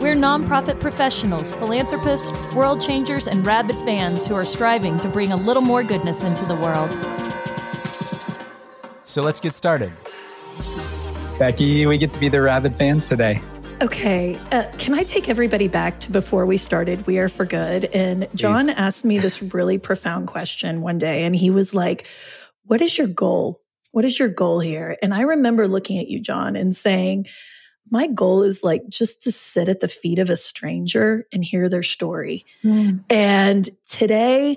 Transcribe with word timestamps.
We're 0.00 0.14
nonprofit 0.14 0.80
professionals, 0.80 1.52
philanthropists, 1.52 2.32
world 2.54 2.80
changers, 2.80 3.28
and 3.28 3.46
rabid 3.46 3.76
fans 3.80 4.26
who 4.26 4.34
are 4.34 4.46
striving 4.46 4.98
to 5.00 5.08
bring 5.08 5.30
a 5.30 5.36
little 5.36 5.62
more 5.62 5.84
goodness 5.84 6.24
into 6.24 6.46
the 6.46 6.54
world. 6.54 6.90
So, 9.04 9.20
let's 9.20 9.40
get 9.40 9.52
started. 9.52 9.92
Becky, 11.38 11.84
we 11.84 11.98
get 11.98 12.08
to 12.12 12.18
be 12.18 12.30
the 12.30 12.40
rabid 12.40 12.76
fans 12.76 13.10
today. 13.10 13.42
Okay, 13.82 14.40
uh, 14.52 14.70
can 14.78 14.94
I 14.94 15.02
take 15.02 15.28
everybody 15.28 15.68
back 15.68 16.00
to 16.00 16.10
before 16.10 16.46
we 16.46 16.56
started 16.56 17.06
We 17.06 17.18
Are 17.18 17.28
for 17.28 17.44
Good? 17.44 17.84
And 17.84 18.26
John 18.34 18.66
Please. 18.66 18.74
asked 18.78 19.04
me 19.04 19.18
this 19.18 19.42
really 19.42 19.76
profound 19.76 20.28
question 20.28 20.80
one 20.80 20.96
day, 20.96 21.24
and 21.24 21.36
he 21.36 21.50
was 21.50 21.74
like, 21.74 22.06
What 22.64 22.80
is 22.80 22.96
your 22.96 23.06
goal? 23.06 23.60
What 23.90 24.06
is 24.06 24.18
your 24.18 24.28
goal 24.28 24.60
here? 24.60 24.96
And 25.02 25.12
I 25.12 25.20
remember 25.20 25.68
looking 25.68 25.98
at 25.98 26.08
you, 26.08 26.20
John, 26.20 26.56
and 26.56 26.74
saying, 26.74 27.26
my 27.90 28.06
goal 28.06 28.42
is 28.42 28.62
like 28.62 28.88
just 28.88 29.22
to 29.22 29.32
sit 29.32 29.68
at 29.68 29.80
the 29.80 29.88
feet 29.88 30.18
of 30.18 30.30
a 30.30 30.36
stranger 30.36 31.26
and 31.32 31.44
hear 31.44 31.68
their 31.68 31.82
story. 31.82 32.44
Mm. 32.62 33.04
And 33.10 33.68
today 33.88 34.56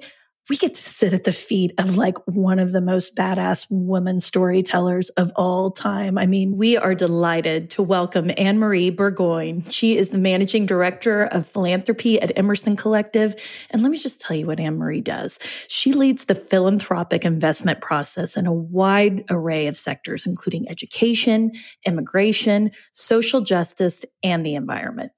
we 0.50 0.58
get 0.58 0.74
to 0.74 0.82
sit 0.82 1.14
at 1.14 1.24
the 1.24 1.32
feet 1.32 1.72
of 1.78 1.96
like 1.96 2.18
one 2.28 2.60
of 2.60 2.74
the 2.74 2.82
most 2.82 3.16
badass 3.16 3.66
women 3.70 4.20
storytellers 4.20 5.08
of 5.12 5.32
all 5.38 5.72
time. 5.72 6.18
I 6.18 6.26
mean, 6.26 6.58
we 6.58 6.76
are 6.76 6.94
delighted 6.94 7.70
to 7.72 7.84
welcome 7.84 8.30
Anne 8.38 8.60
Marie 8.60 8.90
Burgoyne. 8.90 9.62
She 9.70 9.98
is 9.98 10.10
the 10.10 10.18
managing 10.18 10.66
director 10.66 11.24
of 11.24 11.48
philanthropy 11.48 12.20
at 12.20 12.38
Emerson 12.38 12.76
Collective. 12.76 13.36
And 13.70 13.82
let 13.84 13.92
me 13.92 13.98
just 13.98 14.20
tell 14.20 14.36
you 14.36 14.46
what 14.46 14.60
Anne 14.60 14.78
Marie 14.78 15.00
does. 15.00 15.40
She 15.70 15.94
leads 15.94 16.26
the 16.26 16.36
philanthropic 16.36 17.24
investment 17.24 17.80
process 17.80 18.36
in 18.36 18.46
a 18.46 18.54
wide 18.54 19.24
array 19.30 19.68
of 19.68 19.78
sectors, 19.78 20.26
including 20.26 20.70
education, 20.70 21.54
immigration, 21.86 22.72
social 22.92 23.40
justice, 23.40 24.04
and 24.24 24.46
the 24.46 24.56
environment. 24.56 25.14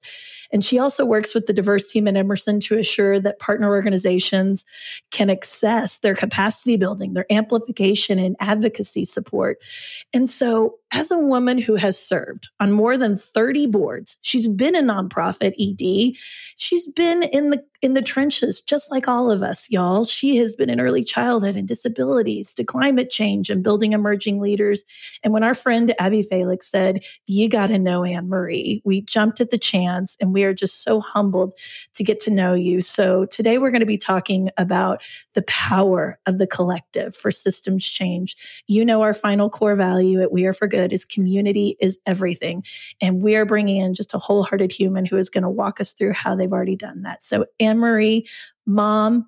And 0.52 0.64
she 0.64 0.78
also 0.78 1.04
works 1.04 1.34
with 1.34 1.46
the 1.46 1.52
diverse 1.52 1.88
team 1.88 2.08
at 2.08 2.16
Emerson 2.16 2.60
to 2.60 2.78
assure 2.78 3.18
that 3.20 3.38
partner 3.38 3.68
organizations 3.68 4.64
can 5.10 5.30
access 5.30 5.98
their 5.98 6.14
capacity 6.14 6.76
building, 6.76 7.14
their 7.14 7.30
amplification 7.30 8.18
and 8.18 8.36
advocacy 8.40 9.04
support. 9.04 9.58
And 10.12 10.28
so 10.28 10.76
as 10.92 11.10
a 11.10 11.18
woman 11.18 11.58
who 11.58 11.74
has 11.74 12.00
served 12.00 12.48
on 12.60 12.72
more 12.72 12.96
than 12.96 13.16
30 13.16 13.66
boards, 13.66 14.16
she's 14.22 14.46
been 14.46 14.76
a 14.76 14.80
nonprofit 14.80 15.54
ED. 15.58 16.16
She's 16.56 16.86
been 16.86 17.22
in 17.24 17.50
the 17.50 17.62
in 17.82 17.94
the 17.94 18.02
trenches 18.02 18.60
just 18.60 18.90
like 18.90 19.08
all 19.08 19.30
of 19.30 19.42
us, 19.42 19.70
y'all. 19.70 20.04
She 20.04 20.36
has 20.36 20.54
been 20.54 20.70
in 20.70 20.80
early 20.80 21.04
childhood 21.04 21.56
and 21.56 21.66
disabilities 21.66 22.52
to 22.54 22.64
climate 22.64 23.10
change 23.10 23.50
and 23.50 23.62
building 23.62 23.92
emerging 23.92 24.40
leaders. 24.40 24.84
And 25.22 25.32
when 25.32 25.42
our 25.42 25.54
friend 25.54 25.94
Abby 25.98 26.22
Felix 26.22 26.68
said, 26.68 27.04
"You 27.26 27.48
got 27.48 27.68
to 27.68 27.78
know 27.78 28.04
Anne 28.04 28.28
Marie," 28.28 28.82
we 28.84 29.00
jumped 29.00 29.40
at 29.40 29.50
the 29.50 29.58
chance 29.58 30.16
and 30.20 30.32
we 30.32 30.44
are 30.44 30.54
just 30.54 30.82
so 30.82 31.00
humbled 31.00 31.52
to 31.94 32.04
get 32.04 32.20
to 32.20 32.30
know 32.30 32.54
you. 32.54 32.80
So 32.80 33.24
today 33.26 33.58
we're 33.58 33.70
going 33.70 33.80
to 33.80 33.86
be 33.86 33.98
talking 33.98 34.50
about 34.56 35.02
the 35.34 35.42
power 35.42 36.18
of 36.26 36.38
the 36.38 36.46
collective 36.46 37.14
for 37.14 37.30
systems 37.30 37.86
change. 37.86 38.36
You 38.66 38.84
know 38.84 39.02
our 39.02 39.14
final 39.14 39.50
core 39.50 39.74
value 39.74 40.20
at 40.22 40.32
We 40.32 40.46
Are 40.46 40.52
for 40.52 40.66
Good 40.66 40.92
is 40.92 41.04
community 41.04 41.76
is 41.80 41.98
everything. 42.06 42.64
And 43.00 43.22
we 43.22 43.36
are 43.36 43.44
bringing 43.44 43.78
in 43.78 43.94
just 43.94 44.14
a 44.14 44.18
wholehearted 44.18 44.72
human 44.72 45.06
who 45.06 45.16
is 45.16 45.30
going 45.30 45.42
to 45.42 45.50
walk 45.50 45.80
us 45.80 45.92
through 45.92 46.12
how 46.12 46.34
they've 46.34 46.52
already 46.52 46.76
done 46.76 47.02
that. 47.02 47.22
So, 47.22 47.46
Anne 47.58 47.65
Marie, 47.74 48.28
mom, 48.66 49.26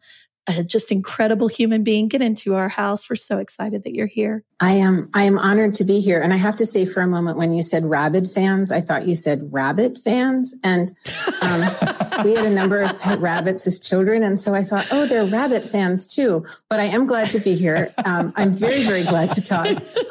a 0.49 0.65
just 0.65 0.91
incredible 0.91 1.47
human 1.47 1.85
being 1.85 2.09
get 2.09 2.23
into 2.23 2.55
our 2.55 2.69
house. 2.69 3.09
We're 3.09 3.17
so 3.17 3.39
excited 3.39 3.85
that 3.85 3.95
you're 3.95 4.07
here. 4.07 4.45
I 4.61 4.73
am 4.73 5.11
I 5.13 5.25
am 5.25 5.39
honored 5.39 5.75
to 5.75 5.85
be 5.85 6.01
here. 6.01 6.21
And 6.21 6.33
I 6.33 6.37
have 6.37 6.57
to 6.57 6.67
say 6.67 6.87
for 6.87 7.03
a 7.03 7.07
moment 7.07 7.37
when 7.37 7.53
you 7.53 7.63
said 7.63 7.85
rabid 7.85 8.31
fans, 8.31 8.73
I 8.73 8.81
thought 8.81 9.07
you 9.07 9.15
said 9.15 9.53
rabbit 9.53 9.99
fans. 10.03 10.55
And 10.65 10.97
um, 11.43 11.61
we 12.25 12.35
had 12.35 12.47
a 12.47 12.51
number 12.51 12.81
of 12.81 12.99
pet 12.99 13.21
rabbits 13.21 13.67
as 13.67 13.79
children. 13.79 14.23
And 14.23 14.39
so 14.39 14.55
I 14.55 14.65
thought, 14.65 14.87
oh, 14.91 15.07
they're 15.07 15.27
rabbit 15.27 15.69
fans 15.69 16.07
too. 16.07 16.47
But 16.71 16.81
I 16.81 16.85
am 16.85 17.07
glad 17.07 17.29
to 17.31 17.41
be 17.41 17.55
here. 17.55 17.93
Um, 18.05 18.33
I'm 18.37 18.55
very, 18.55 18.85
very 18.85 19.05
glad 19.05 19.33
to 19.35 19.43
talk 19.43 19.69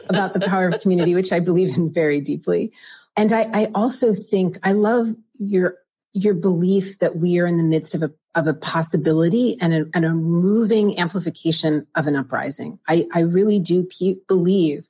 about 0.09 0.33
the 0.33 0.39
power 0.41 0.67
of 0.67 0.79
community, 0.81 1.15
which 1.15 1.31
I 1.31 1.39
believe 1.39 1.75
in 1.75 1.91
very 1.91 2.21
deeply. 2.21 2.71
And 3.15 3.33
I, 3.33 3.49
I 3.51 3.71
also 3.73 4.13
think 4.13 4.59
I 4.61 4.73
love 4.73 5.07
your 5.39 5.77
your 6.23 6.33
belief 6.33 6.99
that 6.99 7.17
we 7.17 7.39
are 7.39 7.45
in 7.45 7.57
the 7.57 7.63
midst 7.63 7.95
of 7.95 8.03
a 8.03 8.11
of 8.35 8.45
a 8.45 8.53
possibility 8.53 9.57
and 9.59 9.73
a, 9.73 9.85
and 9.95 10.05
a 10.05 10.11
moving 10.11 10.99
amplification 10.99 11.87
of 11.95 12.05
an 12.05 12.15
uprising. 12.15 12.79
I, 12.87 13.07
I 13.11 13.21
really 13.21 13.59
do 13.59 13.85
pe- 13.85 14.17
believe 14.27 14.87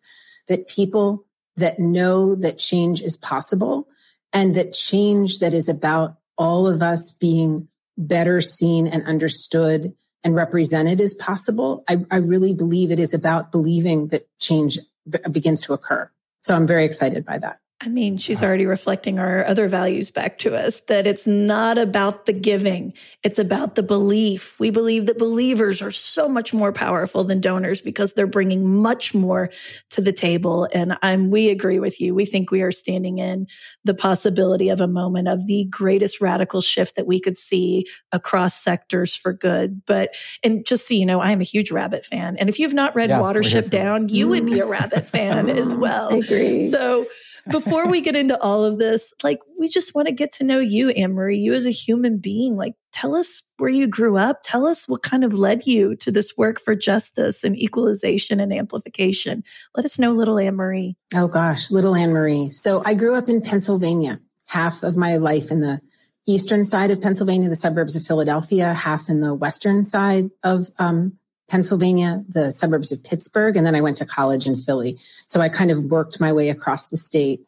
that 0.47 0.67
people 0.67 1.25
that 1.55 1.79
know 1.79 2.35
that 2.35 2.57
change 2.57 3.01
is 3.01 3.15
possible 3.15 3.87
and 4.33 4.53
that 4.55 4.73
change 4.73 5.39
that 5.39 5.53
is 5.53 5.69
about 5.69 6.17
all 6.37 6.67
of 6.67 6.81
us 6.81 7.13
being 7.13 7.69
better 7.97 8.41
seen 8.41 8.85
and 8.85 9.05
understood 9.07 9.93
and 10.23 10.35
represented 10.35 10.99
is 10.99 11.15
possible. 11.15 11.85
I, 11.87 12.05
I 12.11 12.17
really 12.17 12.53
believe 12.53 12.91
it 12.91 12.99
is 12.99 13.13
about 13.13 13.51
believing 13.51 14.09
that 14.09 14.27
change 14.39 14.77
b- 15.09 15.19
begins 15.31 15.61
to 15.61 15.73
occur. 15.73 16.11
So 16.41 16.53
I'm 16.53 16.67
very 16.67 16.83
excited 16.85 17.25
by 17.25 17.37
that. 17.39 17.59
I 17.79 17.89
mean, 17.89 18.17
she's 18.17 18.41
already 18.41 18.65
reflecting 18.65 19.19
our 19.19 19.45
other 19.45 19.67
values 19.67 20.09
back 20.09 20.39
to 20.39 20.55
us 20.57 20.79
that 20.81 21.05
it's 21.05 21.27
not 21.27 21.77
about 21.77 22.25
the 22.25 22.33
giving. 22.33 22.93
It's 23.21 23.37
about 23.37 23.75
the 23.75 23.83
belief. 23.83 24.59
We 24.59 24.71
believe 24.71 25.05
that 25.05 25.19
believers 25.19 25.79
are 25.83 25.91
so 25.91 26.27
much 26.27 26.55
more 26.55 26.73
powerful 26.73 27.23
than 27.23 27.39
donors 27.39 27.79
because 27.79 28.13
they're 28.13 28.25
bringing 28.25 28.67
much 28.81 29.13
more 29.13 29.51
to 29.91 30.01
the 30.01 30.11
table. 30.11 30.67
And 30.73 30.97
I'm, 31.03 31.29
we 31.29 31.49
agree 31.49 31.79
with 31.79 32.01
you. 32.01 32.15
We 32.15 32.25
think 32.25 32.49
we 32.49 32.63
are 32.63 32.71
standing 32.71 33.19
in 33.19 33.45
the 33.83 33.93
possibility 33.93 34.69
of 34.69 34.81
a 34.81 34.87
moment 34.87 35.27
of 35.27 35.45
the 35.45 35.65
greatest 35.65 36.19
radical 36.19 36.61
shift 36.61 36.95
that 36.95 37.05
we 37.05 37.19
could 37.19 37.37
see 37.37 37.85
across 38.11 38.59
sectors 38.59 39.15
for 39.15 39.33
good. 39.33 39.85
But, 39.85 40.15
and 40.43 40.65
just 40.65 40.87
so 40.87 40.95
you 40.95 41.05
know, 41.05 41.19
I 41.19 41.29
am 41.29 41.41
a 41.41 41.45
huge 41.45 41.69
rabbit 41.69 42.05
fan. 42.05 42.37
And 42.37 42.49
if 42.49 42.57
you've 42.57 42.73
not 42.73 42.95
read 42.95 43.11
yeah, 43.11 43.19
Watership 43.19 43.69
Down, 43.69 44.09
you 44.09 44.29
would 44.29 44.47
be 44.47 44.59
a 44.59 44.65
rabbit 44.65 45.05
fan 45.05 45.47
as 45.47 45.75
well. 45.75 46.11
I 46.11 46.17
agree. 46.17 46.71
So, 46.71 47.05
before 47.49 47.87
we 47.87 48.01
get 48.01 48.15
into 48.15 48.39
all 48.41 48.63
of 48.63 48.77
this, 48.77 49.13
like 49.23 49.39
we 49.59 49.67
just 49.67 49.95
want 49.95 50.07
to 50.07 50.13
get 50.13 50.31
to 50.33 50.43
know 50.43 50.59
you, 50.59 50.89
Anne 50.91 51.13
Marie, 51.13 51.37
you 51.37 51.53
as 51.53 51.65
a 51.65 51.71
human 51.71 52.17
being. 52.17 52.55
Like, 52.55 52.73
tell 52.91 53.15
us 53.15 53.43
where 53.57 53.69
you 53.69 53.87
grew 53.87 54.17
up. 54.17 54.41
Tell 54.43 54.65
us 54.65 54.87
what 54.87 55.03
kind 55.03 55.23
of 55.23 55.33
led 55.33 55.65
you 55.65 55.95
to 55.97 56.11
this 56.11 56.37
work 56.37 56.59
for 56.59 56.75
justice 56.75 57.43
and 57.43 57.57
equalization 57.57 58.39
and 58.39 58.53
amplification. 58.53 59.43
Let 59.75 59.85
us 59.85 59.99
know, 59.99 60.11
little 60.11 60.39
Anne 60.39 60.55
Marie. 60.55 60.95
Oh 61.15 61.27
gosh, 61.27 61.71
little 61.71 61.95
Anne 61.95 62.11
Marie. 62.11 62.49
So 62.49 62.81
I 62.85 62.93
grew 62.93 63.15
up 63.15 63.29
in 63.29 63.41
Pennsylvania, 63.41 64.19
half 64.45 64.83
of 64.83 64.97
my 64.97 65.17
life 65.17 65.51
in 65.51 65.61
the 65.61 65.81
eastern 66.27 66.65
side 66.65 66.91
of 66.91 67.01
Pennsylvania, 67.01 67.49
the 67.49 67.55
suburbs 67.55 67.95
of 67.95 68.05
Philadelphia, 68.05 68.73
half 68.73 69.09
in 69.09 69.21
the 69.21 69.33
western 69.33 69.85
side 69.85 70.29
of 70.43 70.69
um, 70.77 71.17
Pennsylvania, 71.47 72.23
the 72.27 72.51
suburbs 72.51 72.91
of 72.91 73.03
Pittsburgh, 73.03 73.55
and 73.55 73.65
then 73.65 73.75
I 73.75 73.81
went 73.81 73.97
to 73.97 74.05
college 74.05 74.47
in 74.47 74.57
Philly. 74.57 74.99
So 75.25 75.39
I 75.39 75.49
kind 75.49 75.71
of 75.71 75.85
worked 75.85 76.19
my 76.19 76.33
way 76.33 76.49
across 76.49 76.87
the 76.87 76.97
state. 76.97 77.41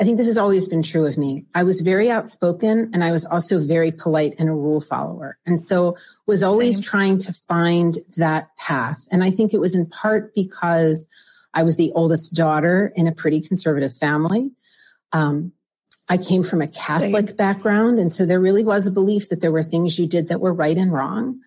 I 0.00 0.04
think 0.04 0.16
this 0.16 0.26
has 0.26 0.38
always 0.38 0.66
been 0.66 0.82
true 0.82 1.06
of 1.06 1.16
me. 1.16 1.46
I 1.54 1.62
was 1.62 1.80
very 1.80 2.10
outspoken 2.10 2.90
and 2.92 3.04
I 3.04 3.12
was 3.12 3.24
also 3.24 3.60
very 3.60 3.92
polite 3.92 4.34
and 4.38 4.48
a 4.48 4.52
rule 4.52 4.80
follower. 4.80 5.38
And 5.46 5.60
so 5.60 5.96
was 6.26 6.42
always 6.42 6.76
Same. 6.76 6.82
trying 6.82 7.18
to 7.18 7.32
find 7.32 7.98
that 8.16 8.48
path. 8.56 9.06
And 9.10 9.22
I 9.22 9.30
think 9.30 9.54
it 9.54 9.60
was 9.60 9.74
in 9.74 9.86
part 9.86 10.34
because 10.34 11.06
I 11.54 11.62
was 11.62 11.76
the 11.76 11.92
oldest 11.94 12.34
daughter 12.34 12.92
in 12.96 13.06
a 13.06 13.12
pretty 13.12 13.40
conservative 13.42 13.94
family. 13.94 14.50
Um, 15.12 15.52
I 16.08 16.16
came 16.16 16.42
from 16.42 16.62
a 16.62 16.68
Catholic 16.68 17.28
Same. 17.28 17.36
background. 17.36 17.98
And 17.98 18.10
so 18.10 18.26
there 18.26 18.40
really 18.40 18.64
was 18.64 18.86
a 18.86 18.92
belief 18.92 19.28
that 19.28 19.40
there 19.40 19.52
were 19.52 19.62
things 19.62 19.98
you 19.98 20.08
did 20.08 20.28
that 20.28 20.40
were 20.40 20.52
right 20.52 20.76
and 20.76 20.92
wrong. 20.92 21.40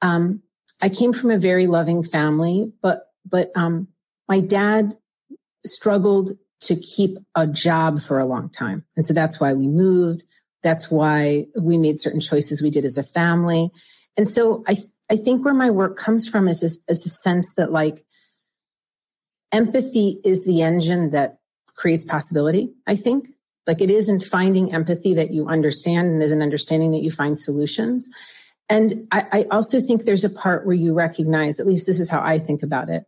Um, 0.00 0.42
I 0.80 0.88
came 0.88 1.12
from 1.12 1.30
a 1.30 1.38
very 1.38 1.66
loving 1.66 2.02
family, 2.02 2.72
but 2.82 3.06
but 3.24 3.50
um, 3.56 3.88
my 4.28 4.40
dad 4.40 4.96
struggled 5.66 6.32
to 6.60 6.76
keep 6.76 7.18
a 7.34 7.46
job 7.46 8.00
for 8.00 8.18
a 8.18 8.26
long 8.26 8.50
time, 8.50 8.84
and 8.96 9.04
so 9.04 9.14
that's 9.14 9.40
why 9.40 9.52
we 9.54 9.66
moved. 9.66 10.22
That's 10.62 10.90
why 10.90 11.46
we 11.60 11.78
made 11.78 11.98
certain 11.98 12.20
choices 12.20 12.60
we 12.60 12.70
did 12.70 12.84
as 12.84 12.98
a 12.98 13.02
family, 13.02 13.70
and 14.16 14.28
so 14.28 14.64
I 14.66 14.76
I 15.10 15.16
think 15.16 15.44
where 15.44 15.54
my 15.54 15.70
work 15.70 15.96
comes 15.96 16.28
from 16.28 16.48
is 16.48 16.62
is, 16.62 16.78
is 16.88 17.04
a 17.06 17.10
sense 17.10 17.54
that 17.54 17.72
like 17.72 18.04
empathy 19.52 20.20
is 20.24 20.44
the 20.44 20.62
engine 20.62 21.10
that 21.10 21.38
creates 21.74 22.04
possibility. 22.04 22.72
I 22.86 22.96
think 22.96 23.28
like 23.66 23.80
it 23.80 23.90
isn't 23.90 24.24
finding 24.24 24.72
empathy 24.72 25.14
that 25.14 25.30
you 25.30 25.46
understand 25.46 26.08
and 26.08 26.22
is 26.22 26.32
an 26.32 26.42
understanding 26.42 26.90
that 26.92 27.02
you 27.02 27.10
find 27.10 27.38
solutions. 27.38 28.08
And 28.68 29.08
I, 29.10 29.26
I 29.32 29.46
also 29.50 29.80
think 29.80 30.02
there's 30.02 30.24
a 30.24 30.30
part 30.30 30.66
where 30.66 30.76
you 30.76 30.92
recognize, 30.92 31.58
at 31.58 31.66
least 31.66 31.86
this 31.86 32.00
is 32.00 32.08
how 32.08 32.20
I 32.20 32.38
think 32.38 32.62
about 32.62 32.90
it. 32.90 33.04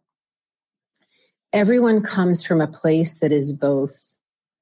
Everyone 1.53 2.03
comes 2.03 2.45
from 2.45 2.61
a 2.61 2.67
place 2.67 3.19
that 3.19 3.33
is 3.33 3.53
both 3.53 4.15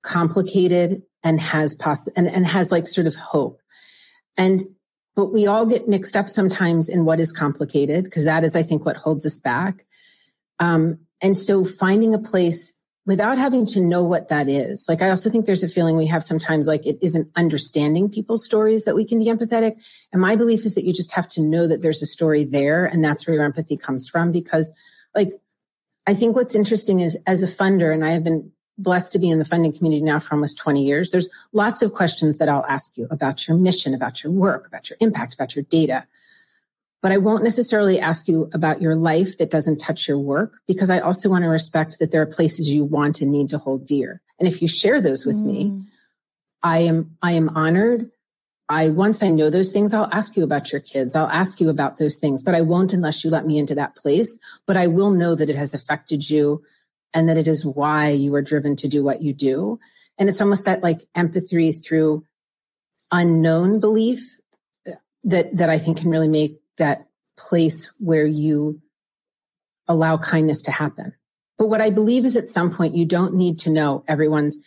complicated 0.02 1.02
and 1.22 1.40
has 1.40 1.74
poss- 1.74 2.08
and, 2.08 2.26
and 2.28 2.46
has 2.46 2.72
like 2.72 2.86
sort 2.86 3.06
of 3.06 3.14
hope. 3.14 3.60
And 4.36 4.62
but 5.14 5.32
we 5.32 5.48
all 5.48 5.66
get 5.66 5.88
mixed 5.88 6.16
up 6.16 6.28
sometimes 6.28 6.88
in 6.88 7.04
what 7.04 7.18
is 7.18 7.32
complicated 7.32 8.04
because 8.04 8.24
that 8.24 8.44
is, 8.44 8.54
I 8.54 8.62
think, 8.62 8.86
what 8.86 8.96
holds 8.96 9.26
us 9.26 9.36
back. 9.36 9.84
Um, 10.60 11.00
and 11.20 11.36
so 11.36 11.64
finding 11.64 12.14
a 12.14 12.20
place 12.20 12.72
without 13.08 13.38
having 13.38 13.64
to 13.64 13.80
know 13.80 14.02
what 14.02 14.28
that 14.28 14.50
is. 14.50 14.84
Like, 14.86 15.00
I 15.00 15.08
also 15.08 15.30
think 15.30 15.46
there's 15.46 15.62
a 15.62 15.68
feeling 15.68 15.96
we 15.96 16.08
have 16.08 16.22
sometimes 16.22 16.66
like 16.66 16.84
it 16.84 16.98
isn't 17.00 17.30
understanding 17.36 18.10
people's 18.10 18.44
stories 18.44 18.84
that 18.84 18.94
we 18.94 19.02
can 19.02 19.18
be 19.18 19.24
empathetic. 19.24 19.82
And 20.12 20.20
my 20.20 20.36
belief 20.36 20.66
is 20.66 20.74
that 20.74 20.84
you 20.84 20.92
just 20.92 21.12
have 21.12 21.26
to 21.30 21.40
know 21.40 21.66
that 21.66 21.80
there's 21.80 22.02
a 22.02 22.06
story 22.06 22.44
there. 22.44 22.84
And 22.84 23.02
that's 23.02 23.26
where 23.26 23.34
your 23.34 23.44
empathy 23.46 23.78
comes 23.78 24.06
from. 24.06 24.30
Because, 24.30 24.70
like, 25.14 25.30
I 26.06 26.12
think 26.12 26.36
what's 26.36 26.54
interesting 26.54 27.00
is 27.00 27.16
as 27.26 27.42
a 27.42 27.46
funder, 27.46 27.94
and 27.94 28.04
I 28.04 28.10
have 28.10 28.24
been 28.24 28.52
blessed 28.76 29.12
to 29.12 29.18
be 29.18 29.30
in 29.30 29.38
the 29.38 29.44
funding 29.46 29.72
community 29.72 30.02
now 30.02 30.18
for 30.18 30.34
almost 30.34 30.58
20 30.58 30.84
years. 30.84 31.10
There's 31.10 31.30
lots 31.54 31.80
of 31.80 31.94
questions 31.94 32.36
that 32.36 32.50
I'll 32.50 32.66
ask 32.66 32.98
you 32.98 33.08
about 33.10 33.48
your 33.48 33.56
mission, 33.56 33.94
about 33.94 34.22
your 34.22 34.34
work, 34.34 34.66
about 34.66 34.90
your 34.90 34.98
impact, 35.00 35.32
about 35.32 35.56
your 35.56 35.64
data. 35.70 36.06
But 37.00 37.12
I 37.12 37.18
won't 37.18 37.44
necessarily 37.44 38.00
ask 38.00 38.26
you 38.26 38.50
about 38.52 38.82
your 38.82 38.96
life 38.96 39.38
that 39.38 39.50
doesn't 39.50 39.78
touch 39.78 40.08
your 40.08 40.18
work 40.18 40.58
because 40.66 40.90
I 40.90 40.98
also 40.98 41.30
want 41.30 41.44
to 41.44 41.48
respect 41.48 41.98
that 41.98 42.10
there 42.10 42.22
are 42.22 42.26
places 42.26 42.68
you 42.68 42.84
want 42.84 43.20
and 43.20 43.30
need 43.30 43.50
to 43.50 43.58
hold 43.58 43.86
dear. 43.86 44.20
And 44.38 44.48
if 44.48 44.60
you 44.60 44.68
share 44.68 45.00
those 45.00 45.24
with 45.24 45.36
mm. 45.36 45.44
me, 45.44 45.82
I 46.62 46.80
am, 46.80 47.16
I 47.22 47.32
am 47.32 47.50
honored. 47.50 48.10
I, 48.68 48.88
once 48.88 49.22
I 49.22 49.28
know 49.28 49.48
those 49.48 49.70
things, 49.70 49.94
I'll 49.94 50.12
ask 50.12 50.36
you 50.36 50.42
about 50.42 50.72
your 50.72 50.80
kids. 50.80 51.14
I'll 51.14 51.28
ask 51.28 51.60
you 51.60 51.70
about 51.70 51.98
those 51.98 52.18
things, 52.18 52.42
but 52.42 52.54
I 52.54 52.60
won't 52.60 52.92
unless 52.92 53.24
you 53.24 53.30
let 53.30 53.46
me 53.46 53.58
into 53.58 53.76
that 53.76 53.94
place. 53.94 54.38
But 54.66 54.76
I 54.76 54.88
will 54.88 55.10
know 55.10 55.34
that 55.34 55.48
it 55.48 55.56
has 55.56 55.74
affected 55.74 56.28
you 56.28 56.62
and 57.14 57.28
that 57.28 57.38
it 57.38 57.48
is 57.48 57.64
why 57.64 58.10
you 58.10 58.34
are 58.34 58.42
driven 58.42 58.76
to 58.76 58.88
do 58.88 59.02
what 59.02 59.22
you 59.22 59.32
do. 59.32 59.78
And 60.18 60.28
it's 60.28 60.40
almost 60.40 60.64
that 60.64 60.82
like 60.82 61.00
empathy 61.14 61.72
through 61.72 62.24
unknown 63.10 63.80
belief 63.80 64.20
that, 65.24 65.56
that 65.56 65.70
I 65.70 65.78
think 65.78 65.98
can 65.98 66.10
really 66.10 66.28
make 66.28 66.57
that 66.78 67.06
place 67.36 67.90
where 67.98 68.26
you 68.26 68.80
allow 69.86 70.16
kindness 70.16 70.62
to 70.62 70.70
happen. 70.70 71.14
But 71.56 71.68
what 71.68 71.80
I 71.80 71.90
believe 71.90 72.24
is 72.24 72.36
at 72.36 72.48
some 72.48 72.70
point, 72.70 72.96
you 72.96 73.04
don't 73.04 73.34
need 73.34 73.58
to 73.60 73.70
know 73.70 74.04
everyone's 74.06 74.58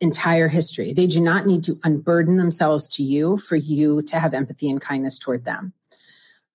entire 0.00 0.48
history. 0.48 0.92
They 0.92 1.06
do 1.06 1.20
not 1.20 1.46
need 1.46 1.62
to 1.64 1.78
unburden 1.84 2.36
themselves 2.36 2.88
to 2.96 3.02
you 3.02 3.36
for 3.36 3.56
you 3.56 4.02
to 4.02 4.18
have 4.18 4.32
empathy 4.32 4.70
and 4.70 4.80
kindness 4.80 5.18
toward 5.18 5.44
them. 5.44 5.74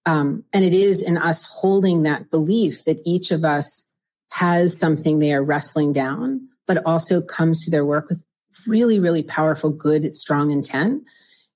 Um, 0.07 0.43
and 0.53 0.63
it 0.63 0.73
is 0.73 1.01
in 1.01 1.17
us 1.17 1.45
holding 1.45 2.03
that 2.03 2.31
belief 2.31 2.85
that 2.85 3.01
each 3.05 3.31
of 3.31 3.43
us 3.43 3.85
has 4.31 4.77
something 4.77 5.19
they 5.19 5.33
are 5.33 5.43
wrestling 5.43 5.93
down, 5.93 6.47
but 6.67 6.83
also 6.85 7.21
comes 7.21 7.63
to 7.63 7.71
their 7.71 7.85
work 7.85 8.09
with 8.09 8.23
really, 8.65 8.99
really 8.99 9.23
powerful, 9.23 9.69
good, 9.69 10.13
strong 10.15 10.51
intent. 10.51 11.03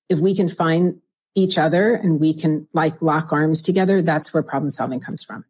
If 0.07 0.19
we 0.19 0.35
can 0.35 0.47
find 0.47 0.99
each 1.39 1.57
other 1.57 1.95
and 1.95 2.19
we 2.19 2.33
can 2.33 2.67
like 2.73 3.01
lock 3.01 3.31
arms 3.33 3.61
together, 3.61 4.01
that's 4.01 4.33
where 4.33 4.43
problem 4.43 4.69
solving 4.69 4.99
comes 4.99 5.23
from. 5.23 5.45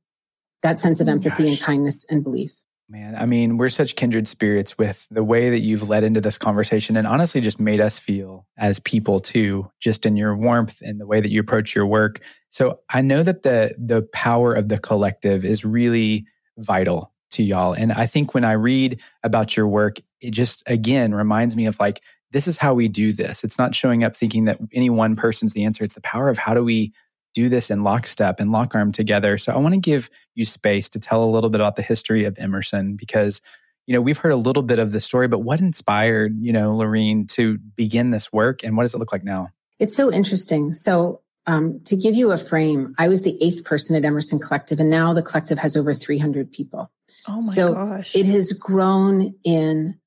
That 0.61 0.79
sense 0.79 0.99
of 0.99 1.07
oh 1.07 1.11
empathy 1.11 1.43
Gosh. 1.43 1.51
and 1.51 1.61
kindness 1.61 2.05
and 2.09 2.23
belief. 2.23 2.53
Man, 2.91 3.15
I 3.15 3.27
mean, 3.27 3.57
we're 3.57 3.69
such 3.69 3.95
kindred 3.95 4.27
spirits 4.27 4.75
with 4.75 5.07
the 5.11 5.23
way 5.23 5.51
that 5.51 5.59
you've 5.59 5.87
led 5.87 6.03
into 6.03 6.21
this 6.21 6.39
conversation 6.39 6.97
and 6.97 7.05
honestly 7.05 7.39
just 7.39 7.59
made 7.59 7.79
us 7.79 7.99
feel 7.99 8.47
as 8.57 8.79
people 8.79 9.19
too, 9.19 9.69
just 9.79 10.07
in 10.07 10.17
your 10.17 10.35
warmth 10.35 10.81
and 10.81 10.99
the 10.99 11.05
way 11.05 11.21
that 11.21 11.29
you 11.29 11.39
approach 11.39 11.75
your 11.75 11.85
work. 11.85 12.19
So 12.49 12.79
I 12.89 13.01
know 13.01 13.21
that 13.21 13.43
the 13.43 13.75
the 13.77 14.01
power 14.11 14.55
of 14.55 14.69
the 14.69 14.79
collective 14.79 15.45
is 15.45 15.63
really 15.63 16.25
vital 16.57 17.13
to 17.31 17.43
y'all. 17.43 17.73
And 17.73 17.91
I 17.91 18.07
think 18.07 18.33
when 18.33 18.43
I 18.43 18.53
read 18.53 18.99
about 19.23 19.55
your 19.55 19.67
work, 19.67 19.99
it 20.19 20.31
just 20.31 20.63
again 20.65 21.13
reminds 21.13 21.55
me 21.55 21.67
of 21.67 21.79
like, 21.79 22.01
this 22.31 22.47
is 22.47 22.57
how 22.57 22.73
we 22.73 22.87
do 22.87 23.11
this. 23.11 23.43
It's 23.43 23.57
not 23.57 23.75
showing 23.75 24.03
up 24.03 24.15
thinking 24.15 24.45
that 24.45 24.59
any 24.73 24.89
one 24.89 25.15
person's 25.15 25.53
the 25.53 25.63
answer. 25.63 25.83
It's 25.83 25.95
the 25.95 26.01
power 26.01 26.29
of 26.29 26.37
how 26.37 26.53
do 26.53 26.63
we 26.63 26.93
do 27.33 27.49
this 27.49 27.69
in 27.69 27.83
lockstep 27.83 28.39
and 28.39 28.51
lock 28.51 28.75
arm 28.75 28.91
together. 28.91 29.37
So 29.37 29.53
I 29.53 29.57
want 29.57 29.73
to 29.75 29.79
give 29.79 30.09
you 30.35 30.45
space 30.45 30.89
to 30.89 30.99
tell 30.99 31.23
a 31.23 31.29
little 31.29 31.49
bit 31.49 31.61
about 31.61 31.75
the 31.75 31.81
history 31.81 32.25
of 32.25 32.37
Emerson 32.39 32.95
because 32.95 33.41
you 33.87 33.93
know 33.93 34.01
we've 34.01 34.17
heard 34.17 34.31
a 34.31 34.37
little 34.37 34.63
bit 34.63 34.79
of 34.79 34.91
the 34.91 35.01
story, 35.01 35.27
but 35.27 35.39
what 35.39 35.59
inspired 35.59 36.35
you 36.39 36.53
know 36.53 36.75
Laurene 36.75 37.27
to 37.29 37.57
begin 37.57 38.11
this 38.11 38.31
work, 38.31 38.63
and 38.63 38.77
what 38.77 38.83
does 38.83 38.93
it 38.93 38.99
look 38.99 39.11
like 39.11 39.23
now? 39.23 39.49
It's 39.79 39.95
so 39.95 40.11
interesting. 40.11 40.73
So 40.73 41.21
um, 41.47 41.79
to 41.85 41.95
give 41.95 42.13
you 42.13 42.31
a 42.31 42.37
frame, 42.37 42.93
I 42.99 43.07
was 43.07 43.23
the 43.23 43.37
eighth 43.41 43.63
person 43.63 43.95
at 43.95 44.05
Emerson 44.05 44.37
Collective, 44.37 44.79
and 44.79 44.89
now 44.89 45.13
the 45.13 45.23
collective 45.23 45.57
has 45.57 45.75
over 45.75 45.93
300 45.93 46.51
people. 46.51 46.91
Oh 47.27 47.35
my 47.35 47.41
so 47.41 47.73
gosh. 47.73 48.15
It 48.15 48.25
has 48.27 48.53
grown 48.53 49.33
in 49.43 49.99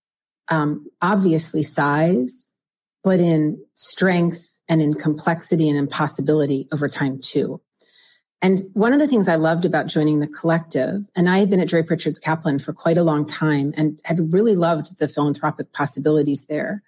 um, 0.48 0.86
obviously 1.00 1.62
size, 1.62 2.46
but 3.02 3.20
in 3.20 3.62
strength 3.74 4.56
and 4.68 4.80
in 4.80 4.94
complexity 4.94 5.68
and 5.68 5.78
in 5.78 5.86
possibility 5.86 6.68
over 6.72 6.88
time 6.88 7.20
too. 7.20 7.60
And 8.40 8.62
one 8.72 8.92
of 8.92 8.98
the 8.98 9.06
things 9.06 9.28
I 9.28 9.36
loved 9.36 9.64
about 9.64 9.86
joining 9.86 10.18
the 10.18 10.26
collective, 10.26 11.06
and 11.14 11.28
I 11.28 11.38
had 11.38 11.48
been 11.48 11.60
at 11.60 11.68
Draper 11.68 11.94
Richards 11.94 12.18
Kaplan 12.18 12.58
for 12.58 12.72
quite 12.72 12.98
a 12.98 13.04
long 13.04 13.24
time 13.24 13.72
and 13.76 14.00
had 14.04 14.32
really 14.32 14.56
loved 14.56 14.98
the 14.98 15.06
philanthropic 15.06 15.72
possibilities 15.72 16.46
there. 16.46 16.82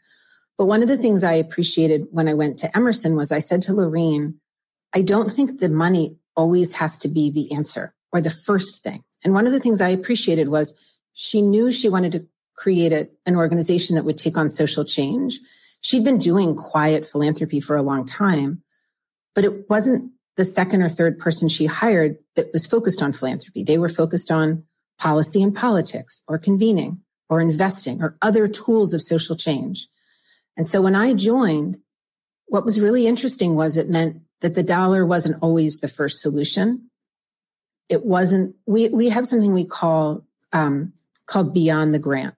But 0.59 0.67
one 0.67 0.83
of 0.83 0.89
the 0.89 0.97
things 0.97 1.23
I 1.23 1.35
appreciated 1.35 2.09
when 2.11 2.29
I 2.29 2.35
went 2.35 2.59
to 2.59 2.77
Emerson 2.77 3.15
was 3.17 3.31
I 3.31 3.39
said 3.39 3.63
to 3.63 3.73
Laurene, 3.73 4.35
I 4.93 5.03
don't 5.03 5.31
think 5.31 5.61
the 5.61 5.69
money 5.69 6.17
always 6.37 6.73
has 6.75 6.99
to 6.99 7.09
be 7.09 7.31
the 7.31 7.53
answer 7.53 7.95
or 8.13 8.21
the 8.21 8.31
first 8.31 8.83
thing. 8.83 9.05
And 9.23 9.33
one 9.33 9.47
of 9.47 9.53
the 9.53 9.61
things 9.61 9.81
I 9.81 9.89
appreciated 9.89 10.49
was 10.49 10.75
she 11.13 11.41
knew 11.41 11.71
she 11.71 11.89
wanted 11.89 12.13
to 12.13 12.27
create 12.57 12.93
a, 12.93 13.09
an 13.27 13.37
organization 13.37 13.97
that 13.97 14.05
would 14.05 14.17
take 14.17 14.37
on 14.37 14.51
social 14.51 14.85
change. 14.85 15.41
She'd 15.81 16.05
been 16.05 16.19
doing 16.19 16.57
quiet 16.57 17.07
philanthropy 17.07 17.61
for 17.61 17.77
a 17.77 17.83
long 17.83 18.07
time, 18.07 18.63
but 19.35 19.45
it 19.45 19.69
wasn't 19.69 20.13
the 20.37 20.45
second 20.45 20.83
or 20.83 20.89
third 20.89 21.19
person 21.19 21.49
she 21.49 21.67
hired 21.67 22.17
that 22.37 22.53
was 22.53 22.67
focused 22.67 23.03
on 23.03 23.13
philanthropy. 23.13 23.63
They 23.63 23.79
were 23.79 23.89
focused 23.89 24.31
on 24.31 24.65
policy 24.99 25.43
and 25.43 25.55
politics 25.55 26.23
or 26.29 26.39
convening 26.39 27.01
or 27.29 27.41
investing 27.41 28.03
or 28.03 28.17
other 28.23 28.49
tools 28.49 28.95
of 28.95 29.03
social 29.03 29.37
change. 29.37 29.89
And 30.57 30.67
so 30.67 30.81
when 30.81 30.95
I 30.95 31.15
joined, 31.15 31.79
what 32.47 32.65
was 32.65 32.81
really 32.81 33.07
interesting 33.07 33.55
was 33.55 33.77
it 33.77 33.89
meant 33.89 34.23
that 34.41 34.55
the 34.55 34.63
dollar 34.63 35.07
wasn't 35.07 35.43
always 35.43 35.81
the 35.81 35.89
first 35.89 36.21
solution 36.21 36.91
it 37.89 38.05
wasn't 38.05 38.55
we 38.67 38.89
we 38.89 39.09
have 39.09 39.27
something 39.27 39.53
we 39.53 39.67
call 39.67 40.25
um, 40.53 40.93
called 41.27 41.53
beyond 41.53 41.93
the 41.93 41.99
grant 41.99 42.35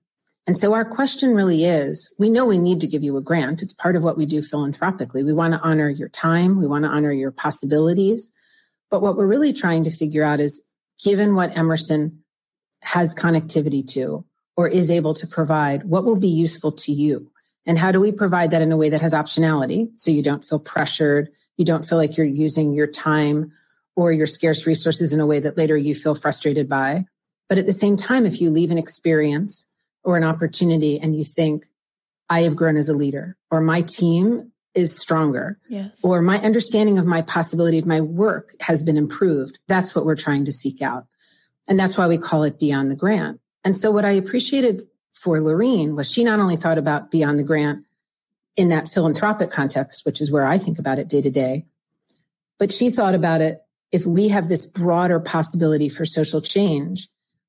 and 0.46 0.56
so 0.56 0.74
our 0.74 0.84
question 0.84 1.34
really 1.34 1.64
is 1.64 2.14
we 2.18 2.28
know 2.28 2.44
we 2.44 2.58
need 2.58 2.80
to 2.80 2.86
give 2.86 3.02
you 3.02 3.16
a 3.16 3.22
grant. 3.22 3.62
It's 3.62 3.72
part 3.72 3.96
of 3.96 4.04
what 4.04 4.16
we 4.16 4.26
do 4.26 4.42
philanthropically. 4.42 5.24
We 5.24 5.32
want 5.32 5.54
to 5.54 5.60
honor 5.60 5.88
your 5.88 6.08
time. 6.08 6.58
We 6.58 6.66
want 6.66 6.84
to 6.84 6.90
honor 6.90 7.12
your 7.12 7.30
possibilities. 7.30 8.30
But 8.90 9.02
what 9.02 9.16
we're 9.16 9.26
really 9.26 9.52
trying 9.52 9.84
to 9.84 9.90
figure 9.90 10.22
out 10.22 10.40
is 10.40 10.62
given 11.02 11.34
what 11.34 11.56
emerson 11.56 12.22
has 12.82 13.14
connectivity 13.14 13.86
to 13.88 14.24
or 14.56 14.68
is 14.68 14.90
able 14.90 15.14
to 15.14 15.26
provide 15.26 15.84
what 15.84 16.04
will 16.04 16.16
be 16.16 16.28
useful 16.28 16.70
to 16.70 16.92
you? 16.92 17.30
And 17.66 17.78
how 17.78 17.90
do 17.90 18.00
we 18.00 18.12
provide 18.12 18.52
that 18.52 18.62
in 18.62 18.70
a 18.70 18.76
way 18.76 18.88
that 18.90 19.00
has 19.00 19.12
optionality? 19.12 19.88
So 19.98 20.10
you 20.10 20.22
don't 20.22 20.44
feel 20.44 20.60
pressured 20.60 21.30
you 21.56 21.64
don't 21.64 21.88
feel 21.88 21.98
like 21.98 22.16
you're 22.16 22.26
using 22.26 22.74
your 22.74 22.86
time 22.86 23.52
or 23.94 24.12
your 24.12 24.26
scarce 24.26 24.66
resources 24.66 25.12
in 25.12 25.20
a 25.20 25.26
way 25.26 25.40
that 25.40 25.56
later 25.56 25.76
you 25.76 25.94
feel 25.94 26.14
frustrated 26.14 26.68
by. 26.68 27.06
But 27.48 27.58
at 27.58 27.66
the 27.66 27.72
same 27.72 27.96
time, 27.96 28.26
if 28.26 28.40
you 28.40 28.50
leave 28.50 28.70
an 28.70 28.78
experience 28.78 29.65
or 30.06 30.16
an 30.16 30.24
opportunity 30.24 30.98
and 30.98 31.14
you 31.14 31.24
think, 31.24 31.66
I 32.30 32.42
have 32.42 32.56
grown 32.56 32.76
as 32.76 32.88
a 32.88 32.94
leader, 32.94 33.36
or 33.50 33.60
my 33.60 33.82
team 33.82 34.52
is 34.74 34.96
stronger, 34.96 35.58
yes. 35.68 36.00
or 36.04 36.22
my 36.22 36.38
understanding 36.38 36.98
of 36.98 37.06
my 37.06 37.22
possibility 37.22 37.78
of 37.78 37.86
my 37.86 38.00
work 38.00 38.54
has 38.60 38.82
been 38.82 38.96
improved, 38.96 39.58
that's 39.68 39.94
what 39.94 40.06
we're 40.06 40.16
trying 40.16 40.44
to 40.44 40.52
seek 40.52 40.80
out. 40.80 41.06
And 41.68 41.78
that's 41.78 41.98
why 41.98 42.06
we 42.06 42.18
call 42.18 42.44
it 42.44 42.58
Beyond 42.58 42.90
the 42.90 42.96
Grant. 42.96 43.40
And 43.64 43.76
so 43.76 43.90
what 43.90 44.04
I 44.04 44.10
appreciated 44.10 44.86
for 45.12 45.38
Laurene 45.38 45.96
was 45.96 46.10
she 46.10 46.24
not 46.24 46.40
only 46.40 46.56
thought 46.56 46.78
about 46.78 47.10
Beyond 47.10 47.38
the 47.38 47.44
Grant 47.44 47.84
in 48.56 48.68
that 48.68 48.88
philanthropic 48.88 49.50
context, 49.50 50.06
which 50.06 50.20
is 50.20 50.30
where 50.30 50.46
I 50.46 50.58
think 50.58 50.78
about 50.78 50.98
it 50.98 51.08
day 51.08 51.22
to 51.22 51.30
day, 51.30 51.66
but 52.58 52.72
she 52.72 52.90
thought 52.90 53.14
about 53.14 53.40
it 53.40 53.60
if 53.90 54.06
we 54.06 54.28
have 54.28 54.48
this 54.48 54.66
broader 54.66 55.20
possibility 55.20 55.88
for 55.88 56.04
social 56.04 56.40
change, 56.40 57.08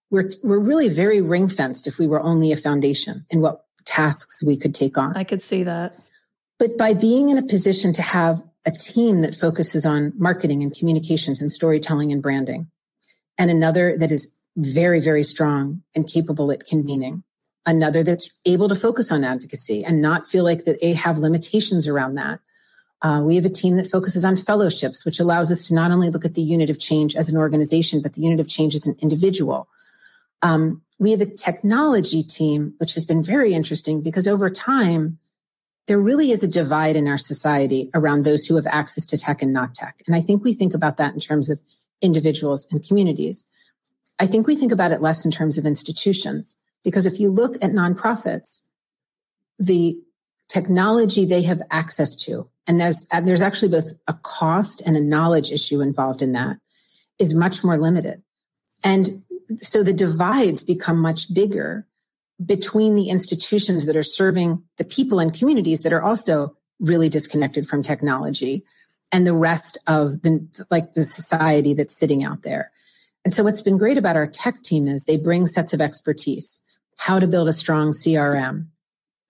we're, 0.10 0.30
we're 0.44 0.60
really 0.60 0.90
very 0.90 1.22
ring 1.22 1.48
fenced 1.48 1.88
if 1.88 1.98
we 1.98 2.08
were 2.08 2.22
only 2.22 2.52
a 2.52 2.58
foundation 2.58 3.26
in 3.30 3.42
what 3.42 3.66
tasks 3.86 4.44
we 4.44 4.58
could 4.58 4.74
take 4.74 4.98
on. 4.98 5.16
I 5.16 5.24
could 5.24 5.44
see 5.44 5.64
that. 5.64 5.98
But 6.60 6.78
by 6.78 6.94
being 6.94 7.30
in 7.30 7.38
a 7.38 7.44
position 7.44 7.94
to 7.94 8.02
have 8.02 8.42
a 8.66 8.72
team 8.72 9.22
that 9.22 9.36
focuses 9.36 9.86
on 9.86 10.12
marketing 10.18 10.64
and 10.64 10.76
communications 10.76 11.42
and 11.42 11.52
storytelling 11.52 12.12
and 12.12 12.22
branding, 12.22 12.68
and 13.38 13.52
another 13.52 13.98
that 13.98 14.12
is 14.12 14.34
very, 14.56 15.00
very 15.00 15.24
strong 15.24 15.84
and 15.94 16.08
capable 16.08 16.52
at 16.52 16.66
convening, 16.66 17.24
another 17.66 18.04
that's 18.04 18.30
able 18.46 18.68
to 18.68 18.76
focus 18.76 19.12
on 19.12 19.24
advocacy 19.24 19.86
and 19.86 20.02
not 20.02 20.28
feel 20.28 20.44
like 20.44 20.66
that 20.66 20.82
they 20.82 20.94
have 20.94 21.20
limitations 21.20 21.88
around 21.88 22.16
that, 22.16 22.40
Uh, 23.04 23.22
we 23.22 23.36
have 23.36 23.46
a 23.46 23.50
team 23.50 23.78
that 23.78 23.88
focuses 23.88 24.26
on 24.26 24.36
fellowships, 24.36 25.06
which 25.06 25.20
allows 25.20 25.52
us 25.52 25.68
to 25.68 25.76
not 25.76 25.92
only 25.92 26.10
look 26.10 26.26
at 26.26 26.34
the 26.34 26.42
unit 26.42 26.70
of 26.70 26.80
change 26.80 27.16
as 27.16 27.30
an 27.30 27.38
organization, 27.38 28.02
but 28.02 28.14
the 28.14 28.22
unit 28.22 28.40
of 28.40 28.48
change 28.48 28.74
as 28.74 28.88
an 28.88 28.96
individual. 29.00 29.68
Um, 30.42 30.82
we 31.00 31.12
have 31.12 31.22
a 31.22 31.26
technology 31.26 32.24
team, 32.24 32.74
which 32.78 32.94
has 32.96 33.06
been 33.06 33.24
very 33.24 33.54
interesting 33.54 34.02
because 34.02 34.28
over 34.28 34.50
time, 34.50 35.20
there 35.86 36.00
really 36.00 36.32
is 36.32 36.44
a 36.44 36.48
divide 36.48 36.96
in 36.96 37.08
our 37.08 37.18
society 37.18 37.90
around 37.94 38.24
those 38.24 38.46
who 38.46 38.56
have 38.56 38.68
access 38.68 39.06
to 39.06 39.18
tech 39.18 39.42
and 39.42 39.54
not 39.54 39.74
tech. 39.74 40.02
And 40.06 40.16
I 40.16 40.22
think 40.22 40.44
we 40.44 40.54
think 40.54 40.74
about 40.74 40.98
that 40.98 41.14
in 41.14 41.20
terms 41.20 41.50
of 41.50 41.62
individuals 42.02 42.68
and 42.72 42.86
communities. 42.86 43.46
I 44.20 44.26
think 44.26 44.48
we 44.48 44.56
think 44.56 44.72
about 44.72 44.92
it 44.92 45.02
less 45.02 45.24
in 45.24 45.32
terms 45.32 45.58
of 45.58 45.66
institutions, 45.66 46.56
because 46.84 47.06
if 47.06 47.20
you 47.20 47.30
look 47.30 47.56
at 47.56 47.72
nonprofits, 47.72 48.62
the 49.60 49.98
technology 50.50 51.26
they 51.26 51.44
have 51.44 51.62
access 51.72 52.16
to, 52.16 52.50
and 52.66 52.82
there's, 52.82 53.08
there's 53.24 53.42
actually 53.42 53.70
both 53.70 53.92
a 54.08 54.14
cost 54.14 54.82
and 54.86 54.98
a 54.98 55.02
knowledge 55.02 55.52
issue 55.52 55.82
involved 55.82 56.22
in 56.22 56.34
that, 56.34 56.58
is 57.18 57.34
much 57.34 57.64
more 57.64 57.78
limited. 57.78 58.22
And 58.84 59.24
so 59.56 59.84
the 59.84 59.94
divides 59.94 60.64
become 60.64 61.00
much 61.00 61.34
bigger 61.34 61.88
between 62.44 62.96
the 62.96 63.10
institutions 63.10 63.86
that 63.86 63.96
are 63.96 64.04
serving 64.04 64.64
the 64.78 64.84
people 64.84 65.20
and 65.20 65.34
communities 65.34 65.82
that 65.82 65.94
are 65.94 66.04
also 66.04 66.56
really 66.80 67.10
disconnected 67.10 67.68
from 67.68 67.82
technology 67.82 68.64
and 69.12 69.26
the 69.26 69.34
rest 69.34 69.78
of 69.88 70.22
the 70.22 70.48
like 70.70 70.94
the 70.94 71.04
society 71.04 71.74
that's 71.74 71.98
sitting 71.98 72.24
out 72.24 72.44
there. 72.44 72.72
And 73.26 73.34
so 73.34 73.44
what's 73.44 73.62
been 73.62 73.78
great 73.78 73.98
about 73.98 74.16
our 74.16 74.28
tech 74.28 74.62
team 74.62 74.88
is 74.88 75.06
they 75.06 75.18
bring 75.18 75.48
sets 75.48 75.74
of 75.74 75.82
expertise, 75.82 76.62
how 76.98 77.20
to 77.20 77.28
build 77.28 77.50
a 77.50 77.54
strong 77.54 77.92
CRM, 77.92 78.68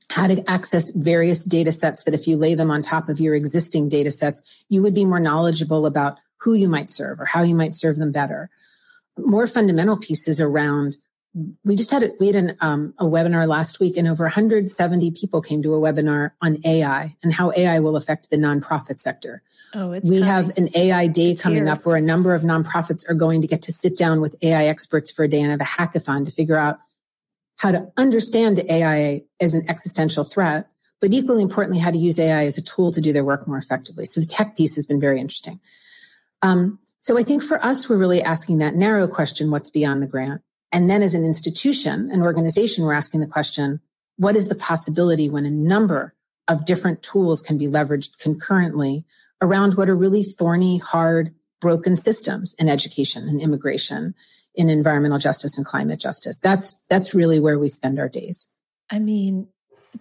how 0.09 0.27
to 0.27 0.49
access 0.49 0.91
various 0.91 1.43
data 1.43 1.71
sets 1.71 2.03
that 2.03 2.13
if 2.13 2.27
you 2.27 2.37
lay 2.37 2.55
them 2.55 2.71
on 2.71 2.81
top 2.81 3.09
of 3.09 3.19
your 3.19 3.35
existing 3.35 3.89
data 3.89 4.11
sets, 4.11 4.41
you 4.69 4.81
would 4.81 4.93
be 4.93 5.05
more 5.05 5.19
knowledgeable 5.19 5.85
about 5.85 6.17
who 6.37 6.53
you 6.53 6.67
might 6.67 6.89
serve 6.89 7.19
or 7.19 7.25
how 7.25 7.41
you 7.41 7.55
might 7.55 7.75
serve 7.75 7.97
them 7.97 8.11
better. 8.11 8.49
More 9.17 9.47
fundamental 9.47 9.97
pieces 9.97 10.39
around 10.39 10.97
we 11.63 11.75
just 11.75 11.91
had 11.91 12.03
a, 12.03 12.11
we 12.19 12.27
had 12.27 12.35
an, 12.35 12.57
um, 12.61 12.93
a 12.97 13.05
webinar 13.05 13.47
last 13.47 13.79
week 13.79 13.97
and 13.97 14.07
over 14.07 14.23
170 14.23 15.11
people 15.11 15.41
came 15.41 15.61
to 15.61 15.75
a 15.75 15.79
webinar 15.79 16.31
on 16.41 16.57
AI 16.65 17.15
and 17.21 17.33
how 17.33 17.51
AI 17.55 17.79
will 17.79 17.95
affect 17.95 18.29
the 18.29 18.37
nonprofit 18.37 18.99
sector. 18.99 19.43
Oh, 19.73 19.91
it's 19.91 20.09
we 20.09 20.19
coming. 20.19 20.29
have 20.29 20.57
an 20.57 20.69
AI 20.73 21.07
day 21.07 21.31
it's 21.31 21.41
coming 21.41 21.65
here. 21.65 21.69
up 21.73 21.85
where 21.85 21.95
a 21.95 22.01
number 22.01 22.33
of 22.33 22.41
nonprofits 22.41 23.07
are 23.09 23.13
going 23.13 23.41
to 23.41 23.47
get 23.47 23.61
to 23.63 23.73
sit 23.73 23.97
down 23.97 24.21
with 24.21 24.35
AI 24.41 24.65
experts 24.65 25.11
for 25.11 25.23
a 25.25 25.27
day 25.27 25.41
and 25.41 25.51
have 25.51 25.61
a 25.61 25.63
hackathon 25.63 26.25
to 26.25 26.31
figure 26.31 26.57
out 26.57 26.79
how 27.57 27.71
to 27.71 27.91
understand 27.97 28.59
AI 28.69 29.23
as 29.39 29.53
an 29.53 29.67
existential 29.69 30.23
threat, 30.23 30.67
but 31.01 31.13
equally 31.13 31.43
importantly, 31.43 31.79
how 31.79 31.91
to 31.91 31.97
use 31.97 32.19
AI 32.19 32.45
as 32.45 32.57
a 32.57 32.61
tool 32.61 32.91
to 32.91 33.01
do 33.01 33.13
their 33.13 33.25
work 33.25 33.47
more 33.47 33.57
effectively. 33.57 34.05
So 34.05 34.21
the 34.21 34.27
tech 34.27 34.55
piece 34.55 34.75
has 34.75 34.85
been 34.85 34.99
very 34.99 35.19
interesting. 35.19 35.59
Um, 36.41 36.79
so 37.01 37.17
I 37.17 37.23
think 37.23 37.43
for 37.43 37.63
us, 37.63 37.87
we're 37.87 37.97
really 37.97 38.21
asking 38.21 38.57
that 38.57 38.75
narrow 38.75 39.07
question, 39.07 39.51
what's 39.51 39.69
beyond 39.69 40.01
the 40.01 40.07
grant? 40.07 40.41
And 40.71 40.89
then 40.89 41.01
as 41.01 41.13
an 41.13 41.23
institution, 41.23 42.11
an 42.11 42.21
organization, 42.21 42.83
we're 42.83 42.93
asking 42.93 43.21
the 43.21 43.27
question, 43.27 43.79
what 44.17 44.35
is 44.35 44.49
the 44.49 44.55
possibility 44.55 45.29
when 45.29 45.45
a 45.45 45.51
number 45.51 46.13
of 46.47 46.65
different 46.65 47.01
tools 47.01 47.41
can 47.41 47.57
be 47.57 47.67
leveraged 47.67 48.17
concurrently 48.19 49.05
around 49.41 49.75
what 49.75 49.89
are 49.89 49.95
really 49.95 50.23
thorny, 50.23 50.77
hard, 50.77 51.33
broken 51.61 51.95
systems 51.95 52.53
in 52.55 52.69
education 52.69 53.27
and 53.27 53.41
immigration, 53.41 54.13
in 54.55 54.69
environmental 54.69 55.19
justice 55.19 55.57
and 55.57 55.65
climate 55.65 55.99
justice. 55.99 56.39
That's 56.39 56.83
that's 56.89 57.13
really 57.13 57.39
where 57.39 57.59
we 57.59 57.67
spend 57.67 57.99
our 57.99 58.09
days. 58.09 58.47
I 58.89 58.99
mean, 58.99 59.47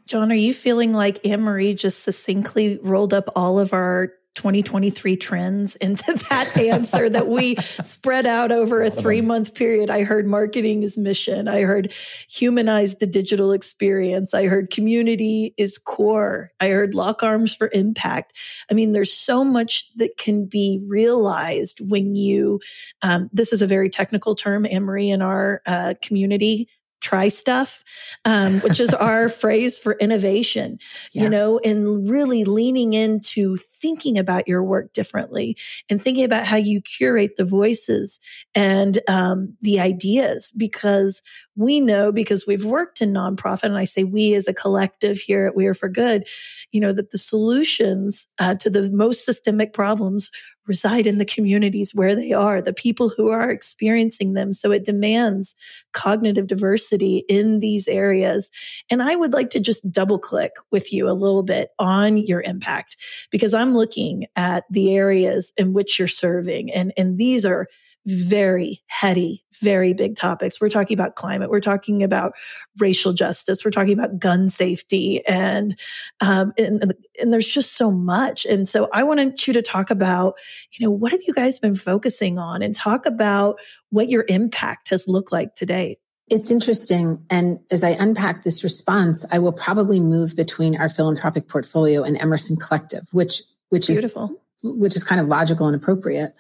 John, 0.07 0.31
are 0.31 0.37
you 0.37 0.55
feeling 0.55 0.93
like 0.93 1.27
Anne 1.27 1.43
Marie 1.43 1.75
just 1.75 2.03
succinctly 2.03 2.79
rolled 2.83 3.15
up 3.15 3.29
all 3.35 3.59
of 3.59 3.73
our 3.73 4.13
2023 4.37 5.17
trends 5.17 5.77
into 5.77 6.05
that 6.31 6.57
answer 6.57 7.09
that 7.11 7.27
we 7.27 7.57
spread 7.81 8.27
out 8.27 8.53
over 8.53 8.83
a 8.83 8.91
three 8.91 9.21
month 9.21 9.55
period. 9.55 9.91
I 9.91 10.05
heard 10.05 10.27
marketing 10.27 10.83
is 10.83 10.97
mission. 10.97 11.49
I 11.49 11.63
heard 11.63 11.93
humanize 12.29 12.97
the 12.97 13.07
digital 13.07 13.53
experience. 13.53 14.35
I 14.35 14.47
heard 14.47 14.71
community 14.71 15.55
is 15.57 15.79
core. 15.79 16.53
I 16.61 16.69
heard 16.69 16.95
lock 16.95 17.23
arms 17.23 17.57
for 17.57 17.71
impact. 17.73 18.39
I 18.71 18.75
mean, 18.75 18.93
there's 18.93 19.13
so 19.13 19.43
much 19.43 19.91
that 19.97 20.17
can 20.17 20.47
be 20.47 20.81
realized 20.87 21.81
when 21.81 22.15
you, 22.15 22.61
um, 23.03 23.31
this 23.33 23.53
is 23.53 23.63
a 23.63 23.67
very 23.67 23.91
technical 23.91 24.35
term, 24.35 24.67
Anne 24.67 24.85
Marie, 24.85 25.11
in 25.11 25.23
our 25.23 25.63
uh, 25.67 25.95
community 26.03 26.69
try 27.01 27.29
stuff, 27.29 27.85
um, 28.25 28.55
which 28.61 28.81
is 28.81 28.93
our 28.95 29.29
phrase 29.43 29.79
for 29.79 29.95
innovation, 30.01 30.79
yeah. 31.13 31.25
you 31.25 31.29
know, 31.29 31.59
and 31.65 32.09
really 32.09 32.45
leaning 32.45 32.93
into 32.93 33.57
thinking 33.57 34.19
about 34.19 34.49
your 34.49 34.63
work 34.63 34.93
differently 34.93 35.57
and 35.89 36.03
thinking 36.03 36.25
about 36.25 36.47
how 36.47 36.57
you 36.57 36.81
curate 36.81 37.37
the 37.37 37.45
voices 37.45 38.21
and 38.55 38.99
um, 39.09 39.57
the 39.61 39.79
ideas 39.81 40.53
because 40.57 41.23
we 41.57 41.81
know 41.81 42.13
because 42.13 42.47
we've 42.47 42.65
worked 42.65 43.01
in 43.01 43.13
nonprofit 43.13 43.65
and 43.65 43.79
i 43.79 43.85
say 43.85 44.05
we 44.05 44.35
as 44.35 44.47
a 44.47 44.55
collective 44.55 45.19
here 45.19 45.47
at 45.47 45.57
we 45.57 45.67
are 45.67 45.75
for 45.75 45.89
good 45.89 46.27
you 46.73 46.81
know 46.81 46.93
that 46.93 47.11
the 47.11 47.19
solutions 47.19 48.27
uh, 48.39 48.55
to 48.55 48.71
the 48.71 48.91
most 48.91 49.25
systemic 49.25 49.73
problems 49.73 50.31
reside 50.67 51.07
in 51.07 51.19
the 51.19 51.25
communities 51.25 51.95
where 51.95 52.15
they 52.15 52.33
are, 52.33 52.61
the 52.61 52.73
people 52.73 53.09
who 53.09 53.29
are 53.29 53.51
experiencing 53.51 54.35
them. 54.35 54.53
So 54.53 54.73
it 54.73 54.85
demands 54.85 55.55
cognitive 55.93 56.47
diversity 56.47 57.25
in 57.29 57.61
these 57.61 57.89
areas. 57.89 58.51
And 58.91 59.03
I 59.03 59.17
would 59.17 59.33
like 59.33 59.51
to 59.51 59.61
just 59.61 59.91
double 59.91 60.19
click 60.19 60.53
with 60.71 60.93
you 60.93 61.09
a 61.09 61.13
little 61.13 61.43
bit 61.43 61.71
on 61.79 62.19
your 62.19 62.43
impact 62.43 62.97
because 63.31 63.55
I'm 63.55 63.75
looking 63.75 64.27
at 64.37 64.65
the 64.71 64.95
areas 64.95 65.53
in 65.57 65.73
which 65.73 65.99
you're 65.99 66.09
serving 66.09 66.73
and, 66.73 66.93
and 66.97 67.19
these 67.19 67.47
are 67.47 67.69
very 68.07 68.83
heady, 68.87 69.45
very 69.61 69.93
big 69.93 70.17
topics. 70.17 70.61
We're 70.61 70.69
talking 70.69 70.95
about 70.95 71.17
climate. 71.17 71.51
We're 71.51 71.61
talking 71.61 72.03
about 72.03 72.33
racial 72.79 73.13
justice. 73.13 73.65
We're 73.65 73.73
talking 73.73 73.93
about 73.93 74.19
gun 74.19 74.49
safety, 74.49 75.25
and 75.27 75.79
um, 76.21 76.53
and, 76.57 76.95
and 77.21 77.33
there's 77.33 77.49
just 77.49 77.77
so 77.77 77.91
much. 77.91 78.47
And 78.47 78.69
so 78.69 78.89
I 78.93 79.03
wanted 79.03 79.47
you 79.47 79.53
to 79.53 79.63
talk 79.63 79.91
about, 79.91 80.35
you 80.73 80.87
know, 80.87 80.91
what 80.91 81.13
have 81.13 81.23
you 81.27 81.35
guys 81.35 81.59
been 81.59 81.75
focusing 81.75 82.39
on, 82.39 82.63
and 82.63 82.75
talk 82.75 83.07
about 83.07 83.59
what 83.91 84.09
your 84.09 84.25
impact 84.29 84.91
has 84.91 85.09
looked 85.09 85.33
like 85.33 85.55
today. 85.55 85.99
It's 86.29 86.51
interesting. 86.51 87.25
And 87.31 87.61
as 87.71 87.85
I 87.85 87.91
unpack 87.91 88.43
this 88.43 88.65
response, 88.65 89.25
I 89.31 89.39
will 89.39 89.53
probably 89.53 90.01
move 90.01 90.35
between 90.35 90.77
our 90.77 90.89
philanthropic 90.89 91.49
portfolio 91.49 92.03
and 92.03 92.21
Emerson 92.21 92.57
Collective, 92.57 93.09
which 93.13 93.43
which 93.69 93.89
Beautiful. 93.89 94.31
is 94.65 94.73
which 94.75 94.97
is 94.97 95.05
kind 95.05 95.21
of 95.21 95.29
logical 95.29 95.67
and 95.67 95.77
appropriate. 95.77 96.35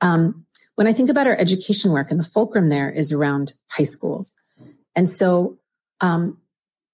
Um, 0.00 0.46
when 0.80 0.86
I 0.86 0.94
think 0.94 1.10
about 1.10 1.26
our 1.26 1.36
education 1.36 1.92
work, 1.92 2.10
and 2.10 2.18
the 2.18 2.24
fulcrum 2.24 2.70
there 2.70 2.90
is 2.90 3.12
around 3.12 3.52
high 3.68 3.84
schools. 3.84 4.34
And 4.96 5.10
so 5.10 5.58
um, 6.00 6.38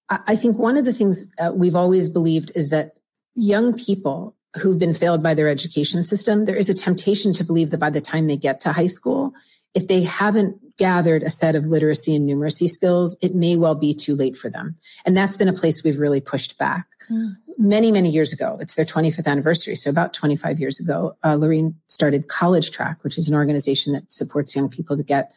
I 0.09 0.35
think 0.35 0.57
one 0.57 0.75
of 0.75 0.83
the 0.83 0.91
things 0.91 1.31
uh, 1.39 1.53
we've 1.55 1.73
always 1.73 2.09
believed 2.09 2.51
is 2.53 2.67
that 2.67 2.97
young 3.33 3.73
people 3.73 4.35
who've 4.57 4.77
been 4.77 4.93
failed 4.93 5.23
by 5.23 5.33
their 5.33 5.47
education 5.47 6.03
system, 6.03 6.43
there 6.43 6.57
is 6.57 6.69
a 6.69 6.73
temptation 6.73 7.31
to 7.31 7.45
believe 7.45 7.69
that 7.69 7.77
by 7.77 7.89
the 7.89 8.01
time 8.01 8.27
they 8.27 8.35
get 8.35 8.59
to 8.59 8.73
high 8.73 8.87
school, 8.87 9.31
if 9.77 9.87
they 9.87 10.01
haven't 10.03 10.57
gathered 10.77 11.23
a 11.23 11.29
set 11.29 11.55
of 11.55 11.65
literacy 11.65 12.15
and 12.15 12.29
numeracy 12.29 12.67
skills, 12.67 13.15
it 13.21 13.33
may 13.35 13.55
well 13.55 13.75
be 13.75 13.93
too 13.93 14.15
late 14.15 14.35
for 14.35 14.49
them. 14.49 14.75
And 15.05 15.15
that's 15.15 15.37
been 15.37 15.47
a 15.47 15.53
place 15.53 15.83
we've 15.83 15.99
really 15.99 16.21
pushed 16.21 16.57
back. 16.57 16.87
Mm 17.11 17.37
many, 17.57 17.91
many 17.91 18.09
years 18.09 18.31
ago. 18.31 18.57
It's 18.61 18.75
their 18.75 18.85
25th 18.85 19.25
anniversary. 19.25 19.75
So 19.75 19.89
about 19.89 20.13
25 20.13 20.59
years 20.59 20.79
ago, 20.79 21.17
uh, 21.23 21.35
Laurene 21.35 21.73
started 21.87 22.27
College 22.27 22.71
Track, 22.71 23.03
which 23.03 23.17
is 23.17 23.27
an 23.27 23.35
organization 23.35 23.93
that 23.93 24.11
supports 24.11 24.55
young 24.55 24.69
people 24.69 24.95
to 24.95 25.03
get 25.03 25.33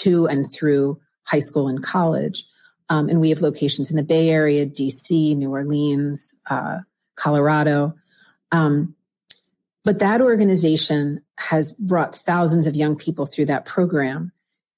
to 0.00 0.26
and 0.26 0.44
through 0.52 1.00
high 1.24 1.38
school 1.38 1.68
and 1.68 1.82
college. 1.82 2.44
Um, 2.88 3.08
and 3.08 3.20
we 3.20 3.30
have 3.30 3.40
locations 3.40 3.90
in 3.90 3.96
the 3.96 4.02
Bay 4.02 4.28
Area, 4.28 4.66
DC, 4.66 5.36
New 5.36 5.50
Orleans, 5.50 6.34
uh, 6.50 6.80
Colorado. 7.14 7.94
Um, 8.50 8.94
but 9.84 9.98
that 9.98 10.20
organization 10.20 11.22
has 11.38 11.72
brought 11.72 12.14
thousands 12.14 12.66
of 12.66 12.76
young 12.76 12.96
people 12.96 13.26
through 13.26 13.46
that 13.46 13.64
program. 13.64 14.32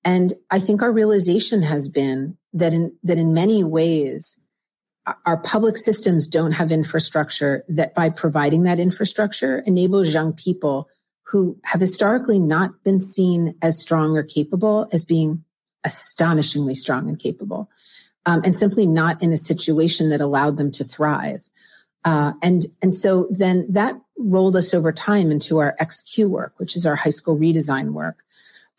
And 0.05 0.33
I 0.51 0.59
think 0.61 0.83
our 0.83 0.93
realization 0.93 1.63
has 1.63 1.89
been 1.89 2.37
that 2.53 2.73
in, 2.73 2.97
that 3.03 3.19
in 3.19 3.35
many 3.35 3.65
ways, 3.65 4.37
our 5.27 5.37
public 5.37 5.77
systems 5.77 6.27
don't 6.27 6.53
have 6.53 6.73
infrastructure 6.73 7.65
that 7.69 7.95
by 7.95 8.09
providing 8.09 8.63
that 8.63 8.81
infrastructure 8.81 9.59
enables 9.61 10.15
young 10.15 10.33
people 10.33 10.89
who 11.25 11.59
have 11.65 11.81
historically 11.81 12.39
not 12.39 12.83
been 12.85 13.01
seen 13.01 13.55
as 13.61 13.81
strong 13.81 14.17
or 14.17 14.23
capable 14.23 14.89
as 14.93 15.05
being 15.05 15.45
astonishingly 15.85 16.75
strong 16.75 17.09
and 17.09 17.19
capable 17.19 17.69
um, 18.25 18.41
and 18.45 18.57
simply 18.57 18.87
not 18.87 19.23
in 19.23 19.33
a 19.33 19.37
situation 19.37 20.09
that 20.09 20.23
allowed 20.23 20.57
them 20.57 20.71
to 20.71 20.85
thrive 20.85 21.45
uh, 22.07 22.33
and 22.43 22.63
and 22.81 22.95
so 22.95 23.29
then 23.31 23.67
that 23.69 23.95
rolled 24.17 24.57
us 24.57 24.73
over 24.73 24.93
time 24.93 25.31
into 25.31 25.59
our 25.59 25.75
XQ 25.81 26.29
work 26.29 26.55
which 26.59 26.77
is 26.77 26.87
our 26.87 26.97
high 26.97 27.11
school 27.11 27.37
redesign 27.37 27.93
work 27.93 28.25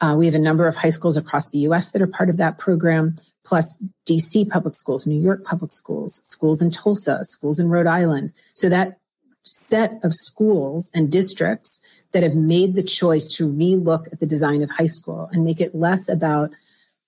uh, 0.02 0.16
we 0.18 0.26
have 0.26 0.36
a 0.36 0.40
number 0.40 0.68
of 0.68 0.76
high 0.76 0.90
schools 0.90 1.16
across 1.16 1.50
the 1.50 1.60
US 1.60 1.92
that 1.92 2.02
are 2.02 2.08
part 2.08 2.30
of 2.30 2.38
that 2.38 2.58
program, 2.58 3.16
plus 3.46 3.78
DC 4.08 4.50
public 4.50 4.76
schools, 4.76 5.08
New 5.08 5.20
York 5.20 5.44
public 5.46 5.72
schools, 5.72 6.20
schools 6.24 6.62
in 6.62 6.70
Tulsa, 6.70 7.24
schools 7.24 7.60
in 7.60 7.70
Rhode 7.70 7.88
Island. 7.88 8.34
So 8.54 8.68
that 8.70 8.98
set 9.44 10.00
of 10.04 10.14
schools 10.14 10.92
and 10.94 11.12
districts 11.12 11.80
that 12.12 12.24
have 12.24 12.36
made 12.36 12.74
the 12.74 12.84
choice 12.84 13.32
to 13.36 13.48
relook 13.48 14.12
at 14.12 14.20
the 14.20 14.26
design 14.26 14.64
of 14.64 14.72
high 14.72 14.88
school 14.88 15.30
and 15.32 15.46
make 15.46 15.62
it 15.62 15.76
less 15.76 16.10
about 16.10 16.52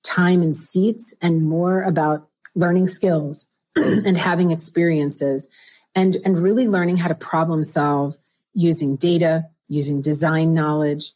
time 0.03 0.41
and 0.41 0.55
seats 0.55 1.13
and 1.21 1.43
more 1.43 1.81
about 1.81 2.29
learning 2.55 2.87
skills 2.87 3.47
and 3.75 4.17
having 4.17 4.51
experiences 4.51 5.47
and, 5.95 6.17
and 6.25 6.41
really 6.41 6.67
learning 6.67 6.97
how 6.97 7.07
to 7.07 7.15
problem 7.15 7.63
solve 7.63 8.17
using 8.53 8.95
data, 8.95 9.45
using 9.67 10.01
design 10.01 10.53
knowledge 10.53 11.13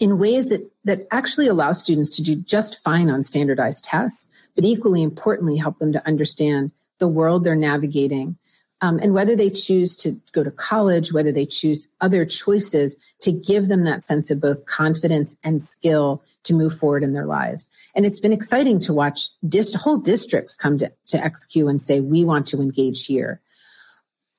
in 0.00 0.18
ways 0.18 0.48
that, 0.48 0.70
that 0.84 1.06
actually 1.10 1.46
allow 1.46 1.72
students 1.72 2.16
to 2.16 2.22
do 2.22 2.34
just 2.34 2.82
fine 2.82 3.10
on 3.10 3.22
standardized 3.22 3.84
tests, 3.84 4.28
but 4.54 4.64
equally 4.64 5.02
importantly, 5.02 5.56
help 5.56 5.78
them 5.78 5.92
to 5.92 6.06
understand 6.06 6.72
the 6.98 7.08
world 7.08 7.44
they're 7.44 7.56
navigating 7.56 8.36
um, 8.84 8.98
and 8.98 9.14
whether 9.14 9.34
they 9.34 9.48
choose 9.48 9.96
to 9.96 10.20
go 10.32 10.44
to 10.44 10.50
college, 10.50 11.10
whether 11.10 11.32
they 11.32 11.46
choose 11.46 11.88
other 12.02 12.26
choices 12.26 12.96
to 13.20 13.32
give 13.32 13.68
them 13.68 13.84
that 13.84 14.04
sense 14.04 14.30
of 14.30 14.42
both 14.42 14.66
confidence 14.66 15.36
and 15.42 15.62
skill 15.62 16.22
to 16.42 16.52
move 16.52 16.78
forward 16.78 17.02
in 17.02 17.14
their 17.14 17.24
lives. 17.24 17.66
And 17.94 18.04
it's 18.04 18.20
been 18.20 18.32
exciting 18.32 18.80
to 18.80 18.92
watch 18.92 19.30
dist- 19.48 19.76
whole 19.76 19.96
districts 19.96 20.54
come 20.54 20.76
to, 20.78 20.92
to 21.06 21.16
XQ 21.16 21.70
and 21.70 21.80
say, 21.80 22.00
we 22.00 22.26
want 22.26 22.46
to 22.48 22.60
engage 22.60 23.06
here. 23.06 23.40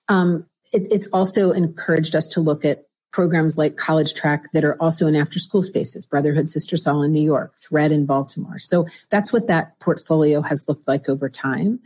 Um, 0.08 0.46
it, 0.72 0.88
it's 0.92 1.08
also 1.08 1.52
encouraged 1.52 2.16
us 2.16 2.28
to 2.30 2.40
look 2.42 2.66
at 2.66 2.86
programs 3.12 3.58
like 3.58 3.78
College 3.78 4.14
Track 4.14 4.52
that 4.52 4.66
are 4.66 4.76
also 4.82 5.08
in 5.08 5.16
after 5.16 5.40
school 5.40 5.62
spaces, 5.62 6.06
Brotherhood 6.06 6.50
Sister 6.50 6.76
Sol 6.76 7.02
in 7.02 7.14
New 7.14 7.24
York, 7.24 7.56
Thread 7.56 7.94
in 7.94 8.06
Baltimore. 8.06 8.60
So 8.60 8.88
that's 9.10 9.32
what 9.32 9.48
that 9.48 9.80
portfolio 9.80 10.42
has 10.42 10.68
looked 10.68 10.88
like 10.88 11.08
over 11.08 11.30
time. 11.30 11.80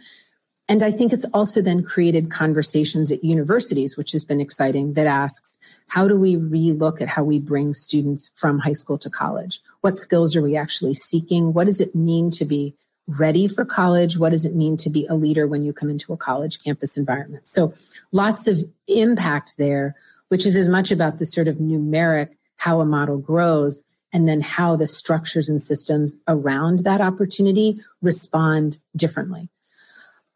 And 0.68 0.84
I 0.84 0.92
think 0.92 1.14
it's 1.14 1.26
also 1.34 1.62
then 1.62 1.84
created 1.84 2.30
conversations 2.32 3.12
at 3.12 3.24
universities, 3.24 3.98
which 3.98 4.12
has 4.12 4.26
been 4.26 4.40
exciting, 4.40 4.94
that 4.94 5.08
asks, 5.08 5.58
how 5.88 6.08
do 6.08 6.16
we 6.16 6.36
relook 6.36 7.02
at 7.02 7.08
how 7.08 7.24
we 7.24 7.40
bring 7.40 7.74
students 7.74 8.30
from 8.36 8.60
high 8.60 8.74
school 8.74 8.98
to 9.00 9.10
college? 9.10 9.62
What 9.82 9.98
skills 9.98 10.36
are 10.36 10.44
we 10.44 10.56
actually 10.56 10.94
seeking? 10.94 11.54
What 11.54 11.66
does 11.66 11.82
it 11.82 11.96
mean 11.96 12.30
to 12.32 12.46
be 12.46 12.76
ready 13.18 13.48
for 13.48 13.66
college? 13.66 14.18
What 14.18 14.32
does 14.32 14.46
it 14.46 14.56
mean 14.56 14.78
to 14.78 14.90
be 14.90 15.06
a 15.08 15.16
leader 15.16 15.48
when 15.48 15.64
you 15.64 15.74
come 15.74 15.90
into 15.90 16.14
a 16.14 16.18
college 16.18 16.64
campus 16.64 16.96
environment? 16.96 17.48
So 17.48 17.74
lots 18.12 18.48
of 18.48 18.60
impact 18.88 19.58
there, 19.58 19.96
which 20.28 20.46
is 20.46 20.56
as 20.56 20.70
much 20.70 20.92
about 20.92 21.18
the 21.18 21.26
sort 21.26 21.48
of 21.48 21.58
numeric, 21.58 22.34
how 22.58 22.82
a 22.82 22.86
model 22.86 23.18
grows, 23.18 23.84
and 24.14 24.28
then 24.28 24.42
how 24.42 24.76
the 24.76 24.88
structures 24.88 25.50
and 25.50 25.62
systems 25.62 26.16
around 26.28 26.80
that 26.80 27.02
opportunity 27.02 27.80
respond 28.02 28.78
differently. 28.96 29.50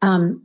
Um, 0.02 0.42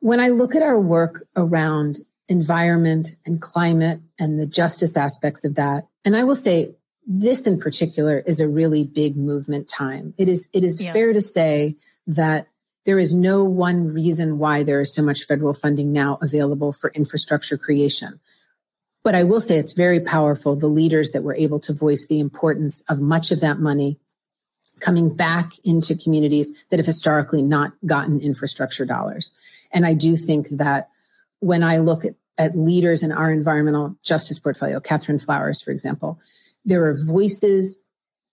when 0.00 0.20
I 0.20 0.28
look 0.28 0.54
at 0.54 0.62
our 0.62 0.80
work 0.80 1.26
around 1.36 1.98
environment 2.28 3.14
and 3.24 3.40
climate 3.40 4.00
and 4.18 4.38
the 4.38 4.46
justice 4.46 4.96
aspects 4.96 5.44
of 5.44 5.56
that, 5.56 5.86
and 6.04 6.16
I 6.16 6.24
will 6.24 6.36
say 6.36 6.75
this 7.06 7.46
in 7.46 7.58
particular 7.58 8.18
is 8.18 8.40
a 8.40 8.48
really 8.48 8.84
big 8.84 9.16
movement 9.16 9.68
time. 9.68 10.12
It 10.18 10.28
is 10.28 10.48
it 10.52 10.64
is 10.64 10.82
yeah. 10.82 10.92
fair 10.92 11.12
to 11.12 11.20
say 11.20 11.76
that 12.08 12.48
there 12.84 12.98
is 12.98 13.14
no 13.14 13.44
one 13.44 13.92
reason 13.92 14.38
why 14.38 14.62
there 14.62 14.80
is 14.80 14.94
so 14.94 15.02
much 15.02 15.24
federal 15.24 15.54
funding 15.54 15.92
now 15.92 16.18
available 16.20 16.72
for 16.72 16.90
infrastructure 16.90 17.56
creation. 17.56 18.20
But 19.02 19.14
I 19.14 19.22
will 19.22 19.40
say 19.40 19.56
it's 19.56 19.72
very 19.72 20.00
powerful 20.00 20.56
the 20.56 20.66
leaders 20.66 21.12
that 21.12 21.22
were 21.22 21.34
able 21.34 21.60
to 21.60 21.72
voice 21.72 22.06
the 22.06 22.18
importance 22.18 22.82
of 22.88 23.00
much 23.00 23.30
of 23.30 23.40
that 23.40 23.60
money 23.60 23.98
coming 24.80 25.14
back 25.14 25.52
into 25.64 25.96
communities 25.96 26.52
that 26.70 26.78
have 26.78 26.86
historically 26.86 27.42
not 27.42 27.72
gotten 27.86 28.20
infrastructure 28.20 28.84
dollars. 28.84 29.30
And 29.72 29.86
I 29.86 29.94
do 29.94 30.16
think 30.16 30.48
that 30.50 30.90
when 31.40 31.62
I 31.62 31.78
look 31.78 32.04
at, 32.04 32.14
at 32.36 32.58
leaders 32.58 33.02
in 33.02 33.12
our 33.12 33.30
environmental 33.30 33.96
justice 34.02 34.38
portfolio, 34.38 34.80
Catherine 34.80 35.18
Flowers, 35.18 35.62
for 35.62 35.70
example, 35.70 36.20
there 36.66 36.84
are 36.84 36.94
voices 37.06 37.78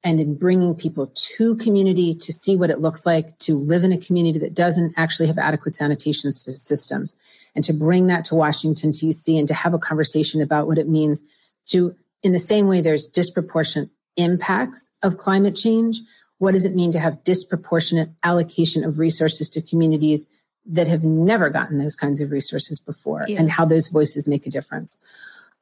and 0.04 0.20
in 0.20 0.36
bringing 0.36 0.76
people 0.76 1.08
to 1.16 1.56
community 1.56 2.14
to 2.14 2.34
see 2.34 2.58
what 2.58 2.70
it 2.70 2.82
looks 2.82 3.06
like 3.06 3.40
to 3.40 3.56
live 3.56 3.86
in 3.86 3.94
a 3.94 3.98
community 3.98 4.40
that 4.40 4.54
doesn't 4.54 4.94
actually 4.98 5.28
have 5.28 5.38
adequate 5.38 5.74
sanitation 5.74 6.32
systems 6.34 7.16
and 7.56 7.64
to 7.64 7.72
bring 7.72 8.08
that 8.08 8.26
to 8.26 8.36
Washington 8.36 8.92
DC 8.92 9.40
and 9.40 9.48
to 9.48 9.54
have 9.54 9.74
a 9.74 9.80
conversation 9.80 10.42
about 10.42 10.68
what 10.68 10.78
it 10.78 10.90
means 10.90 11.24
to 11.68 11.96
in 12.22 12.34
the 12.34 12.40
same 12.40 12.68
way 12.68 12.82
there's 12.82 13.08
disproportionate 13.08 13.90
impacts 14.18 14.90
of 15.02 15.18
climate 15.18 15.56
change 15.56 16.02
what 16.40 16.52
does 16.52 16.66
it 16.66 16.76
mean 16.76 16.92
to 16.92 17.00
have 17.00 17.24
disproportionate 17.24 18.10
allocation 18.24 18.84
of 18.84 19.00
resources 19.00 19.50
to 19.50 19.62
communities 19.62 20.28
that 20.66 20.88
have 20.88 21.04
never 21.04 21.50
gotten 21.50 21.78
those 21.78 21.96
kinds 21.96 22.22
of 22.22 22.32
resources 22.32 22.80
before 22.80 23.26
yes. 23.28 23.40
and 23.40 23.50
how 23.50 23.66
those 23.66 23.88
voices 23.88 24.28
make 24.28 24.46
a 24.46 24.50
difference? 24.50 24.98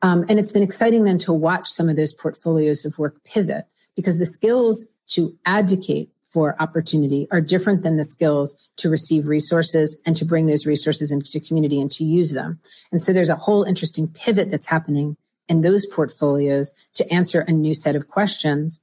Um, 0.01 0.25
and 0.29 0.39
it's 0.39 0.51
been 0.51 0.63
exciting 0.63 1.03
then 1.03 1.17
to 1.19 1.33
watch 1.33 1.69
some 1.69 1.89
of 1.89 1.95
those 1.95 2.13
portfolios 2.13 2.85
of 2.85 2.97
work 2.97 3.23
pivot 3.23 3.65
because 3.95 4.17
the 4.17 4.25
skills 4.25 4.85
to 5.07 5.37
advocate 5.45 6.11
for 6.25 6.55
opportunity 6.61 7.27
are 7.31 7.41
different 7.41 7.83
than 7.83 7.97
the 7.97 8.05
skills 8.05 8.55
to 8.77 8.89
receive 8.89 9.27
resources 9.27 9.99
and 10.05 10.15
to 10.15 10.23
bring 10.23 10.47
those 10.47 10.65
resources 10.65 11.11
into 11.11 11.39
community 11.41 11.79
and 11.79 11.91
to 11.91 12.05
use 12.05 12.31
them. 12.31 12.59
And 12.91 13.01
so 13.01 13.11
there's 13.11 13.29
a 13.29 13.35
whole 13.35 13.63
interesting 13.63 14.07
pivot 14.07 14.49
that's 14.49 14.67
happening 14.67 15.17
in 15.49 15.61
those 15.61 15.85
portfolios 15.85 16.71
to 16.93 17.13
answer 17.13 17.41
a 17.41 17.51
new 17.51 17.73
set 17.73 17.97
of 17.97 18.07
questions, 18.07 18.79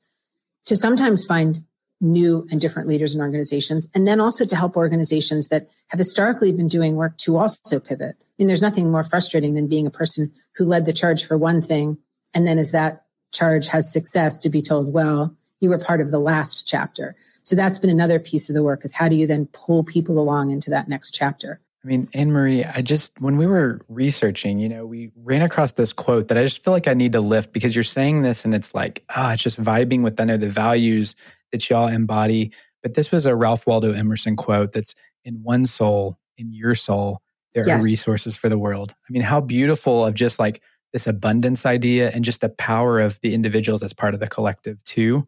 to 0.66 0.76
sometimes 0.76 1.24
find 1.24 1.64
new 2.00 2.46
and 2.50 2.60
different 2.60 2.88
leaders 2.88 3.14
and 3.14 3.22
organizations, 3.22 3.88
and 3.94 4.06
then 4.06 4.20
also 4.20 4.44
to 4.44 4.56
help 4.56 4.76
organizations 4.76 5.48
that 5.48 5.68
have 5.88 5.98
historically 5.98 6.52
been 6.52 6.68
doing 6.68 6.96
work 6.96 7.16
to 7.18 7.36
also 7.36 7.80
pivot. 7.80 8.16
I 8.20 8.24
mean, 8.38 8.48
there's 8.48 8.62
nothing 8.62 8.90
more 8.90 9.04
frustrating 9.04 9.54
than 9.54 9.66
being 9.66 9.86
a 9.86 9.90
person 9.90 10.32
who 10.56 10.64
led 10.64 10.86
the 10.86 10.92
charge 10.92 11.24
for 11.24 11.36
one 11.36 11.62
thing, 11.62 11.98
and 12.34 12.46
then 12.46 12.58
as 12.58 12.70
that 12.70 13.04
charge 13.32 13.66
has 13.66 13.92
success, 13.92 14.38
to 14.40 14.48
be 14.48 14.62
told, 14.62 14.92
well, 14.92 15.34
you 15.60 15.70
were 15.70 15.78
part 15.78 16.00
of 16.00 16.10
the 16.10 16.20
last 16.20 16.66
chapter. 16.66 17.16
So 17.42 17.56
that's 17.56 17.78
been 17.78 17.90
another 17.90 18.18
piece 18.18 18.48
of 18.48 18.54
the 18.54 18.62
work 18.62 18.84
is 18.84 18.92
how 18.92 19.08
do 19.08 19.16
you 19.16 19.26
then 19.26 19.46
pull 19.52 19.84
people 19.84 20.18
along 20.18 20.50
into 20.50 20.70
that 20.70 20.88
next 20.88 21.12
chapter? 21.12 21.60
I 21.84 21.86
mean, 21.86 22.08
Anne 22.12 22.32
Marie, 22.32 22.64
I 22.64 22.82
just, 22.82 23.20
when 23.20 23.36
we 23.36 23.46
were 23.46 23.80
researching, 23.88 24.58
you 24.58 24.68
know, 24.68 24.84
we 24.84 25.12
ran 25.16 25.42
across 25.42 25.72
this 25.72 25.92
quote 25.92 26.28
that 26.28 26.36
I 26.36 26.42
just 26.42 26.62
feel 26.64 26.72
like 26.72 26.88
I 26.88 26.94
need 26.94 27.12
to 27.12 27.20
lift 27.20 27.52
because 27.52 27.74
you're 27.74 27.84
saying 27.84 28.22
this 28.22 28.44
and 28.44 28.54
it's 28.54 28.74
like, 28.74 29.04
ah, 29.10 29.30
oh, 29.30 29.32
it's 29.32 29.42
just 29.42 29.62
vibing 29.62 30.02
with, 30.02 30.20
I 30.20 30.24
know, 30.24 30.36
the 30.36 30.48
values 30.48 31.14
that 31.52 31.68
y'all 31.68 31.88
embody. 31.88 32.52
But 32.82 32.94
this 32.94 33.10
was 33.10 33.26
a 33.26 33.34
Ralph 33.34 33.66
Waldo 33.66 33.92
Emerson 33.92 34.36
quote 34.36 34.72
that's 34.72 34.94
in 35.24 35.42
one 35.42 35.66
soul, 35.66 36.18
in 36.36 36.52
your 36.52 36.74
soul, 36.74 37.20
there 37.54 37.66
yes. 37.66 37.80
are 37.80 37.82
resources 37.82 38.36
for 38.36 38.48
the 38.48 38.58
world. 38.58 38.94
I 39.08 39.12
mean, 39.12 39.22
how 39.22 39.40
beautiful 39.40 40.06
of 40.06 40.14
just 40.14 40.38
like 40.38 40.62
this 40.92 41.06
abundance 41.06 41.66
idea 41.66 42.10
and 42.10 42.24
just 42.24 42.40
the 42.40 42.48
power 42.48 43.00
of 43.00 43.20
the 43.20 43.34
individuals 43.34 43.82
as 43.82 43.92
part 43.92 44.14
of 44.14 44.20
the 44.20 44.28
collective 44.28 44.82
too. 44.84 45.26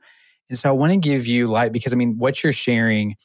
And 0.49 0.59
so 0.59 0.69
I 0.69 0.73
want 0.73 0.93
to 0.93 0.99
give 0.99 1.27
you 1.27 1.47
light 1.47 1.73
because 1.73 1.93
I 1.93 1.97
mean, 1.97 2.19
what 2.19 2.43
you're 2.43 2.53
sharing 2.53 3.17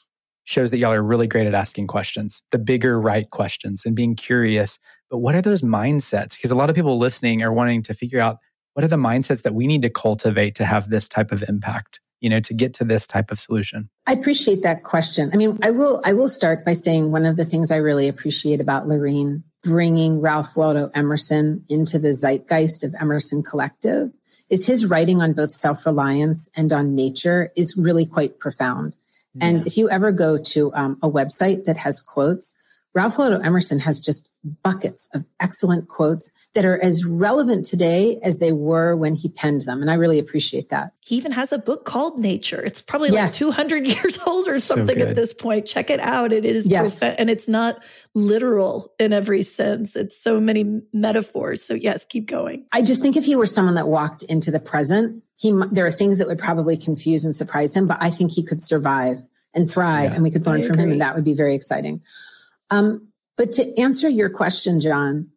shows 0.43 0.71
that 0.71 0.77
y'all 0.77 0.93
are 0.93 1.03
really 1.03 1.27
great 1.27 1.47
at 1.47 1.55
asking 1.55 1.88
questions, 1.88 2.43
the 2.51 2.60
bigger 2.60 2.99
right 2.99 3.29
questions 3.29 3.84
and 3.86 3.95
being 3.95 4.15
curious. 4.15 4.79
But 5.10 5.17
what 5.17 5.34
are 5.36 5.41
those 5.41 5.62
mindsets? 5.62 6.36
Because 6.38 6.51
a 6.51 6.55
lot 6.55 6.69
of 6.69 6.75
people 6.75 6.97
listening 6.97 7.41
are 7.41 7.53
wanting 7.53 7.81
to 7.84 7.93
figure 7.93 8.19
out 8.19 8.38
what 8.73 8.84
are 8.84 8.89
the 8.89 8.95
mindsets 8.95 9.43
that 9.43 9.55
we 9.55 9.67
need 9.67 9.81
to 9.84 9.89
cultivate 9.89 10.55
to 10.55 10.65
have 10.65 10.89
this 10.89 11.08
type 11.08 11.31
of 11.31 11.43
impact? 11.47 11.99
You 12.25 12.29
know, 12.31 12.39
to 12.39 12.55
get 12.55 12.73
to 12.75 12.83
this 12.83 13.05
type 13.05 13.29
of 13.29 13.39
solution? 13.39 13.88
I 14.07 14.13
appreciate 14.13 14.63
that 14.63 14.81
question. 14.81 15.29
I 15.31 15.38
mean, 15.38 15.59
I 15.61 15.69
will, 15.69 16.01
I 16.03 16.13
will 16.13 16.27
start 16.27 16.65
by 16.65 16.73
saying 16.73 17.11
one 17.11 17.23
of 17.23 17.35
the 17.35 17.45
things 17.45 17.69
I 17.69 17.75
really 17.75 18.07
appreciate 18.07 18.59
about 18.59 18.88
Laurene 18.88 19.43
bringing 19.61 20.21
Ralph 20.21 20.57
Waldo 20.57 20.89
Emerson 20.95 21.63
into 21.69 21.99
the 21.99 22.15
zeitgeist 22.15 22.83
of 22.83 22.95
Emerson 22.99 23.43
Collective 23.43 24.09
is 24.49 24.65
his 24.65 24.88
writing 24.88 25.21
on 25.21 25.33
both 25.33 25.51
self-reliance 25.51 26.49
and 26.55 26.73
on 26.73 26.95
nature 26.95 27.51
is 27.55 27.77
really 27.77 28.07
quite 28.07 28.39
profound. 28.39 28.95
Yeah. 29.35 29.45
And 29.45 29.67
if 29.67 29.77
you 29.77 29.88
ever 29.91 30.11
go 30.11 30.39
to 30.39 30.73
um, 30.73 30.97
a 31.03 31.09
website 31.09 31.65
that 31.65 31.77
has 31.77 32.01
quotes, 32.01 32.55
Ralph 32.95 33.17
Waldo 33.17 33.39
Emerson 33.41 33.77
has 33.79 33.99
just 33.99 34.29
buckets 34.63 35.10
of 35.13 35.25
excellent 35.41 35.89
quotes 35.89 36.31
that 36.53 36.63
are 36.63 36.81
as 36.81 37.03
relevant 37.03 37.65
today 37.65 38.19
as 38.23 38.38
they 38.38 38.53
were 38.53 38.95
when 38.95 39.15
he 39.15 39.27
penned 39.27 39.62
them. 39.62 39.81
And 39.81 39.91
I 39.91 39.95
really 39.95 40.17
appreciate 40.17 40.69
that. 40.69 40.93
He 41.01 41.17
even 41.17 41.34
has 41.34 41.51
a 41.51 41.58
book 41.58 41.84
called 41.84 42.17
Nature. 42.19 42.63
It's 42.63 42.81
probably 42.81 43.10
yes. 43.10 43.34
like 43.34 43.53
200 43.53 43.88
years 44.01 44.17
old 44.25 44.47
or 44.47 44.62
so 44.62 44.75
something 44.75 44.97
good. 44.97 45.10
at 45.10 45.15
this 45.15 45.34
point. 45.34 45.65
Check 45.65 45.89
it 45.89 45.99
out. 45.99 46.31
It 46.31 46.45
is, 46.45 46.67
yes. 46.67 46.99
Prof- 46.99 47.15
and 47.17 47.29
it's 47.29 47.49
not 47.49 47.84
literal 48.13 48.93
in 48.97 49.12
every 49.12 49.43
sense. 49.43 49.97
It's 49.97 50.17
so 50.17 50.39
many 50.39 50.81
metaphors. 50.93 51.65
So 51.65 51.73
yes, 51.73 52.05
keep 52.05 52.27
going. 52.27 52.65
I 52.71 52.81
just 52.81 53.01
think 53.01 53.17
if 53.17 53.25
he 53.25 53.36
were 53.36 53.45
someone 53.45 53.75
that 53.75 53.89
walked 53.89 54.23
into 54.23 54.51
the 54.51 54.62
present, 54.62 55.21
he, 55.38 55.51
there 55.69 55.86
are 55.86 55.91
things 55.91 56.19
that 56.19 56.27
would 56.27 56.39
probably 56.39 56.77
confuse 56.77 57.25
and 57.25 57.36
surprise 57.36 57.75
him, 57.75 57.88
but 57.88 57.97
I 57.99 58.10
think 58.10 58.31
he 58.31 58.41
could 58.41 58.62
survive 58.62 59.19
and 59.53 59.69
thrive 59.69 60.12
yeah. 60.12 60.15
and 60.15 60.23
we 60.23 60.31
could 60.31 60.45
learn 60.45 60.63
from 60.63 60.77
him 60.77 60.91
and 60.93 61.01
that 61.01 61.15
would 61.15 61.25
be 61.25 61.34
very 61.34 61.55
exciting. 61.55 62.01
Um, 62.69 63.10
but 63.38 63.51
to 63.54 63.80
answer 63.80 64.08
your 64.10 64.30
question, 64.30 64.80
John, 64.80 65.30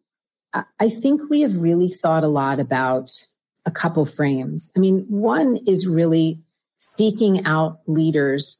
I 0.53 0.89
think 0.89 1.29
we 1.29 1.41
have 1.41 1.57
really 1.57 1.89
thought 1.89 2.23
a 2.23 2.29
lot 2.29 2.59
about 2.59 3.11
a 3.65 3.71
couple 3.71 4.05
frames. 4.05 4.71
I 4.75 4.79
mean, 4.79 5.05
one 5.07 5.57
is 5.67 5.87
really 5.87 6.41
seeking 6.77 7.45
out 7.45 7.81
leaders 7.85 8.57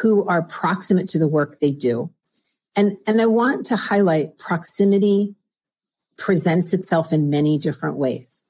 who 0.00 0.26
are 0.26 0.42
proximate 0.42 1.08
to 1.10 1.18
the 1.18 1.28
work 1.28 1.60
they 1.60 1.70
do. 1.70 2.10
And, 2.74 2.96
and 3.06 3.20
I 3.20 3.26
want 3.26 3.66
to 3.66 3.76
highlight 3.76 4.38
proximity 4.38 5.36
presents 6.18 6.72
itself 6.72 7.12
in 7.12 7.30
many 7.30 7.58
different 7.58 7.96
ways. 7.96 8.42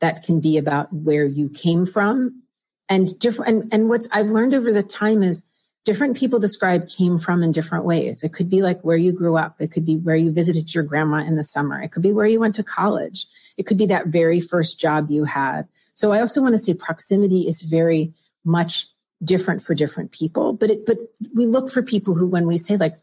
That 0.00 0.22
can 0.22 0.40
be 0.40 0.56
about 0.56 0.92
where 0.92 1.24
you 1.24 1.48
came 1.48 1.84
from 1.86 2.42
and 2.88 3.18
different. 3.18 3.62
And, 3.62 3.74
and 3.74 3.88
what's 3.88 4.08
I've 4.12 4.28
learned 4.28 4.54
over 4.54 4.72
the 4.72 4.82
time 4.82 5.22
is 5.22 5.42
different 5.84 6.16
people 6.16 6.38
describe 6.38 6.88
came 6.88 7.18
from 7.18 7.42
in 7.42 7.52
different 7.52 7.84
ways. 7.84 8.22
It 8.22 8.32
could 8.32 8.48
be 8.48 8.62
like 8.62 8.80
where 8.80 8.96
you 8.96 9.12
grew 9.12 9.36
up. 9.36 9.56
It 9.60 9.70
could 9.70 9.84
be 9.84 9.96
where 9.96 10.16
you 10.16 10.32
visited 10.32 10.74
your 10.74 10.84
grandma 10.84 11.18
in 11.18 11.36
the 11.36 11.44
summer. 11.44 11.80
It 11.80 11.92
could 11.92 12.02
be 12.02 12.12
where 12.12 12.26
you 12.26 12.40
went 12.40 12.54
to 12.56 12.62
college. 12.62 13.26
It 13.58 13.64
could 13.64 13.76
be 13.76 13.86
that 13.86 14.06
very 14.06 14.40
first 14.40 14.80
job 14.80 15.10
you 15.10 15.24
had. 15.24 15.68
So 15.92 16.12
I 16.12 16.20
also 16.20 16.40
want 16.40 16.54
to 16.54 16.58
say 16.58 16.74
proximity 16.74 17.46
is 17.46 17.60
very 17.60 18.14
much 18.44 18.86
different 19.22 19.62
for 19.62 19.74
different 19.74 20.10
people, 20.12 20.54
but 20.54 20.70
it, 20.70 20.86
but 20.86 20.98
we 21.34 21.46
look 21.46 21.70
for 21.70 21.82
people 21.82 22.14
who, 22.14 22.26
when 22.26 22.46
we 22.46 22.58
say 22.58 22.76
like, 22.76 22.94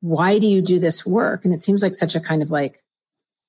why 0.00 0.38
do 0.38 0.46
you 0.46 0.60
do 0.60 0.78
this 0.78 1.06
work? 1.06 1.44
And 1.44 1.54
it 1.54 1.62
seems 1.62 1.82
like 1.82 1.94
such 1.94 2.14
a 2.14 2.20
kind 2.20 2.42
of 2.42 2.50
like 2.50 2.82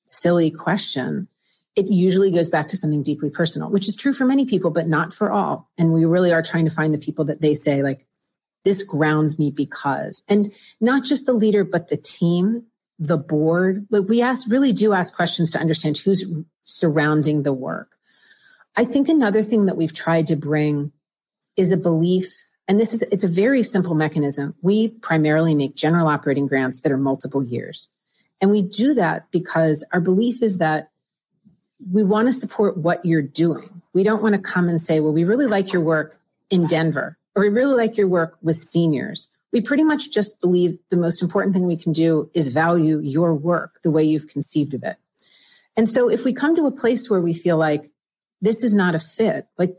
silly 0.08 0.52
question. 0.52 1.28
It 1.76 1.88
usually 1.88 2.32
goes 2.32 2.50
back 2.50 2.70
to 2.70 2.78
something 2.78 3.04
deeply 3.04 3.30
personal, 3.30 3.70
which 3.70 3.90
is 3.90 3.96
true 3.96 4.14
for 4.14 4.26
many 4.26 4.46
people, 4.46 4.72
but 4.72 4.88
not 4.88 5.14
for 5.14 5.32
all. 5.32 5.70
And 5.78 5.92
we 5.92 6.06
really 6.06 6.32
are 6.32 6.42
trying 6.42 6.66
to 6.66 6.72
find 6.72 6.94
the 6.94 7.00
people 7.00 7.26
that 7.26 7.42
they 7.42 7.54
say 7.54 7.84
like, 7.84 8.06
this 8.66 8.84
grounds 8.84 9.40
me 9.40 9.52
because, 9.52 10.24
and 10.28 10.52
not 10.82 11.06
just 11.06 11.26
the 11.26 11.34
leader, 11.34 11.64
but 11.64 11.88
the 11.88 11.98
team, 11.98 12.64
the 13.00 13.18
board. 13.18 13.88
Like 13.90 14.10
we 14.10 14.22
ask, 14.22 14.50
really 14.50 14.74
do 14.74 14.92
ask 14.92 15.16
questions 15.16 15.52
to 15.52 15.60
understand 15.60 15.98
who's 15.98 16.26
surrounding 16.64 17.44
the 17.44 17.54
work. 17.54 17.92
I 18.76 18.84
think 18.84 19.08
another 19.08 19.42
thing 19.42 19.68
that 19.68 19.78
we've 19.78 19.94
tried 19.94 20.28
to 20.28 20.36
bring 20.36 20.92
is 21.56 21.72
a 21.72 21.78
belief 21.78 22.28
and 22.68 22.80
this 22.80 22.94
is 22.94 23.02
it's 23.04 23.24
a 23.24 23.30
very 23.30 23.64
simple 23.64 23.96
mechanism 23.96 24.56
we 24.62 24.90
primarily 24.90 25.56
make 25.56 25.76
general 25.76 26.08
operating 26.08 26.48
grants 26.48 26.82
that 26.82 26.92
are 26.92 26.98
multiple 26.98 27.44
years 27.44 27.90
and 28.42 28.52
we 28.52 28.62
do 28.62 28.94
that 28.94 29.30
because 29.32 29.86
our 29.94 30.02
belief 30.02 30.42
is 30.42 30.58
that 30.58 30.90
we 31.92 32.04
want 32.04 32.28
to 32.28 32.34
support 32.34 32.78
what 32.78 33.06
you're 33.06 33.22
doing 33.22 33.82
we 33.94 34.04
don't 34.04 34.22
want 34.22 34.36
to 34.36 34.42
come 34.42 34.68
and 34.68 34.82
say 34.82 35.00
well 35.00 35.14
we 35.14 35.24
really 35.24 35.48
like 35.48 35.72
your 35.72 35.82
work 35.82 36.20
in 36.50 36.66
denver 36.68 37.18
or 37.36 37.42
we 37.42 37.50
really 37.50 37.76
like 37.76 37.98
your 37.98 38.08
work 38.08 38.38
with 38.42 38.58
seniors 38.58 39.28
we 39.52 39.62
pretty 39.62 39.84
much 39.84 40.12
just 40.12 40.42
believe 40.42 40.78
the 40.90 40.98
most 40.98 41.22
important 41.22 41.54
thing 41.54 41.66
we 41.66 41.78
can 41.78 41.94
do 41.94 42.30
is 42.34 42.50
value 42.50 43.00
your 43.00 43.34
work 43.34 43.80
the 43.84 43.92
way 43.92 44.04
you've 44.04 44.28
conceived 44.28 44.74
of 44.74 44.84
it 44.84 44.98
and 45.78 45.90
so 45.90 46.10
if 46.10 46.24
we 46.24 46.34
come 46.34 46.56
to 46.56 46.66
a 46.66 46.72
place 46.72 47.10
where 47.10 47.22
we 47.22 47.34
feel 47.34 47.58
like 47.58 47.86
this 48.42 48.64
is 48.64 48.76
not 48.76 48.96
a 48.96 49.00
fit 49.00 49.48
like 49.58 49.76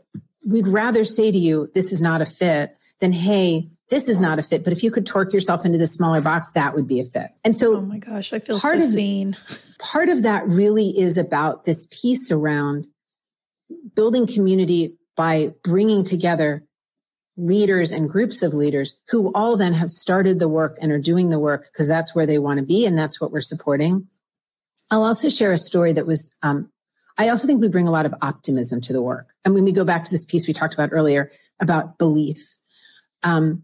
we'd 0.47 0.67
rather 0.67 1.03
say 1.03 1.31
to 1.31 1.37
you, 1.37 1.69
this 1.75 1.91
is 1.91 2.01
not 2.01 2.21
a 2.21 2.25
fit 2.25 2.75
than, 2.99 3.11
hey, 3.11 3.69
this 3.89 4.09
is 4.09 4.19
not 4.19 4.39
a 4.39 4.43
fit. 4.43 4.63
But 4.63 4.73
if 4.73 4.83
you 4.83 4.91
could 4.91 5.05
torque 5.05 5.33
yourself 5.33 5.65
into 5.65 5.77
this 5.77 5.93
smaller 5.93 6.21
box, 6.21 6.49
that 6.55 6.73
would 6.73 6.87
be 6.87 6.99
a 6.99 7.03
fit. 7.03 7.29
And 7.43 7.55
so, 7.55 7.75
oh 7.75 7.81
my 7.81 7.99
gosh, 7.99 8.33
I 8.33 8.39
feel 8.39 8.59
part 8.59 8.79
so 8.79 8.87
of, 8.87 8.93
seen. 8.93 9.35
Part 9.79 10.09
of 10.09 10.23
that 10.23 10.47
really 10.47 10.97
is 10.97 11.19
about 11.19 11.65
this 11.65 11.85
piece 11.91 12.31
around 12.31 12.87
building 13.93 14.25
community 14.25 14.97
by 15.15 15.53
bringing 15.63 16.03
together 16.03 16.63
leaders 17.37 17.91
and 17.91 18.09
groups 18.09 18.41
of 18.41 18.53
leaders 18.53 18.95
who 19.09 19.31
all 19.33 19.55
then 19.55 19.73
have 19.73 19.91
started 19.91 20.39
the 20.39 20.47
work 20.49 20.77
and 20.81 20.91
are 20.91 20.99
doing 20.99 21.29
the 21.29 21.39
work 21.39 21.69
because 21.71 21.87
that's 21.87 22.15
where 22.15 22.25
they 22.25 22.39
want 22.39 22.59
to 22.59 22.65
be 22.65 22.85
and 22.85 22.97
that's 22.97 23.21
what 23.21 23.31
we're 23.31 23.41
supporting. 23.41 24.07
I'll 24.89 25.03
also 25.03 25.29
share 25.29 25.51
a 25.51 25.57
story 25.57 25.93
that 25.93 26.07
was 26.07 26.31
um, 26.41 26.69
I 27.17 27.29
also 27.29 27.47
think 27.47 27.61
we 27.61 27.67
bring 27.67 27.87
a 27.87 27.91
lot 27.91 28.05
of 28.05 28.13
optimism 28.21 28.81
to 28.81 28.93
the 28.93 29.01
work. 29.01 29.33
And 29.43 29.53
when 29.53 29.63
we 29.63 29.71
go 29.71 29.85
back 29.85 30.03
to 30.03 30.11
this 30.11 30.25
piece 30.25 30.47
we 30.47 30.53
talked 30.53 30.73
about 30.73 30.89
earlier 30.91 31.31
about 31.59 31.97
belief, 31.97 32.57
um, 33.23 33.63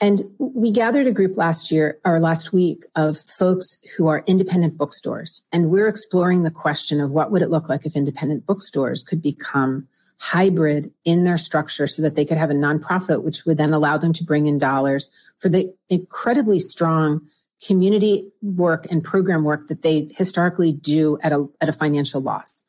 and 0.00 0.22
we 0.38 0.72
gathered 0.72 1.06
a 1.06 1.12
group 1.12 1.36
last 1.36 1.70
year 1.70 1.98
or 2.04 2.20
last 2.20 2.52
week 2.52 2.84
of 2.96 3.16
folks 3.16 3.78
who 3.96 4.08
are 4.08 4.24
independent 4.26 4.76
bookstores. 4.76 5.42
And 5.52 5.70
we're 5.70 5.88
exploring 5.88 6.42
the 6.42 6.50
question 6.50 7.00
of 7.00 7.12
what 7.12 7.30
would 7.30 7.40
it 7.40 7.48
look 7.48 7.70
like 7.70 7.86
if 7.86 7.96
independent 7.96 8.44
bookstores 8.44 9.02
could 9.02 9.22
become 9.22 9.88
hybrid 10.18 10.92
in 11.04 11.24
their 11.24 11.36
structure 11.36 11.86
so 11.86 12.02
that 12.02 12.14
they 12.14 12.24
could 12.24 12.38
have 12.38 12.50
a 12.50 12.54
nonprofit, 12.54 13.22
which 13.22 13.44
would 13.44 13.58
then 13.58 13.72
allow 13.72 13.98
them 13.98 14.12
to 14.14 14.24
bring 14.24 14.46
in 14.46 14.58
dollars 14.58 15.10
for 15.38 15.48
the 15.48 15.74
incredibly 15.88 16.58
strong 16.58 17.20
community 17.64 18.32
work 18.42 18.86
and 18.90 19.02
program 19.02 19.44
work 19.44 19.68
that 19.68 19.82
they 19.82 20.10
historically 20.16 20.72
do 20.72 21.18
at 21.22 21.32
a, 21.32 21.46
at 21.60 21.68
a 21.68 21.72
financial 21.72 22.20
loss. 22.20 22.64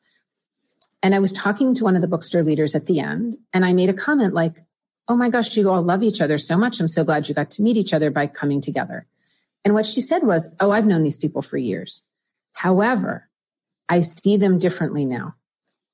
And 1.02 1.14
I 1.14 1.20
was 1.20 1.32
talking 1.32 1.74
to 1.74 1.84
one 1.84 1.94
of 1.94 2.02
the 2.02 2.08
bookstore 2.08 2.42
leaders 2.42 2.74
at 2.74 2.86
the 2.86 3.00
end, 3.00 3.36
and 3.52 3.64
I 3.64 3.72
made 3.72 3.88
a 3.88 3.94
comment 3.94 4.34
like, 4.34 4.56
Oh 5.10 5.16
my 5.16 5.30
gosh, 5.30 5.56
you 5.56 5.70
all 5.70 5.80
love 5.80 6.02
each 6.02 6.20
other 6.20 6.36
so 6.36 6.54
much. 6.54 6.80
I'm 6.80 6.88
so 6.88 7.02
glad 7.02 7.28
you 7.28 7.34
got 7.34 7.50
to 7.52 7.62
meet 7.62 7.78
each 7.78 7.94
other 7.94 8.10
by 8.10 8.26
coming 8.26 8.60
together. 8.60 9.06
And 9.64 9.72
what 9.72 9.86
she 9.86 10.02
said 10.02 10.22
was, 10.22 10.54
Oh, 10.60 10.70
I've 10.70 10.86
known 10.86 11.02
these 11.02 11.16
people 11.16 11.40
for 11.40 11.56
years. 11.56 12.02
However, 12.52 13.28
I 13.88 14.00
see 14.00 14.36
them 14.36 14.58
differently 14.58 15.06
now 15.06 15.34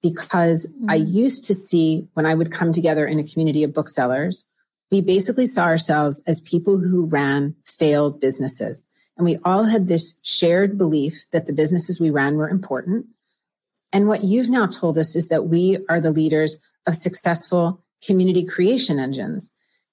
because 0.05 0.67
mm-hmm. 0.67 0.91
I 0.91 0.97
used 0.97 1.45
to 1.47 1.55
see 1.55 2.07
when 2.15 2.27
I 2.27 2.35
would 2.35 2.53
come 2.53 2.73
together 2.73 3.07
in 3.07 3.19
a 3.19 3.25
community 3.25 3.65
of 3.65 3.75
booksellers, 3.75 4.45
we 4.93 5.01
basically 5.01 5.47
saw 5.47 5.65
ourselves 5.65 6.23
as 6.27 6.41
people 6.41 6.79
who 6.79 7.07
ran 7.07 7.57
failed 7.65 8.21
businesses. 8.21 8.87
And 9.17 9.25
we 9.25 9.39
all 9.45 9.65
had 9.65 9.89
this 9.89 10.15
shared 10.23 10.77
belief 10.79 11.25
that 11.33 11.47
the 11.47 11.53
businesses 11.53 11.99
we 11.99 12.11
ran 12.11 12.37
were 12.37 12.49
important 12.49 13.07
and 13.95 14.09
what 14.09 14.25
you've 14.25 14.49
now 14.49 14.67
told 14.67 14.99
us 14.99 15.15
is 15.15 15.29
that 15.29 15.47
we 15.47 15.79
are 15.89 16.01
the 16.01 16.11
leaders 16.11 16.57
of 16.85 16.97
successful 16.97 17.85
community 18.05 18.45
creation 18.45 18.99
engines. 18.99 19.49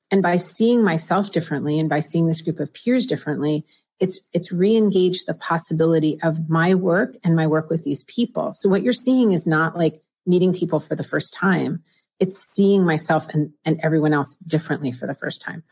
And 0.09 0.23
by 0.23 0.37
seeing 0.37 0.83
myself 0.83 1.31
differently 1.31 1.79
and 1.79 1.87
by 1.87 1.99
seeing 1.99 2.25
this 2.25 2.41
group 2.41 2.59
of 2.59 2.73
peers 2.73 3.05
differently, 3.05 3.63
it's 4.01 4.19
it's 4.33 4.51
re-engaged 4.51 5.27
the 5.27 5.35
possibility 5.35 6.19
of 6.23 6.49
my 6.49 6.73
work 6.73 7.15
and 7.23 7.35
my 7.35 7.47
work 7.47 7.69
with 7.69 7.83
these 7.83 8.03
people. 8.05 8.51
So 8.51 8.67
what 8.67 8.81
you're 8.81 8.91
seeing 8.91 9.31
is 9.31 9.47
not 9.47 9.77
like 9.77 10.01
meeting 10.25 10.53
people 10.53 10.79
for 10.79 10.95
the 10.95 11.03
first 11.03 11.33
time. 11.33 11.83
It's 12.19 12.37
seeing 12.53 12.83
myself 12.83 13.29
and, 13.29 13.53
and 13.63 13.79
everyone 13.81 14.13
else 14.13 14.35
differently 14.35 14.91
for 14.91 15.07
the 15.07 15.13
first 15.13 15.41
time. 15.41 15.63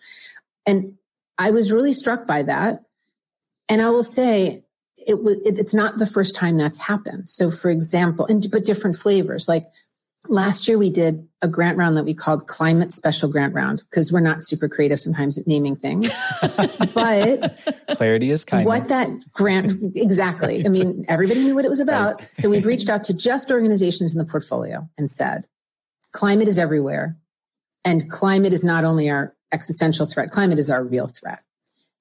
And 0.65 0.93
I 1.37 1.51
was 1.51 1.71
really 1.71 1.93
struck 1.93 2.27
by 2.27 2.43
that. 2.43 2.83
And 3.67 3.81
I 3.81 3.89
will 3.89 4.03
say, 4.03 4.63
it 5.05 5.23
was 5.23 5.37
it, 5.45 5.57
it's 5.57 5.73
not 5.73 5.97
the 5.97 6.05
first 6.05 6.35
time 6.35 6.57
that's 6.57 6.77
happened. 6.77 7.29
So 7.29 7.49
for 7.49 7.71
example, 7.71 8.25
and 8.27 8.45
but 8.51 8.65
different 8.65 8.97
flavors. 8.97 9.47
Like 9.47 9.65
last 10.29 10.67
year 10.67 10.77
we 10.77 10.89
did 10.89 11.27
a 11.41 11.47
grant 11.47 11.77
round 11.77 11.97
that 11.97 12.05
we 12.05 12.13
called 12.13 12.47
climate 12.47 12.93
special 12.93 13.27
grant 13.29 13.53
round 13.53 13.83
because 13.89 14.11
we're 14.11 14.19
not 14.19 14.43
super 14.43 14.69
creative 14.69 14.99
sometimes 14.99 15.37
at 15.37 15.47
naming 15.47 15.75
things. 15.75 16.09
but 16.93 17.59
clarity 17.95 18.31
is 18.31 18.45
kind. 18.45 18.65
What 18.65 18.87
that 18.87 19.09
grant 19.33 19.95
exactly. 19.95 20.57
right. 20.57 20.65
I 20.65 20.69
mean, 20.69 21.05
everybody 21.07 21.41
knew 21.41 21.55
what 21.55 21.65
it 21.65 21.69
was 21.69 21.79
about. 21.79 22.19
Right. 22.19 22.29
so 22.31 22.49
we've 22.49 22.65
reached 22.65 22.89
out 22.89 23.03
to 23.05 23.13
just 23.13 23.51
organizations 23.51 24.13
in 24.13 24.19
the 24.19 24.29
portfolio 24.29 24.87
and 24.97 25.09
said, 25.09 25.45
climate 26.11 26.47
is 26.47 26.59
everywhere. 26.59 27.17
And 27.83 28.09
climate 28.09 28.53
is 28.53 28.63
not 28.63 28.83
only 28.83 29.09
our 29.09 29.35
existential 29.51 30.05
threat, 30.05 30.29
climate 30.29 30.59
is 30.59 30.69
our 30.69 30.83
real 30.83 31.07
threat. 31.07 31.43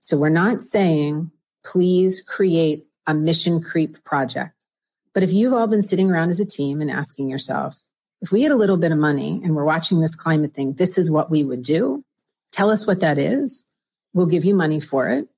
So 0.01 0.17
we're 0.17 0.29
not 0.29 0.63
saying 0.63 1.31
please 1.65 2.23
create 2.23 2.87
a 3.07 3.15
mission 3.15 3.63
creep 3.63 4.03
project. 4.05 4.55
But 5.15 5.23
if 5.23 5.33
you've 5.33 5.53
all 5.53 5.67
been 5.67 5.83
sitting 5.83 6.11
around 6.11 6.31
as 6.31 6.41
a 6.41 6.47
team 6.47 6.81
and 6.81 6.91
asking 6.91 7.29
yourself, 7.29 7.79
if 8.21 8.33
we 8.33 8.43
had 8.43 8.53
a 8.53 8.57
little 8.57 8.77
bit 8.77 8.93
of 8.93 8.99
money 8.99 9.41
and 9.45 9.55
we're 9.55 9.65
watching 9.65 10.01
this 10.01 10.15
climate 10.15 10.55
thing, 10.55 10.75
this 10.75 10.99
is 10.99 11.11
what 11.11 11.31
we 11.31 11.45
would 11.45 11.63
do. 11.63 12.05
Tell 12.53 12.71
us 12.71 12.87
what 12.87 13.01
that 13.01 13.19
is. 13.19 13.65
We'll 14.13 14.27
give 14.27 14.45
you 14.45 14.55
money 14.55 14.81
for 14.81 15.09
it. 15.09 15.29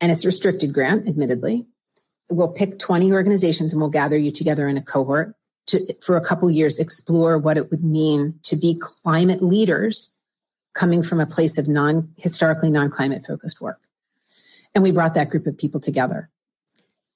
And 0.00 0.12
it's 0.12 0.26
restricted 0.26 0.74
grant, 0.74 1.08
admittedly. 1.08 1.66
We'll 2.28 2.48
pick 2.48 2.78
20 2.78 3.12
organizations 3.12 3.72
and 3.72 3.80
we'll 3.80 3.90
gather 3.90 4.18
you 4.18 4.30
together 4.30 4.68
in 4.68 4.76
a 4.76 4.82
cohort 4.82 5.34
to, 5.68 5.94
for 6.02 6.16
a 6.16 6.20
couple 6.20 6.50
years, 6.50 6.78
explore 6.78 7.38
what 7.38 7.56
it 7.56 7.70
would 7.70 7.84
mean 7.84 8.38
to 8.42 8.56
be 8.56 8.78
climate 8.78 9.42
leaders 9.42 10.10
coming 10.74 11.02
from 11.02 11.20
a 11.20 11.26
place 11.26 11.56
of 11.56 11.68
non 11.68 12.12
historically 12.16 12.70
non 12.70 12.90
climate 12.90 13.24
focused 13.26 13.60
work. 13.60 13.80
And 14.74 14.82
we 14.82 14.92
brought 14.92 15.14
that 15.14 15.30
group 15.30 15.46
of 15.46 15.56
people 15.56 15.80
together. 15.80 16.28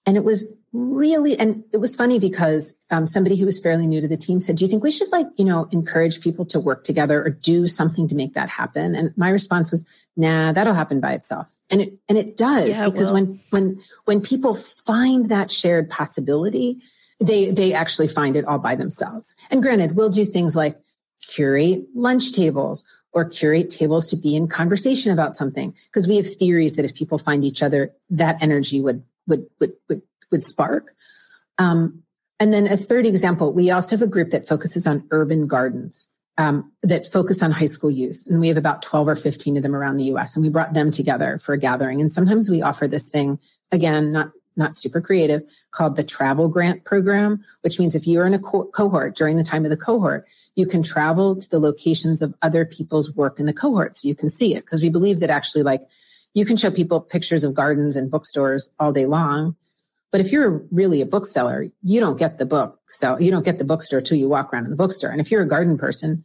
And 0.06 0.16
it 0.16 0.24
was 0.24 0.52
really, 0.72 1.38
and 1.38 1.64
it 1.72 1.78
was 1.78 1.94
funny 1.94 2.18
because 2.18 2.78
um, 2.90 3.06
somebody 3.06 3.36
who 3.36 3.44
was 3.44 3.58
fairly 3.58 3.86
new 3.86 4.00
to 4.00 4.08
the 4.08 4.16
team 4.16 4.40
said, 4.40 4.56
Do 4.56 4.64
you 4.64 4.70
think 4.70 4.82
we 4.82 4.90
should 4.90 5.10
like, 5.10 5.26
you 5.36 5.44
know, 5.44 5.68
encourage 5.72 6.20
people 6.20 6.44
to 6.46 6.60
work 6.60 6.84
together 6.84 7.22
or 7.22 7.30
do 7.30 7.66
something 7.66 8.06
to 8.08 8.14
make 8.14 8.34
that 8.34 8.48
happen? 8.48 8.94
And 8.94 9.16
my 9.16 9.30
response 9.30 9.70
was, 9.70 9.88
Nah, 10.16 10.52
that'll 10.52 10.74
happen 10.74 11.00
by 11.00 11.12
itself. 11.12 11.50
And 11.70 11.80
it, 11.80 11.94
and 12.08 12.16
it 12.16 12.36
does 12.36 12.78
yeah, 12.78 12.88
because 12.88 13.10
when, 13.10 13.40
when, 13.50 13.80
when 14.04 14.20
people 14.20 14.54
find 14.54 15.28
that 15.28 15.50
shared 15.50 15.90
possibility, 15.90 16.80
they, 17.18 17.50
they 17.50 17.72
actually 17.72 18.08
find 18.08 18.36
it 18.36 18.44
all 18.44 18.58
by 18.58 18.74
themselves. 18.76 19.34
And 19.50 19.62
granted, 19.62 19.96
we'll 19.96 20.08
do 20.08 20.24
things 20.24 20.54
like 20.54 20.76
curate 21.20 21.84
lunch 21.94 22.32
tables 22.32 22.84
or 23.12 23.28
curate 23.28 23.70
tables 23.70 24.06
to 24.08 24.16
be 24.16 24.36
in 24.36 24.46
conversation 24.46 25.12
about 25.12 25.36
something 25.36 25.74
because 25.86 26.06
we 26.06 26.16
have 26.16 26.26
theories 26.36 26.76
that 26.76 26.84
if 26.84 26.94
people 26.94 27.18
find 27.18 27.44
each 27.44 27.62
other, 27.62 27.92
that 28.10 28.40
energy 28.40 28.80
would 28.80 29.02
would 29.26 29.46
would 29.58 29.72
would, 29.88 30.02
would 30.30 30.42
spark. 30.42 30.94
Um, 31.58 32.02
and 32.38 32.52
then 32.52 32.66
a 32.66 32.76
third 32.76 33.06
example, 33.06 33.52
we 33.52 33.70
also 33.70 33.96
have 33.96 34.02
a 34.02 34.10
group 34.10 34.30
that 34.30 34.48
focuses 34.48 34.86
on 34.86 35.06
urban 35.10 35.46
gardens 35.46 36.06
um, 36.38 36.72
that 36.82 37.06
focus 37.06 37.42
on 37.42 37.50
high 37.50 37.66
school 37.66 37.90
youth, 37.90 38.24
and 38.26 38.40
we 38.40 38.48
have 38.48 38.56
about 38.56 38.80
twelve 38.80 39.08
or 39.08 39.16
fifteen 39.16 39.56
of 39.58 39.62
them 39.62 39.76
around 39.76 39.98
the 39.98 40.04
U.S. 40.04 40.36
And 40.36 40.42
we 40.42 40.48
brought 40.48 40.72
them 40.72 40.90
together 40.90 41.38
for 41.38 41.52
a 41.52 41.58
gathering. 41.58 42.00
And 42.00 42.10
sometimes 42.10 42.50
we 42.50 42.62
offer 42.62 42.88
this 42.88 43.08
thing 43.08 43.38
again, 43.70 44.10
not 44.12 44.32
not 44.56 44.74
super 44.74 45.00
creative, 45.00 45.42
called 45.70 45.96
the 45.96 46.04
travel 46.04 46.48
grant 46.48 46.84
program, 46.84 47.42
which 47.60 47.78
means 47.78 47.94
if 47.94 48.06
you're 48.06 48.26
in 48.26 48.34
a 48.34 48.38
co- 48.38 48.66
cohort 48.66 49.16
during 49.16 49.36
the 49.36 49.44
time 49.44 49.64
of 49.64 49.70
the 49.70 49.76
cohort, 49.76 50.26
you 50.54 50.66
can 50.66 50.82
travel 50.82 51.36
to 51.36 51.48
the 51.48 51.60
locations 51.60 52.20
of 52.22 52.34
other 52.42 52.64
people's 52.64 53.14
work 53.14 53.38
in 53.38 53.46
the 53.46 53.52
cohort 53.52 53.94
so 53.94 54.08
you 54.08 54.14
can 54.14 54.28
see 54.28 54.54
it. 54.54 54.64
Because 54.64 54.82
we 54.82 54.88
believe 54.88 55.20
that 55.20 55.30
actually, 55.30 55.62
like, 55.62 55.82
you 56.34 56.44
can 56.44 56.56
show 56.56 56.70
people 56.70 57.00
pictures 57.00 57.44
of 57.44 57.54
gardens 57.54 57.96
and 57.96 58.10
bookstores 58.10 58.70
all 58.78 58.92
day 58.92 59.06
long. 59.06 59.56
But 60.12 60.20
if 60.20 60.32
you're 60.32 60.64
really 60.70 61.00
a 61.02 61.06
bookseller, 61.06 61.66
you 61.82 62.00
don't 62.00 62.18
get 62.18 62.38
the 62.38 62.46
book 62.46 62.80
sell, 62.88 63.22
you 63.22 63.30
don't 63.30 63.44
get 63.44 63.58
the 63.58 63.64
bookstore 63.64 64.00
till 64.00 64.18
you 64.18 64.28
walk 64.28 64.52
around 64.52 64.64
in 64.64 64.70
the 64.70 64.76
bookstore. 64.76 65.10
And 65.10 65.20
if 65.20 65.30
you're 65.30 65.42
a 65.42 65.48
garden 65.48 65.78
person, 65.78 66.24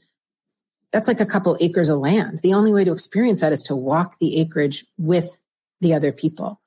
that's 0.92 1.08
like 1.08 1.20
a 1.20 1.26
couple 1.26 1.58
acres 1.60 1.90
of 1.90 2.00
land. 2.00 2.40
The 2.42 2.54
only 2.54 2.72
way 2.72 2.84
to 2.84 2.92
experience 2.92 3.42
that 3.42 3.52
is 3.52 3.64
to 3.64 3.76
walk 3.76 4.18
the 4.20 4.40
acreage 4.40 4.86
with 4.98 5.40
the 5.82 5.94
other 5.94 6.12
people. 6.12 6.62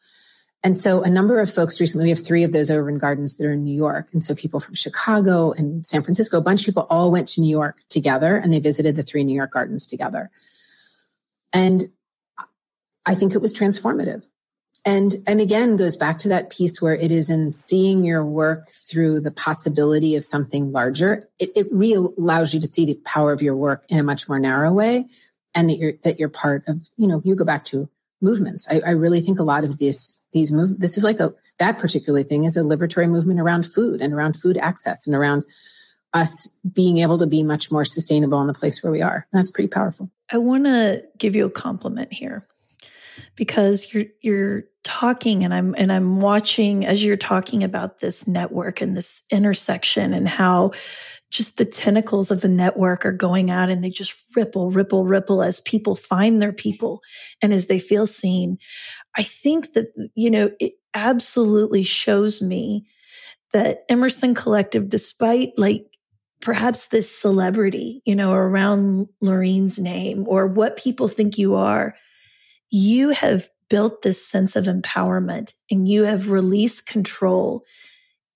And 0.62 0.76
so 0.76 1.02
a 1.02 1.10
number 1.10 1.40
of 1.40 1.52
folks 1.52 1.80
recently, 1.80 2.06
we 2.06 2.10
have 2.10 2.24
three 2.24 2.42
of 2.42 2.52
those 2.52 2.70
urban 2.70 2.98
gardens 2.98 3.36
that 3.36 3.46
are 3.46 3.52
in 3.52 3.64
New 3.64 3.76
York. 3.76 4.08
And 4.12 4.22
so 4.22 4.34
people 4.34 4.60
from 4.60 4.74
Chicago 4.74 5.52
and 5.52 5.86
San 5.86 6.02
Francisco, 6.02 6.36
a 6.36 6.42
bunch 6.42 6.62
of 6.62 6.66
people 6.66 6.86
all 6.90 7.10
went 7.10 7.28
to 7.28 7.40
New 7.40 7.50
York 7.50 7.78
together 7.88 8.36
and 8.36 8.52
they 8.52 8.58
visited 8.58 8.96
the 8.96 9.02
three 9.02 9.24
New 9.24 9.34
York 9.34 9.52
gardens 9.52 9.86
together. 9.86 10.30
And 11.52 11.90
I 13.06 13.14
think 13.14 13.34
it 13.34 13.40
was 13.40 13.54
transformative. 13.54 14.26
And, 14.88 15.16
and 15.26 15.38
again, 15.38 15.76
goes 15.76 15.98
back 15.98 16.16
to 16.20 16.28
that 16.30 16.48
piece 16.48 16.80
where 16.80 16.94
it 16.94 17.12
is 17.12 17.28
in 17.28 17.52
seeing 17.52 18.04
your 18.04 18.24
work 18.24 18.68
through 18.68 19.20
the 19.20 19.30
possibility 19.30 20.16
of 20.16 20.24
something 20.24 20.72
larger. 20.72 21.28
It, 21.38 21.50
it 21.54 21.66
really 21.70 22.10
allows 22.16 22.54
you 22.54 22.60
to 22.60 22.66
see 22.66 22.86
the 22.86 22.94
power 23.04 23.30
of 23.30 23.42
your 23.42 23.54
work 23.54 23.84
in 23.90 23.98
a 23.98 24.02
much 24.02 24.30
more 24.30 24.38
narrow 24.38 24.72
way 24.72 25.04
and 25.54 25.68
that 25.68 25.76
you're, 25.76 25.92
that 26.04 26.18
you're 26.18 26.30
part 26.30 26.66
of, 26.68 26.88
you 26.96 27.06
know, 27.06 27.20
you 27.22 27.34
go 27.34 27.44
back 27.44 27.64
to 27.64 27.90
movements. 28.22 28.66
I, 28.70 28.80
I 28.80 28.90
really 28.92 29.20
think 29.20 29.38
a 29.38 29.42
lot 29.42 29.62
of 29.62 29.76
this, 29.76 30.20
these 30.32 30.50
move, 30.50 30.80
this 30.80 30.96
is 30.96 31.04
like 31.04 31.20
a, 31.20 31.34
that 31.58 31.78
particular 31.78 32.22
thing 32.22 32.44
is 32.44 32.56
a 32.56 32.60
liberatory 32.60 33.10
movement 33.10 33.40
around 33.40 33.66
food 33.66 34.00
and 34.00 34.14
around 34.14 34.40
food 34.40 34.56
access 34.56 35.06
and 35.06 35.14
around 35.14 35.44
us 36.14 36.48
being 36.72 36.96
able 36.96 37.18
to 37.18 37.26
be 37.26 37.42
much 37.42 37.70
more 37.70 37.84
sustainable 37.84 38.40
in 38.40 38.46
the 38.46 38.54
place 38.54 38.82
where 38.82 38.90
we 38.90 39.02
are. 39.02 39.26
That's 39.34 39.50
pretty 39.50 39.68
powerful. 39.68 40.10
I 40.32 40.38
want 40.38 40.64
to 40.64 41.04
give 41.18 41.36
you 41.36 41.44
a 41.44 41.50
compliment 41.50 42.10
here 42.10 42.46
because 43.36 43.92
you're 43.92 44.06
you're 44.22 44.64
talking 44.84 45.44
and 45.44 45.52
I'm 45.52 45.74
and 45.76 45.92
I'm 45.92 46.20
watching 46.20 46.86
as 46.86 47.04
you're 47.04 47.16
talking 47.16 47.62
about 47.62 48.00
this 48.00 48.26
network 48.26 48.80
and 48.80 48.96
this 48.96 49.22
intersection 49.30 50.14
and 50.14 50.28
how 50.28 50.72
just 51.30 51.58
the 51.58 51.64
tentacles 51.64 52.30
of 52.30 52.40
the 52.40 52.48
network 52.48 53.04
are 53.04 53.12
going 53.12 53.50
out 53.50 53.68
and 53.68 53.84
they 53.84 53.90
just 53.90 54.14
ripple, 54.34 54.70
ripple, 54.70 55.04
ripple 55.04 55.42
as 55.42 55.60
people 55.60 55.94
find 55.94 56.40
their 56.40 56.52
people 56.52 57.00
and 57.42 57.52
as 57.52 57.66
they 57.66 57.78
feel 57.78 58.06
seen. 58.06 58.58
I 59.16 59.22
think 59.22 59.74
that, 59.74 59.88
you 60.14 60.30
know, 60.30 60.50
it 60.58 60.74
absolutely 60.94 61.82
shows 61.82 62.40
me 62.40 62.86
that 63.52 63.84
Emerson 63.88 64.34
Collective, 64.34 64.88
despite 64.88 65.50
like 65.58 65.86
perhaps 66.40 66.88
this 66.88 67.14
celebrity, 67.14 68.00
you 68.06 68.16
know, 68.16 68.32
around 68.32 69.08
Laurene's 69.20 69.78
name 69.78 70.24
or 70.26 70.46
what 70.46 70.76
people 70.76 71.08
think 71.08 71.36
you 71.36 71.54
are, 71.56 71.94
you 72.70 73.10
have 73.10 73.48
built 73.70 74.02
this 74.02 74.24
sense 74.24 74.56
of 74.56 74.64
empowerment 74.64 75.54
and 75.70 75.88
you 75.88 76.04
have 76.04 76.30
released 76.30 76.86
control 76.86 77.64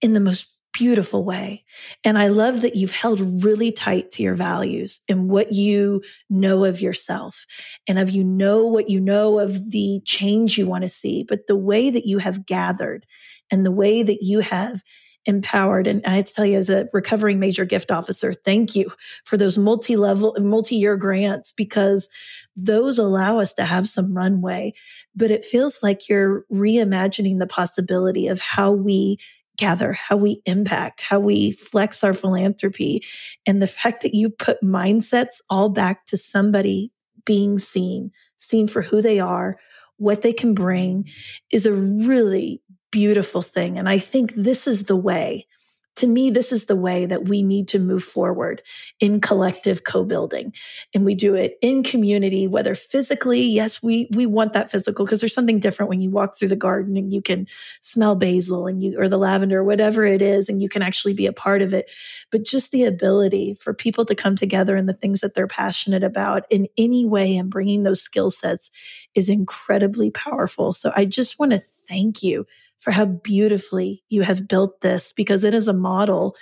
in 0.01 0.13
the 0.13 0.21
most 0.21 0.49
beautiful 0.73 1.25
way. 1.25 1.65
And 2.03 2.19
I 2.19 2.29
love 2.29 2.63
that 2.63 2.77
you've 2.77 2.93
held 2.93 3.45
really 3.45 3.73
tight 3.73 4.11
to 4.13 4.23
your 4.23 4.35
values 4.35 5.01
and 5.09 5.29
what 5.29 5.53
you 5.53 6.03
know 6.31 6.65
of 6.65 6.81
yourself 6.81 7.45
and 7.87 7.99
of 7.99 8.11
you 8.11 8.25
know 8.25 8.67
what 8.67 8.89
you 8.89 9.01
know 9.01 9.39
of 9.39 9.71
the 9.71 10.01
change 10.05 10.57
you 10.57 10.67
want 10.67 10.83
to 10.83 10.89
see, 10.89 11.25
but 11.25 11.47
the 11.47 11.57
way 11.57 11.91
that 11.91 12.07
you 12.07 12.19
have 12.19 12.47
gathered 12.47 13.07
and 13.51 13.67
the 13.67 13.71
way 13.71 14.03
that 14.03 14.23
you 14.23 14.41
have 14.41 14.83
empowered. 15.27 15.87
And 15.87 16.05
I 16.05 16.17
have 16.17 16.25
to 16.25 16.35
tell 16.35 16.47
you, 16.47 16.59
as 16.59 16.71
a 16.71 16.89
recovering 16.93 17.39
major 17.39 17.65
gift 17.65 17.91
officer, 17.91 18.33
thank 18.33 18.75
you 18.75 18.93
for 19.25 19.37
those 19.37 19.57
multi 19.57 19.97
level, 19.97 20.37
multi 20.41 20.77
year 20.77 20.97
grants 20.97 21.53
because 21.53 22.09
those 22.57 22.99
allow 22.99 23.39
us 23.39 23.55
to 23.55 23.65
have 23.65 23.89
some 23.89 24.17
runway. 24.17 24.75
But 25.15 25.31
it 25.31 25.45
feels 25.45 25.83
like 25.83 26.09
you're 26.09 26.45
reimagining 26.53 27.39
the 27.39 27.47
possibility 27.47 28.29
of 28.29 28.41
how 28.41 28.73
we 28.73 29.19
gather, 29.57 29.93
how 29.93 30.17
we 30.17 30.43
impact, 30.47 31.03
how 31.03 31.21
we 31.21 31.53
flex 31.53 32.03
our 32.03 32.15
philanthropy. 32.15 33.05
And 33.47 33.61
the 33.61 33.67
fact 33.67 34.03
that 34.03 34.15
you 34.15 34.31
put 34.31 34.63
mindsets 34.63 35.41
all 35.51 35.69
back 35.69 36.07
to 36.07 36.17
somebody 36.17 36.91
being 37.25 37.59
seen, 37.59 38.11
seen 38.39 38.67
for 38.67 38.83
who 38.83 39.03
they 39.03 39.21
are, 39.21 39.59
what 39.99 40.23
they 40.23 40.33
can 40.33 40.55
bring 40.55 41.09
is 41.53 41.67
a 41.67 41.73
really 41.73 42.61
beautiful 42.93 43.43
thing. 43.43 43.79
And 43.79 43.89
I 43.89 43.99
think 43.99 44.35
this 44.35 44.69
is 44.69 44.85
the 44.85 44.97
way 44.97 45.49
to 45.97 46.07
me, 46.07 46.31
this 46.31 46.53
is 46.53 46.65
the 46.65 46.77
way 46.77 47.05
that 47.05 47.29
we 47.29 47.43
need 47.43 47.69
to 47.69 47.79
move 47.79 48.03
forward 48.03 48.63
in 48.99 49.21
collective 49.21 49.85
co-building. 49.85 50.55
And 50.95 51.05
we 51.05 51.15
do 51.15 51.35
it 51.35 51.59
in 51.61 51.83
community, 51.83 52.47
whether 52.47 52.75
physically, 52.75 53.43
yes, 53.43 53.83
we, 53.83 54.09
we 54.13 54.25
want 54.25 54.55
that 54.55 54.71
physical 54.71 55.05
because 55.05 55.21
there's 55.21 55.35
something 55.35 55.59
different 55.59 55.91
when 55.91 56.01
you 56.01 56.11
walk 56.11 56.37
through 56.37 56.49
the 56.49 56.57
garden 56.57 56.97
and 56.97 57.13
you 57.13 57.21
can 57.21 57.47
smell 57.81 58.15
basil 58.15 58.67
and 58.67 58.83
you, 58.83 58.99
or 58.99 59.09
the 59.09 59.19
lavender, 59.19 59.63
whatever 59.63 60.05
it 60.05 60.23
is, 60.23 60.49
and 60.49 60.63
you 60.63 60.69
can 60.69 60.81
actually 60.81 61.13
be 61.13 61.27
a 61.27 61.33
part 61.33 61.61
of 61.61 61.75
it. 61.75 61.91
But 62.31 62.45
just 62.45 62.73
the 62.73 62.85
ability 62.85 63.55
for 63.55 63.75
people 63.75 64.07
to 64.07 64.15
come 64.15 64.35
together 64.35 64.77
and 64.77 64.89
the 64.89 64.95
things 64.95 65.21
that 65.21 65.35
they're 65.35 65.47
passionate 65.47 66.05
about 66.05 66.45
in 66.49 66.69
any 66.79 67.05
way 67.05 67.37
and 67.37 67.51
bringing 67.51 67.83
those 67.83 68.01
skill 68.01 68.31
sets 68.31 68.71
is 69.15 69.29
incredibly 69.29 70.11
powerful. 70.11 70.73
So 70.73 70.91
I 70.97 71.05
just 71.05 71.39
want 71.39 71.53
to 71.53 71.61
thank 71.87 72.23
you 72.23 72.47
for 72.83 72.91
how 72.91 73.05
beautifully 73.05 74.03
you 74.09 74.23
have 74.23 74.49
built 74.49 74.81
this 74.81 75.13
because 75.13 75.45
it 75.45 75.55
is 75.55 75.69
a 75.69 75.73
model 75.73 76.37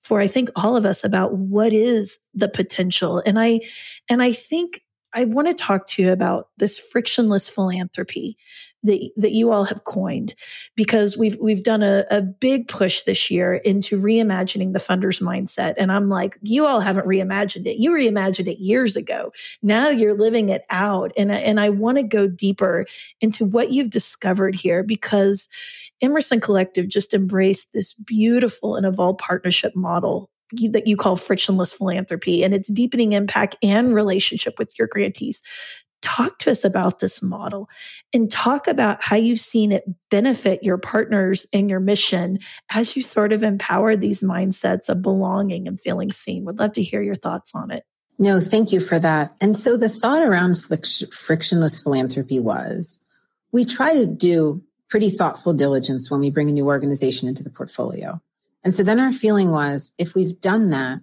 for 0.00 0.20
I 0.20 0.28
think 0.28 0.48
all 0.56 0.76
of 0.76 0.86
us 0.86 1.04
about 1.04 1.34
what 1.36 1.72
is 1.72 2.20
the 2.32 2.48
potential. 2.48 3.22
And 3.26 3.38
I 3.38 3.60
and 4.08 4.22
I 4.22 4.32
think 4.32 4.82
I 5.12 5.24
want 5.24 5.48
to 5.48 5.54
talk 5.54 5.86
to 5.88 6.02
you 6.02 6.12
about 6.12 6.48
this 6.58 6.78
frictionless 6.78 7.50
philanthropy 7.50 8.36
that, 8.82 9.10
that 9.16 9.32
you 9.32 9.52
all 9.52 9.64
have 9.64 9.84
coined 9.84 10.34
because 10.74 11.16
we've 11.16 11.36
we've 11.40 11.62
done 11.62 11.82
a, 11.82 12.04
a 12.10 12.22
big 12.22 12.68
push 12.68 13.02
this 13.02 13.30
year 13.30 13.54
into 13.54 14.00
reimagining 14.00 14.72
the 14.72 14.78
funders 14.78 15.20
mindset. 15.20 15.74
And 15.76 15.92
I'm 15.92 16.08
like, 16.08 16.38
you 16.42 16.66
all 16.66 16.80
haven't 16.80 17.06
reimagined 17.06 17.66
it. 17.66 17.76
You 17.76 17.90
reimagined 17.90 18.48
it 18.48 18.58
years 18.58 18.96
ago. 18.96 19.32
Now 19.62 19.88
you're 19.88 20.16
living 20.16 20.48
it 20.48 20.62
out. 20.70 21.12
And, 21.16 21.30
and 21.30 21.60
I 21.60 21.68
want 21.68 21.98
to 21.98 22.02
go 22.02 22.26
deeper 22.26 22.86
into 23.20 23.44
what 23.44 23.72
you've 23.72 23.90
discovered 23.90 24.54
here 24.54 24.82
because 24.82 25.48
Emerson 26.00 26.40
Collective 26.40 26.88
just 26.88 27.12
embraced 27.12 27.72
this 27.72 27.92
beautiful 27.92 28.76
and 28.76 28.86
evolved 28.86 29.18
partnership 29.18 29.76
model 29.76 30.30
that 30.52 30.86
you 30.86 30.96
call 30.96 31.16
frictionless 31.16 31.72
philanthropy 31.72 32.42
and 32.42 32.54
its 32.54 32.68
deepening 32.68 33.12
impact 33.12 33.56
and 33.62 33.94
relationship 33.94 34.58
with 34.58 34.70
your 34.78 34.88
grantees 34.88 35.42
talk 36.02 36.38
to 36.38 36.50
us 36.50 36.64
about 36.64 36.98
this 36.98 37.22
model 37.22 37.68
and 38.12 38.30
talk 38.30 38.66
about 38.66 39.02
how 39.02 39.16
you've 39.16 39.40
seen 39.40 39.72
it 39.72 39.84
benefit 40.10 40.62
your 40.62 40.78
partners 40.78 41.46
and 41.52 41.68
your 41.68 41.80
mission 41.80 42.38
as 42.72 42.96
you 42.96 43.02
sort 43.02 43.32
of 43.32 43.42
empower 43.42 43.96
these 43.96 44.22
mindsets 44.22 44.88
of 44.88 45.02
belonging 45.02 45.68
and 45.68 45.80
feeling 45.80 46.10
seen. 46.10 46.44
Would 46.44 46.58
love 46.58 46.72
to 46.74 46.82
hear 46.82 47.02
your 47.02 47.16
thoughts 47.16 47.52
on 47.54 47.70
it. 47.70 47.84
No, 48.18 48.40
thank 48.40 48.72
you 48.72 48.80
for 48.80 48.98
that. 48.98 49.34
And 49.40 49.56
so 49.56 49.76
the 49.76 49.88
thought 49.88 50.22
around 50.22 50.58
frictionless 51.12 51.82
philanthropy 51.82 52.38
was 52.38 52.98
we 53.52 53.64
try 53.64 53.94
to 53.94 54.06
do 54.06 54.62
pretty 54.88 55.10
thoughtful 55.10 55.54
diligence 55.54 56.10
when 56.10 56.20
we 56.20 56.30
bring 56.30 56.48
a 56.48 56.52
new 56.52 56.66
organization 56.66 57.28
into 57.28 57.42
the 57.42 57.50
portfolio. 57.50 58.20
And 58.62 58.74
so 58.74 58.82
then 58.82 59.00
our 59.00 59.12
feeling 59.12 59.50
was 59.50 59.92
if 59.98 60.14
we've 60.14 60.40
done 60.40 60.70
that 60.70 61.00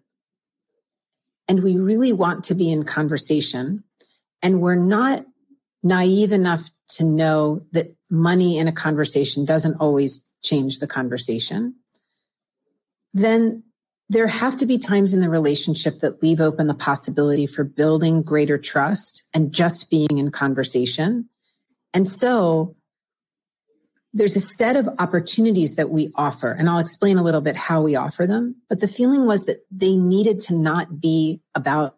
and 1.47 1.63
we 1.63 1.77
really 1.77 2.13
want 2.13 2.45
to 2.45 2.55
be 2.55 2.71
in 2.71 2.83
conversation 2.83 3.83
and 4.41 4.61
we're 4.61 4.75
not 4.75 5.25
naive 5.83 6.31
enough 6.31 6.69
to 6.89 7.03
know 7.03 7.61
that 7.71 7.95
money 8.09 8.57
in 8.57 8.67
a 8.67 8.71
conversation 8.71 9.45
doesn't 9.45 9.75
always 9.79 10.23
change 10.43 10.79
the 10.79 10.87
conversation, 10.87 11.75
then 13.13 13.63
there 14.09 14.27
have 14.27 14.57
to 14.57 14.65
be 14.65 14.77
times 14.77 15.13
in 15.13 15.19
the 15.19 15.29
relationship 15.29 15.99
that 15.99 16.23
leave 16.23 16.39
open 16.39 16.67
the 16.67 16.73
possibility 16.73 17.45
for 17.45 17.63
building 17.63 18.21
greater 18.21 18.57
trust 18.57 19.23
and 19.33 19.51
just 19.51 19.89
being 19.89 20.17
in 20.17 20.31
conversation. 20.31 21.27
And 21.93 22.07
so 22.07 22.76
there's 24.17 24.35
a 24.35 24.39
set 24.39 24.75
of 24.75 24.89
opportunities 24.97 25.75
that 25.75 25.91
we 25.91 26.11
offer, 26.15 26.51
and 26.51 26.69
I'll 26.69 26.79
explain 26.79 27.17
a 27.17 27.23
little 27.23 27.41
bit 27.41 27.55
how 27.55 27.83
we 27.83 27.95
offer 27.95 28.25
them. 28.25 28.55
But 28.67 28.79
the 28.79 28.87
feeling 28.87 29.27
was 29.27 29.45
that 29.45 29.65
they 29.69 29.95
needed 29.95 30.39
to 30.41 30.55
not 30.55 30.99
be 30.99 31.39
about 31.53 31.97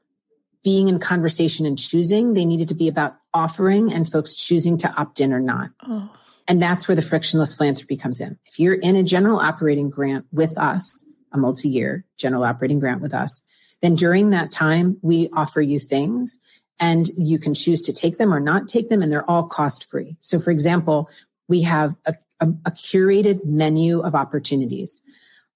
being 0.62 0.90
in 0.90 1.00
conversation 1.00 1.66
and 1.66 1.80
choosing. 1.80 2.34
They 2.34 2.44
needed 2.44 2.68
to 2.68 2.76
be 2.76 2.90
about 2.90 3.16
offering 3.34 3.94
and 3.94 4.10
folks 4.12 4.36
choosing 4.36 4.78
to 4.80 4.94
opt 4.96 5.22
in 5.22 5.34
or 5.34 5.40
not. 5.40 5.72
Oh. 5.84 6.10
And 6.48 6.62
that's 6.62 6.88
where 6.88 6.96
the 6.96 7.02
frictionless 7.02 7.56
philanthropy 7.56 7.96
comes 7.96 8.20
in. 8.20 8.38
If 8.46 8.60
you're 8.60 8.74
in 8.74 8.98
a 8.98 9.04
general 9.04 9.40
operating 9.40 9.90
grant 9.90 10.26
with 10.34 10.58
us, 10.58 11.06
a 11.32 11.38
multi 11.38 11.70
year 11.70 12.04
general 12.18 12.44
operating 12.44 12.80
grant 12.80 13.02
with 13.02 13.14
us, 13.14 13.44
then 13.82 13.96
during 13.96 14.32
that 14.32 14.52
time, 14.52 14.98
we 15.02 15.30
offer 15.32 15.62
you 15.62 15.80
things 15.80 16.38
and 16.80 17.10
you 17.18 17.40
can 17.40 17.54
choose 17.54 17.82
to 17.84 17.94
take 17.94 18.18
them 18.18 18.34
or 18.34 18.40
not 18.40 18.68
take 18.68 18.90
them, 18.90 19.02
and 19.02 19.12
they're 19.12 19.30
all 19.30 19.44
cost 19.44 19.90
free. 19.90 20.18
So, 20.22 20.40
for 20.40 20.50
example, 20.50 21.10
we 21.50 21.64
have 21.64 21.96
a, 22.06 22.16
a, 22.40 22.48
a 22.66 22.72
curated 22.72 23.44
menu 23.44 24.00
of 24.00 24.16
opportunities, 24.16 25.02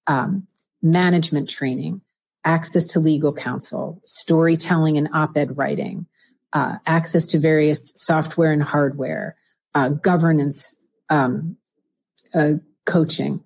um, 0.06 0.46
management 0.82 1.48
training, 1.48 2.02
access 2.44 2.84
to 2.84 3.00
legal 3.00 3.32
counsel, 3.32 4.02
storytelling 4.04 4.98
and 4.98 5.08
op-ed 5.14 5.56
writing, 5.56 6.06
uh, 6.52 6.76
access 6.86 7.24
to 7.26 7.38
various 7.38 7.92
software 7.94 8.52
and 8.52 8.62
hardware, 8.62 9.36
uh, 9.74 9.88
governance 9.88 10.76
um, 11.08 11.56
uh, 12.34 12.54
coaching, 12.84 13.42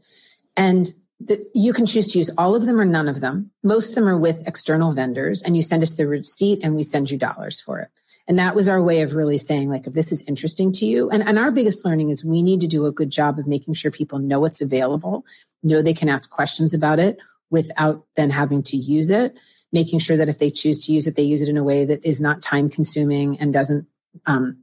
and 0.56 0.90
the, 1.20 1.44
you 1.54 1.72
can 1.72 1.87
choose 1.87 2.06
to 2.08 2.18
use 2.18 2.30
all 2.38 2.54
of 2.54 2.64
them 2.64 2.80
or 2.80 2.84
none 2.84 3.08
of 3.08 3.20
them. 3.20 3.50
Most 3.62 3.90
of 3.90 3.94
them 3.96 4.08
are 4.08 4.18
with 4.18 4.46
external 4.46 4.92
vendors, 4.92 5.42
and 5.42 5.56
you 5.56 5.62
send 5.62 5.82
us 5.82 5.92
the 5.92 6.06
receipt, 6.06 6.61
and 6.62 6.74
we 6.74 6.82
send 6.82 7.11
you 7.11 7.18
dollars 7.18 7.61
for 7.61 7.80
it. 7.80 7.90
And 8.28 8.38
that 8.38 8.54
was 8.54 8.68
our 8.68 8.82
way 8.82 9.00
of 9.00 9.14
really 9.14 9.38
saying, 9.38 9.70
like, 9.70 9.86
if 9.86 9.94
this 9.94 10.12
is 10.12 10.22
interesting 10.28 10.70
to 10.72 10.84
you, 10.84 11.08
and, 11.08 11.26
and 11.26 11.38
our 11.38 11.50
biggest 11.50 11.84
learning 11.84 12.10
is 12.10 12.22
we 12.22 12.42
need 12.42 12.60
to 12.60 12.66
do 12.66 12.84
a 12.84 12.92
good 12.92 13.08
job 13.08 13.38
of 13.38 13.46
making 13.46 13.72
sure 13.72 13.90
people 13.90 14.18
know 14.18 14.44
it's 14.44 14.60
available, 14.60 15.24
know 15.62 15.80
they 15.80 15.94
can 15.94 16.10
ask 16.10 16.28
questions 16.28 16.74
about 16.74 16.98
it 16.98 17.18
without 17.50 18.04
then 18.16 18.28
having 18.28 18.62
to 18.64 18.76
use 18.76 19.08
it, 19.08 19.38
making 19.72 19.98
sure 19.98 20.18
that 20.18 20.28
if 20.28 20.38
they 20.38 20.50
choose 20.50 20.78
to 20.80 20.92
use 20.92 21.06
it, 21.06 21.16
they 21.16 21.22
use 21.22 21.40
it 21.40 21.48
in 21.48 21.56
a 21.56 21.64
way 21.64 21.86
that 21.86 22.04
is 22.04 22.20
not 22.20 22.42
time 22.42 22.68
consuming 22.68 23.40
and 23.40 23.54
doesn't, 23.54 23.86
um, 24.26 24.58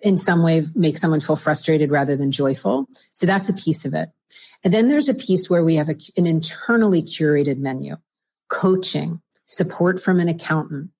in 0.00 0.16
some 0.16 0.44
way 0.44 0.64
make 0.76 0.96
someone 0.96 1.20
feel 1.20 1.36
frustrated 1.36 1.90
rather 1.90 2.16
than 2.16 2.30
joyful. 2.30 2.86
So 3.12 3.26
that's 3.26 3.48
a 3.48 3.54
piece 3.54 3.84
of 3.84 3.94
it. 3.94 4.10
And 4.62 4.72
then 4.72 4.86
there's 4.86 5.08
a 5.08 5.14
piece 5.14 5.50
where 5.50 5.64
we 5.64 5.74
have 5.74 5.88
a, 5.88 5.96
an 6.16 6.26
internally 6.26 7.02
curated 7.02 7.58
menu, 7.58 7.96
coaching, 8.48 9.20
support 9.44 10.00
from 10.00 10.20
an 10.20 10.28
accountant, 10.28 10.90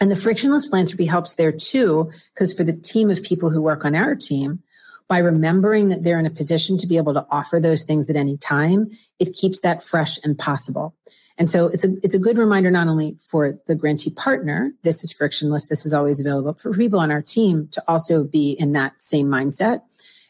and 0.00 0.10
the 0.10 0.16
frictionless 0.16 0.66
philanthropy 0.66 1.06
helps 1.06 1.34
there 1.34 1.52
too, 1.52 2.10
because 2.34 2.52
for 2.52 2.64
the 2.64 2.72
team 2.72 3.10
of 3.10 3.22
people 3.22 3.50
who 3.50 3.60
work 3.60 3.84
on 3.84 3.94
our 3.94 4.14
team, 4.14 4.62
by 5.08 5.18
remembering 5.18 5.88
that 5.88 6.02
they're 6.02 6.18
in 6.18 6.26
a 6.26 6.30
position 6.30 6.76
to 6.76 6.86
be 6.86 6.98
able 6.98 7.14
to 7.14 7.26
offer 7.30 7.58
those 7.58 7.82
things 7.82 8.10
at 8.10 8.16
any 8.16 8.36
time, 8.36 8.90
it 9.18 9.32
keeps 9.32 9.62
that 9.62 9.82
fresh 9.82 10.18
and 10.22 10.38
possible. 10.38 10.94
And 11.38 11.48
so 11.48 11.68
it's 11.68 11.84
a, 11.84 11.94
it's 12.02 12.14
a 12.14 12.18
good 12.18 12.36
reminder, 12.36 12.70
not 12.70 12.88
only 12.88 13.16
for 13.30 13.58
the 13.66 13.74
grantee 13.74 14.10
partner, 14.10 14.72
this 14.82 15.02
is 15.02 15.12
frictionless, 15.12 15.66
this 15.66 15.86
is 15.86 15.94
always 15.94 16.20
available 16.20 16.54
for 16.54 16.72
people 16.72 16.98
on 16.98 17.10
our 17.10 17.22
team 17.22 17.68
to 17.72 17.82
also 17.88 18.24
be 18.24 18.52
in 18.52 18.72
that 18.72 19.00
same 19.00 19.28
mindset. 19.28 19.82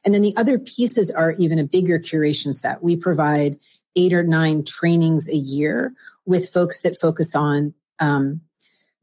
And 0.05 0.15
then 0.15 0.23
the 0.23 0.37
other 0.37 0.59
pieces 0.59 1.11
are 1.11 1.33
even 1.33 1.59
a 1.59 1.65
bigger 1.65 1.99
curation 1.99 2.55
set. 2.55 2.83
We 2.83 2.95
provide 2.95 3.59
eight 3.97 4.13
or 4.13 4.23
nine 4.23 4.65
trainings 4.65 5.29
a 5.29 5.37
year 5.37 5.93
with 6.25 6.51
folks 6.51 6.83
that 6.83 7.01
focus 7.01 7.35
on 7.35 7.75
um, 7.99 8.43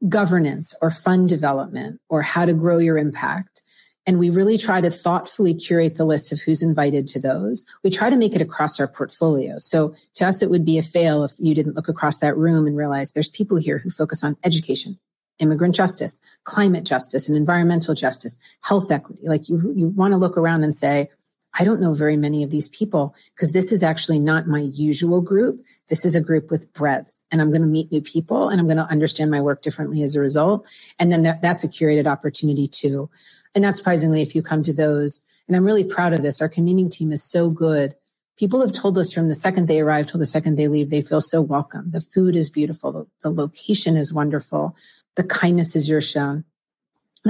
governance 0.07 0.73
or 0.81 0.91
fund 0.91 1.29
development 1.29 1.99
or 2.09 2.21
how 2.21 2.45
to 2.45 2.53
grow 2.53 2.77
your 2.77 2.97
impact. 2.97 3.61
And 4.07 4.19
we 4.19 4.29
really 4.29 4.57
try 4.57 4.81
to 4.81 4.91
thoughtfully 4.91 5.55
curate 5.55 5.95
the 5.95 6.05
list 6.05 6.31
of 6.31 6.39
who's 6.39 6.61
invited 6.61 7.07
to 7.07 7.19
those. 7.19 7.65
We 7.83 7.89
try 7.89 8.11
to 8.11 8.17
make 8.17 8.35
it 8.35 8.41
across 8.41 8.79
our 8.79 8.87
portfolio. 8.87 9.57
So 9.57 9.95
to 10.15 10.25
us, 10.27 10.43
it 10.43 10.51
would 10.51 10.63
be 10.63 10.77
a 10.77 10.83
fail 10.83 11.23
if 11.23 11.31
you 11.39 11.55
didn't 11.55 11.75
look 11.75 11.87
across 11.87 12.19
that 12.19 12.37
room 12.37 12.67
and 12.67 12.77
realize 12.77 13.11
there's 13.11 13.29
people 13.29 13.57
here 13.57 13.79
who 13.79 13.89
focus 13.89 14.23
on 14.23 14.37
education, 14.43 14.99
immigrant 15.39 15.73
justice, 15.73 16.19
climate 16.43 16.83
justice 16.83 17.27
and 17.27 17.35
environmental 17.35 17.95
justice, 17.95 18.37
health 18.61 18.91
equity. 18.91 19.27
Like 19.27 19.49
you, 19.49 19.73
you 19.75 19.87
want 19.87 20.11
to 20.11 20.17
look 20.17 20.37
around 20.37 20.63
and 20.63 20.75
say, 20.75 21.09
I 21.57 21.63
don't 21.63 21.79
know 21.79 21.93
very 21.93 22.17
many 22.17 22.43
of 22.43 22.49
these 22.49 22.67
people 22.69 23.15
because 23.33 23.53
this 23.53 23.71
is 23.71 23.81
actually 23.81 24.19
not 24.19 24.47
my 24.47 24.59
usual 24.73 25.21
group. 25.21 25.63
This 25.87 26.03
is 26.05 26.15
a 26.15 26.21
group 26.21 26.51
with 26.51 26.71
breadth 26.73 27.21
and 27.31 27.41
I'm 27.41 27.49
going 27.49 27.61
to 27.61 27.67
meet 27.67 27.91
new 27.91 28.01
people 28.01 28.49
and 28.49 28.59
I'm 28.59 28.67
going 28.67 28.77
to 28.77 28.83
understand 28.83 29.31
my 29.31 29.41
work 29.41 29.61
differently 29.61 30.01
as 30.01 30.15
a 30.15 30.19
result. 30.19 30.67
And 30.99 31.11
then 31.11 31.23
that, 31.23 31.41
that's 31.41 31.63
a 31.63 31.69
curated 31.69 32.07
opportunity 32.07 32.67
too. 32.67 33.09
And 33.53 33.61
not 33.61 33.77
surprisingly, 33.77 34.21
if 34.21 34.35
you 34.35 34.41
come 34.41 34.63
to 34.63 34.73
those, 34.73 35.21
and 35.47 35.55
I'm 35.55 35.65
really 35.65 35.85
proud 35.85 36.11
of 36.11 36.23
this, 36.23 36.41
our 36.41 36.49
convening 36.49 36.89
team 36.89 37.13
is 37.13 37.23
so 37.23 37.49
good. 37.49 37.95
People 38.37 38.59
have 38.59 38.73
told 38.73 38.97
us 38.97 39.13
from 39.13 39.29
the 39.29 39.35
second 39.35 39.67
they 39.67 39.79
arrive 39.79 40.07
till 40.07 40.19
the 40.19 40.25
second 40.25 40.57
they 40.57 40.67
leave, 40.67 40.89
they 40.89 41.01
feel 41.01 41.21
so 41.21 41.41
welcome. 41.41 41.89
The 41.91 42.01
food 42.01 42.35
is 42.35 42.49
beautiful. 42.49 42.91
The, 42.91 43.05
the 43.21 43.31
location 43.31 43.95
is 43.95 44.13
wonderful. 44.13 44.75
The 45.15 45.23
kindness 45.23 45.73
is 45.75 45.87
your 45.87 46.01
shown 46.01 46.43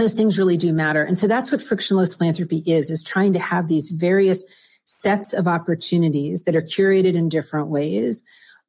those 0.01 0.13
things 0.13 0.37
really 0.37 0.57
do 0.57 0.73
matter. 0.73 1.03
And 1.03 1.17
so 1.17 1.27
that's 1.27 1.51
what 1.51 1.61
frictionless 1.61 2.15
philanthropy 2.15 2.63
is, 2.65 2.89
is 2.89 3.01
trying 3.01 3.33
to 3.33 3.39
have 3.39 3.67
these 3.67 3.89
various 3.89 4.43
sets 4.83 5.33
of 5.33 5.47
opportunities 5.47 6.43
that 6.43 6.55
are 6.55 6.61
curated 6.61 7.15
in 7.15 7.29
different 7.29 7.67
ways 7.67 8.23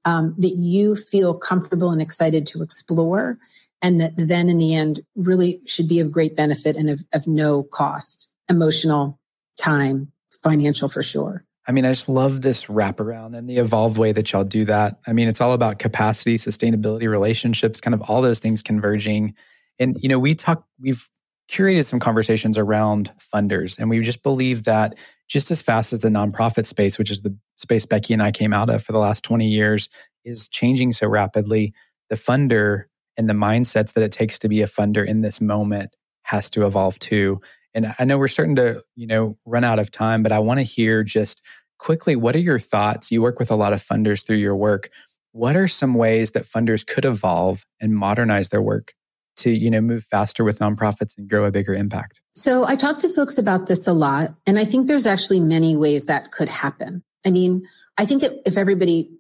um, 0.05 0.35
that 0.39 0.55
you 0.57 0.95
feel 0.95 1.35
comfortable 1.35 1.91
and 1.91 2.01
excited 2.01 2.47
to 2.47 2.63
explore. 2.63 3.39
And 3.83 4.01
that 4.01 4.15
then 4.17 4.49
in 4.49 4.59
the 4.59 4.75
end 4.75 5.01
really 5.15 5.61
should 5.67 5.89
be 5.89 6.01
of 6.01 6.11
great 6.11 6.37
benefit 6.37 6.77
and 6.77 6.89
of, 6.89 7.05
of 7.13 7.27
no 7.27 7.65
cost, 7.65 8.29
emotional, 8.49 9.19
time, 9.59 10.13
financial 10.43 10.89
for 10.89 11.03
sure. 11.03 11.45
I 11.69 11.73
mean, 11.73 11.85
I 11.85 11.91
just 11.91 12.09
love 12.09 12.43
this 12.43 12.67
wraparound 12.67 13.37
and 13.37 13.51
the 13.51 13.57
evolved 13.57 13.99
way 13.99 14.13
that 14.13 14.33
y'all 14.33 14.45
do 14.45 14.65
that. 14.67 14.99
I 15.07 15.13
mean, 15.13 15.27
it's 15.27 15.41
all 15.41 15.53
about 15.53 15.81
capacity, 15.81 16.37
sustainability, 16.37 17.11
relationships, 17.11 17.81
kind 17.81 17.95
of 17.95 18.03
all 18.03 18.23
those 18.23 18.39
things 18.39 18.63
converging. 18.63 19.35
And, 19.81 19.97
you 20.01 20.09
know, 20.09 20.21
we 20.21 20.37
talk, 20.37 20.65
we've 20.81 21.09
curated 21.49 21.85
some 21.85 22.01
conversations 22.01 22.59
around 22.59 23.13
funders. 23.19 23.79
And 23.79 23.89
we 23.89 24.01
just 24.01 24.23
believe 24.23 24.65
that 24.65 24.99
just 25.29 25.51
as 25.51 25.63
fast 25.63 25.93
as 25.93 26.01
the 26.01 26.09
nonprofit 26.09 26.67
space, 26.67 26.99
which 26.99 27.11
is 27.11 27.23
the 27.23 27.37
space 27.57 27.87
Becky 27.87 28.13
and 28.13 28.23
I 28.23 28.33
came 28.33 28.53
out 28.53 28.71
of 28.71 28.83
for 28.83 28.93
the 28.93 28.99
last 28.99 29.25
20 29.25 29.47
years, 29.47 29.89
is 30.25 30.49
changing 30.49 30.93
so 30.93 31.09
rapidly, 31.09 31.73
the 32.11 32.17
funder 32.17 32.85
and 33.17 33.29
the 33.29 33.35
mindsets 33.35 33.95
that 33.95 34.03
it 34.03 34.13
takes 34.13 34.39
to 34.41 34.49
be 34.49 34.63
a 34.63 34.67
funder 34.67 35.07
in 35.07 35.21
this 35.21 35.41
moment 35.41 35.95
has 36.23 36.51
to 36.51 36.67
evolve 36.67 36.99
too. 36.99 37.41
And 37.75 37.95
I 37.99 38.05
know 38.05 38.19
we're 38.19 38.29
starting 38.29 38.57
to, 38.57 38.83
you 38.95 39.07
know, 39.07 39.39
run 39.45 39.65
out 39.65 39.79
of 39.79 39.91
time, 39.91 40.23
but 40.23 40.33
I 40.33 40.39
want 40.39 40.59
to 40.59 40.65
hear 40.65 41.03
just 41.03 41.43
quickly 41.79 42.17
what 42.17 42.35
are 42.35 42.41
your 42.41 42.59
thoughts? 42.59 43.13
You 43.13 43.23
work 43.23 43.39
with 43.39 43.51
a 43.51 43.57
lot 43.57 43.73
of 43.73 43.83
funders 43.83 44.27
through 44.27 44.37
your 44.37 44.57
work. 44.57 44.91
What 45.33 45.57
are 45.57 45.69
some 45.69 45.95
ways 45.95 46.33
that 46.33 46.45
funders 46.45 46.87
could 46.87 47.05
evolve 47.05 47.67
and 47.81 47.95
modernize 47.95 48.49
their 48.49 48.63
work 48.63 48.95
to 49.37 49.51
you 49.51 49.71
know 49.71 49.81
move 49.81 50.05
faster 50.05 50.45
with 50.45 50.59
nonprofits 50.59 51.17
and 51.17 51.29
grow 51.29 51.45
a 51.45 51.51
bigger 51.51 51.75
impact? 51.75 52.21
So 52.35 52.67
i 52.67 52.77
talk 52.77 52.99
to 53.01 53.09
folks 53.09 53.39
about 53.39 53.67
this 53.67 53.87
a 53.87 53.93
lot 53.93 54.35
and 54.47 54.59
i 54.59 54.65
think 54.65 54.87
there's 54.87 55.07
actually 55.07 55.41
many 55.41 55.77
ways 55.77 56.07
that 56.07 56.33
could 56.33 56.49
happen. 56.49 57.03
I 57.25 57.31
mean 57.31 57.67
i 57.99 58.05
think 58.05 58.25
if 58.45 58.57
everybody 58.57 59.11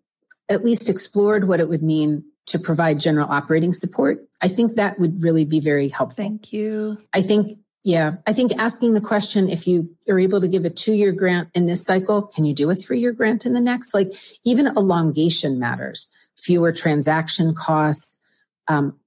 at 0.49 0.65
least 0.65 0.89
explored 0.89 1.49
what 1.49 1.61
it 1.61 1.69
would 1.69 1.83
mean 1.83 2.25
to 2.47 2.59
provide 2.59 3.01
general 3.01 3.31
operating 3.31 3.73
support 3.73 4.19
i 4.43 4.49
think 4.49 4.75
that 4.75 4.99
would 4.99 5.23
really 5.23 5.45
be 5.45 5.61
very 5.61 5.89
helpful. 5.89 6.25
Thank 6.25 6.53
you. 6.53 6.99
I 7.13 7.23
think 7.23 7.59
yeah 7.85 8.17
i 8.27 8.33
think 8.33 8.53
asking 8.59 8.95
the 8.95 9.01
question 9.01 9.49
if 9.49 9.67
you 9.67 9.89
are 10.09 10.19
able 10.19 10.41
to 10.41 10.49
give 10.49 10.65
a 10.65 10.71
two 10.71 10.93
year 10.93 11.13
grant 11.13 11.49
in 11.55 11.67
this 11.67 11.85
cycle 11.85 12.23
can 12.23 12.45
you 12.45 12.55
do 12.55 12.69
a 12.71 12.75
three 12.75 13.01
year 13.01 13.13
grant 13.13 13.47
in 13.47 13.53
the 13.53 13.61
next? 13.61 13.95
Like 13.95 14.13
even 14.45 14.67
elongation 14.67 15.59
matters. 15.59 16.09
Fewer 16.37 16.71
transaction 16.71 17.55
costs 17.55 18.19
um, 18.69 18.99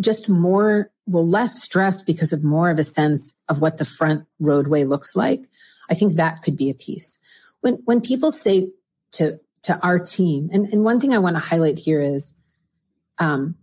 just 0.00 0.28
more, 0.28 0.90
well, 1.06 1.26
less 1.26 1.62
stress 1.62 2.02
because 2.02 2.32
of 2.32 2.44
more 2.44 2.70
of 2.70 2.78
a 2.78 2.84
sense 2.84 3.34
of 3.48 3.60
what 3.60 3.76
the 3.76 3.84
front 3.84 4.26
roadway 4.38 4.84
looks 4.84 5.14
like. 5.14 5.44
I 5.90 5.94
think 5.94 6.14
that 6.14 6.42
could 6.42 6.56
be 6.56 6.70
a 6.70 6.74
piece. 6.74 7.18
When, 7.60 7.74
when 7.84 8.00
people 8.00 8.30
say 8.30 8.70
to, 9.12 9.38
to 9.62 9.78
our 9.80 9.98
team, 9.98 10.48
and, 10.52 10.66
and 10.72 10.84
one 10.84 11.00
thing 11.00 11.14
I 11.14 11.18
want 11.18 11.36
to 11.36 11.40
highlight 11.40 11.78
here 11.78 12.00
is, 12.00 12.34
um, 13.18 13.56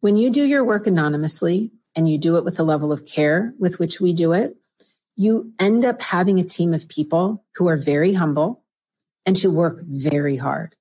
when 0.00 0.16
you 0.16 0.30
do 0.30 0.44
your 0.44 0.64
work 0.64 0.86
anonymously 0.86 1.72
and 1.96 2.08
you 2.08 2.18
do 2.18 2.36
it 2.36 2.44
with 2.44 2.56
the 2.56 2.64
level 2.64 2.92
of 2.92 3.06
care 3.06 3.52
with 3.58 3.78
which 3.78 4.00
we 4.00 4.12
do 4.12 4.32
it, 4.32 4.56
you 5.16 5.52
end 5.58 5.84
up 5.84 6.00
having 6.00 6.38
a 6.38 6.44
team 6.44 6.72
of 6.72 6.88
people 6.88 7.44
who 7.56 7.68
are 7.68 7.76
very 7.76 8.14
humble 8.14 8.62
and 9.26 9.36
who 9.36 9.50
work 9.50 9.82
very 9.82 10.36
hard 10.36 10.76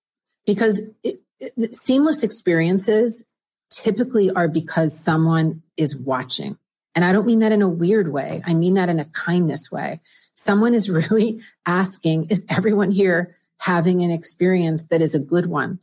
because 0.45 0.79
it, 1.03 1.21
it, 1.39 1.75
seamless 1.75 2.23
experiences 2.23 3.25
typically 3.69 4.31
are 4.31 4.47
because 4.47 4.97
someone 4.97 5.61
is 5.75 5.95
watching. 5.95 6.57
And 6.95 7.05
I 7.05 7.11
don't 7.11 7.27
mean 7.27 7.39
that 7.39 7.51
in 7.51 7.61
a 7.61 7.69
weird 7.69 8.11
way. 8.11 8.41
I 8.45 8.53
mean 8.53 8.73
that 8.75 8.89
in 8.89 8.99
a 8.99 9.05
kindness 9.05 9.71
way. 9.71 10.01
Someone 10.35 10.73
is 10.73 10.89
really 10.89 11.41
asking, 11.65 12.25
is 12.29 12.45
everyone 12.49 12.91
here 12.91 13.35
having 13.59 14.03
an 14.03 14.11
experience 14.11 14.87
that 14.87 15.01
is 15.01 15.15
a 15.15 15.19
good 15.19 15.45
one? 15.45 15.79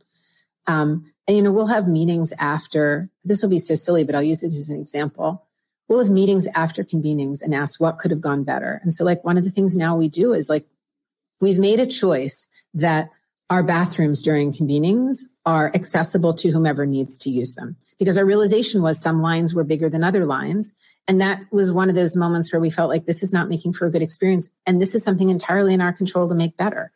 Um, 0.67 1.11
and, 1.27 1.37
you 1.37 1.43
know, 1.43 1.51
we'll 1.51 1.67
have 1.67 1.87
meetings 1.87 2.33
after, 2.37 3.09
this 3.23 3.41
will 3.41 3.49
be 3.49 3.59
so 3.59 3.75
silly, 3.75 4.03
but 4.03 4.15
I'll 4.15 4.23
use 4.23 4.43
it 4.43 4.47
as 4.47 4.69
an 4.69 4.79
example. 4.79 5.47
We'll 5.87 6.03
have 6.03 6.11
meetings 6.11 6.47
after 6.55 6.83
convenings 6.83 7.41
and 7.41 7.53
ask 7.53 7.79
what 7.79 7.97
could 7.97 8.11
have 8.11 8.21
gone 8.21 8.43
better. 8.43 8.79
And 8.83 8.93
so, 8.93 9.03
like, 9.05 9.23
one 9.23 9.37
of 9.37 9.43
the 9.43 9.51
things 9.51 9.75
now 9.75 9.95
we 9.95 10.09
do 10.09 10.33
is 10.33 10.49
like, 10.49 10.65
we've 11.41 11.59
made 11.59 11.79
a 11.79 11.85
choice 11.85 12.47
that 12.73 13.09
our 13.49 13.63
bathrooms 13.63 14.21
during 14.21 14.51
convenings 14.51 15.19
are 15.45 15.71
accessible 15.75 16.33
to 16.33 16.51
whomever 16.51 16.85
needs 16.85 17.17
to 17.19 17.29
use 17.29 17.55
them. 17.55 17.75
Because 17.99 18.17
our 18.17 18.25
realization 18.25 18.81
was 18.81 18.99
some 18.99 19.21
lines 19.21 19.53
were 19.53 19.63
bigger 19.63 19.89
than 19.89 20.03
other 20.03 20.25
lines. 20.25 20.73
And 21.07 21.21
that 21.21 21.41
was 21.51 21.71
one 21.71 21.87
of 21.87 21.95
those 21.95 22.15
moments 22.15 22.51
where 22.51 22.59
we 22.59 22.71
felt 22.71 22.89
like 22.89 23.05
this 23.05 23.21
is 23.21 23.31
not 23.31 23.47
making 23.47 23.73
for 23.73 23.85
a 23.85 23.91
good 23.91 24.01
experience. 24.01 24.49
And 24.65 24.81
this 24.81 24.95
is 24.95 25.03
something 25.03 25.29
entirely 25.29 25.73
in 25.73 25.81
our 25.81 25.93
control 25.93 26.27
to 26.27 26.35
make 26.35 26.57
better. 26.57 26.91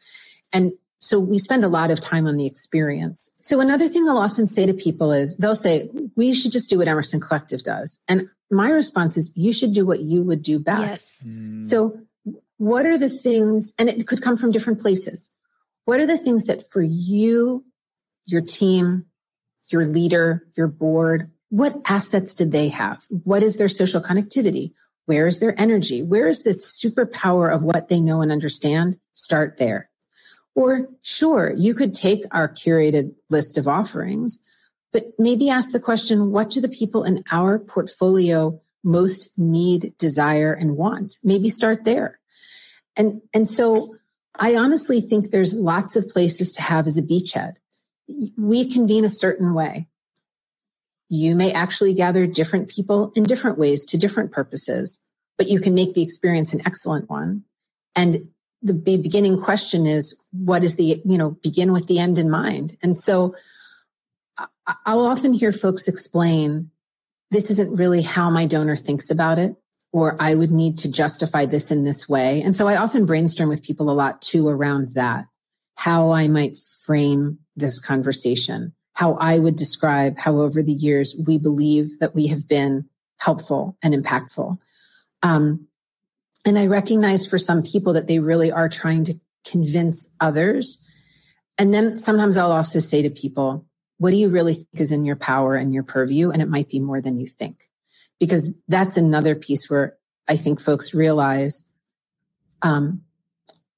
And 0.52 0.74
so 0.97 1.20
we 1.20 1.38
spend 1.38 1.64
a 1.64 1.70
lot 1.70 1.91
of 1.91 2.02
time 2.02 2.28
on 2.28 2.36
the 2.36 2.45
experience. 2.45 3.30
So 3.41 3.62
another 3.62 3.88
thing 3.88 4.10
I'll 4.10 4.18
often 4.18 4.47
say 4.47 4.66
to 4.66 4.74
people 4.74 5.12
is 5.14 5.38
they'll 5.38 5.56
say, 5.56 5.89
we 6.18 6.34
should 6.34 6.52
just 6.52 6.70
do 6.70 6.80
what 6.80 6.88
Emerson 6.88 7.22
Collective 7.22 7.64
does. 7.64 8.00
And 8.08 8.28
my 8.52 8.70
response 8.70 9.16
is, 9.16 9.32
you 9.36 9.54
should 9.54 9.74
do 9.74 9.86
what 9.86 10.02
you 10.02 10.24
would 10.24 10.41
do 10.41 10.60
best. 10.60 11.24
Yes. 11.24 11.24
Mm. 11.26 11.64
So 11.64 12.02
what 12.58 12.86
are 12.86 12.97
the 12.97 13.10
things, 13.10 13.74
and 13.78 13.88
it 13.88 14.08
could 14.08 14.22
come 14.22 14.36
from 14.36 14.52
different 14.52 14.82
places. 14.82 15.30
What 15.86 16.02
are 16.02 16.08
the 16.08 16.18
things 16.18 16.45
that 16.45 16.70
for 16.70 16.82
you, 16.82 17.64
your 18.32 18.42
team, 18.42 19.06
your 19.70 19.86
leader, 19.86 20.44
your 20.56 20.68
board, 20.68 21.32
what 21.50 21.82
assets 21.88 22.34
did 22.34 22.52
they 22.52 22.70
have? 22.70 23.04
What 23.10 23.44
is 23.44 23.58
their 23.58 23.70
social 23.70 24.02
connectivity? 24.02 24.74
Where 25.06 25.26
is 25.26 25.40
their 25.40 25.60
energy? 25.60 26.04
Where 26.04 26.28
is 26.28 26.44
this 26.44 26.80
superpower 26.80 27.54
of 27.54 27.64
what 27.64 27.88
they 27.88 28.00
know 28.00 28.22
and 28.22 28.32
understand? 28.32 29.00
Start 29.16 29.58
there. 29.58 29.90
Or 30.56 30.88
sure, 31.02 31.54
you 31.56 31.74
could 31.74 31.94
take 31.94 32.24
our 32.32 32.48
curated 32.48 33.16
list 33.30 33.58
of 33.58 33.68
offerings, 33.68 34.40
but 34.92 35.06
maybe 35.18 35.50
ask 35.50 35.72
the 35.72 35.80
question, 35.80 36.32
what 36.32 36.50
do 36.50 36.62
the 36.62 36.70
people 36.70 37.04
in 37.04 37.24
our 37.32 37.58
portfolio 37.58 38.62
most 38.84 39.30
need, 39.38 39.94
desire, 39.98 40.54
and 40.54 40.78
want? 40.78 41.18
Maybe 41.24 41.50
start 41.50 41.86
there. 41.86 42.20
And, 42.96 43.22
and 43.34 43.48
so 43.48 43.96
I 44.36 44.56
honestly 44.56 45.02
think 45.02 45.30
there's 45.30 45.56
lots 45.56 45.96
of 45.96 46.08
places 46.08 46.52
to 46.54 46.62
have 46.62 46.88
as 46.88 46.98
a 46.98 47.02
beachhead. 47.02 47.54
We 48.38 48.70
convene 48.70 49.05
a 49.05 49.10
certain 49.10 49.53
way. 49.53 49.88
You 51.10 51.36
may 51.36 51.51
actually 51.51 51.93
gather 51.93 52.28
different 52.28 52.70
people 52.70 53.12
in 53.16 53.24
different 53.24 53.57
ways 53.57 53.86
to 53.86 53.97
different 53.97 54.32
purposes, 54.32 54.99
but 55.38 55.47
you 55.47 55.60
can 55.60 55.74
make 55.74 55.93
the 55.93 56.03
experience 56.03 56.53
an 56.53 56.62
excellent 56.66 57.10
one. 57.10 57.43
And 57.95 58.30
the 58.62 58.74
beginning 58.74 59.41
question 59.41 59.86
is, 59.86 60.16
what 60.32 60.64
is 60.64 60.76
the, 60.76 61.01
you 61.05 61.18
know, 61.18 61.32
begin 61.41 61.72
with 61.72 61.88
the 61.88 61.99
end 61.99 62.18
in 62.18 62.30
mind? 62.30 62.78
And 62.84 62.97
so 62.97 63.36
I'll 64.86 65.05
often 65.05 65.34
hear 65.34 65.51
folks 65.51 65.88
explain, 65.88 66.70
this 67.32 67.49
isn't 67.51 67.76
really 67.76 68.01
how 68.01 68.30
my 68.30 68.45
donor 68.45 68.76
thinks 68.76 69.10
about 69.10 69.39
it, 69.39 69.55
or 69.91 70.16
I 70.20 70.36
would 70.36 70.51
need 70.51 70.78
to 70.80 70.91
justify 70.91 71.45
this 71.45 71.72
in 71.72 71.84
this 71.84 72.07
way. 72.07 72.41
And 72.41 72.55
so 72.55 72.68
I 72.68 72.78
often 72.78 73.05
brainstorm 73.05 73.49
with 73.49 73.64
people 73.64 73.89
a 73.89 73.93
lot 73.93 74.22
too 74.22 74.47
around 74.47 74.93
that, 74.93 75.26
how 75.76 76.12
I 76.12 76.28
might 76.28 76.57
frame 76.86 77.39
this 77.60 77.80
conversation 77.80 78.74
how 78.99 79.14
I 79.14 79.39
would 79.39 79.55
describe 79.55 80.18
how 80.18 80.41
over 80.41 80.62
the 80.62 80.74
years 80.74 81.16
we 81.26 81.38
believe 81.38 81.99
that 81.99 82.14
we 82.14 82.28
have 82.28 82.49
been 82.49 82.89
helpful 83.16 83.78
and 83.82 83.93
impactful. 83.93 84.57
Um, 85.24 85.68
and 86.43 86.60
I 86.60 86.68
recognize 86.68 87.26
for 87.26 87.38
some 87.38 87.64
people 87.64 87.93
that 87.93 88.07
they 88.07 88.20
really 88.20 88.51
are 88.51 88.68
trying 88.68 89.05
to 89.05 89.14
convince 89.45 90.05
others. 90.20 90.84
And 91.57 91.74
then 91.74 91.95
sometimes 91.95 92.36
I'll 92.36 92.51
also 92.51 92.80
say 92.80 93.01
to 93.01 93.10
people, 93.10 93.66
what 93.99 94.12
do 94.12 94.18
you 94.18 94.28
really 94.28 94.55
think 94.55 94.68
is 94.74 94.91
in 94.91 95.05
your 95.05 95.16
power 95.16 95.55
and 95.55 95.74
your 95.74 95.84
purview? 95.84 96.32
And 96.32 96.41
it 96.41 96.49
might 96.49 96.68
be 96.68 96.82
more 96.82 96.99
than 96.99 97.22
you 97.22 97.28
think, 97.28 97.70
because 98.20 98.53
that's 98.68 98.97
another 98.97 99.34
piece 99.34 99.70
where 99.70 99.95
I 100.28 100.36
think 100.36 100.60
folks 100.60 100.93
realize 100.93 101.64
um, 102.62 103.03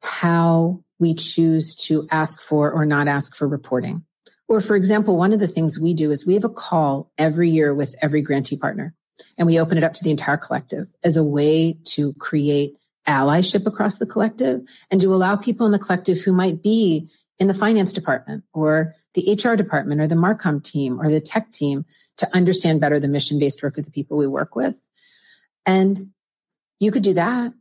how 0.01 0.84
we 1.02 1.16
choose 1.16 1.76
to 1.76 2.08
ask 2.12 2.41
for 2.41 2.72
or 2.72 2.86
not 2.86 3.10
ask 3.10 3.36
for 3.36 3.47
reporting. 3.47 4.06
Or 4.47 4.62
for 4.62 4.76
example, 4.76 5.18
one 5.18 5.34
of 5.34 5.39
the 5.39 5.47
things 5.47 5.80
we 5.80 5.93
do 5.93 6.12
is 6.12 6.26
we 6.26 6.36
have 6.36 6.45
a 6.45 6.49
call 6.49 7.12
every 7.18 7.49
year 7.49 7.74
with 7.74 7.95
every 8.02 8.22
grantee 8.22 8.58
partner 8.58 8.93
and 9.38 9.47
we 9.47 9.60
open 9.60 9.78
it 9.78 9.84
up 9.84 9.93
to 9.93 10.04
the 10.04 10.12
entire 10.12 10.38
collective 10.38 10.88
as 11.04 11.18
a 11.18 11.24
way 11.24 11.78
to 11.86 12.14
create 12.14 12.76
allyship 13.08 13.66
across 13.66 13.97
the 13.97 14.06
collective 14.06 14.62
and 14.91 15.02
to 15.02 15.14
allow 15.14 15.36
people 15.36 15.66
in 15.66 15.72
the 15.72 15.80
collective 15.80 16.20
who 16.20 16.32
might 16.32 16.62
be 16.62 17.10
in 17.39 17.47
the 17.47 17.54
finance 17.54 17.91
department 17.91 18.43
or 18.54 18.93
the 19.16 19.34
HR 19.34 19.56
department 19.56 19.99
or 19.99 20.06
the 20.06 20.16
Marcom 20.16 20.64
team 20.64 21.02
or 21.02 21.10
the 21.10 21.20
tech 21.20 21.49
team 21.52 21.86
to 22.18 22.30
understand 22.36 22.80
better 22.80 22.99
the 22.99 23.08
mission 23.08 23.39
based 23.39 23.64
work 23.64 23.80
of 23.80 23.86
the 23.86 23.91
people 23.91 24.18
we 24.18 24.28
work 24.28 24.56
with. 24.56 24.80
And 25.66 26.12
you 26.80 26.91
could 26.91 27.04
do 27.04 27.16
that. 27.16 27.54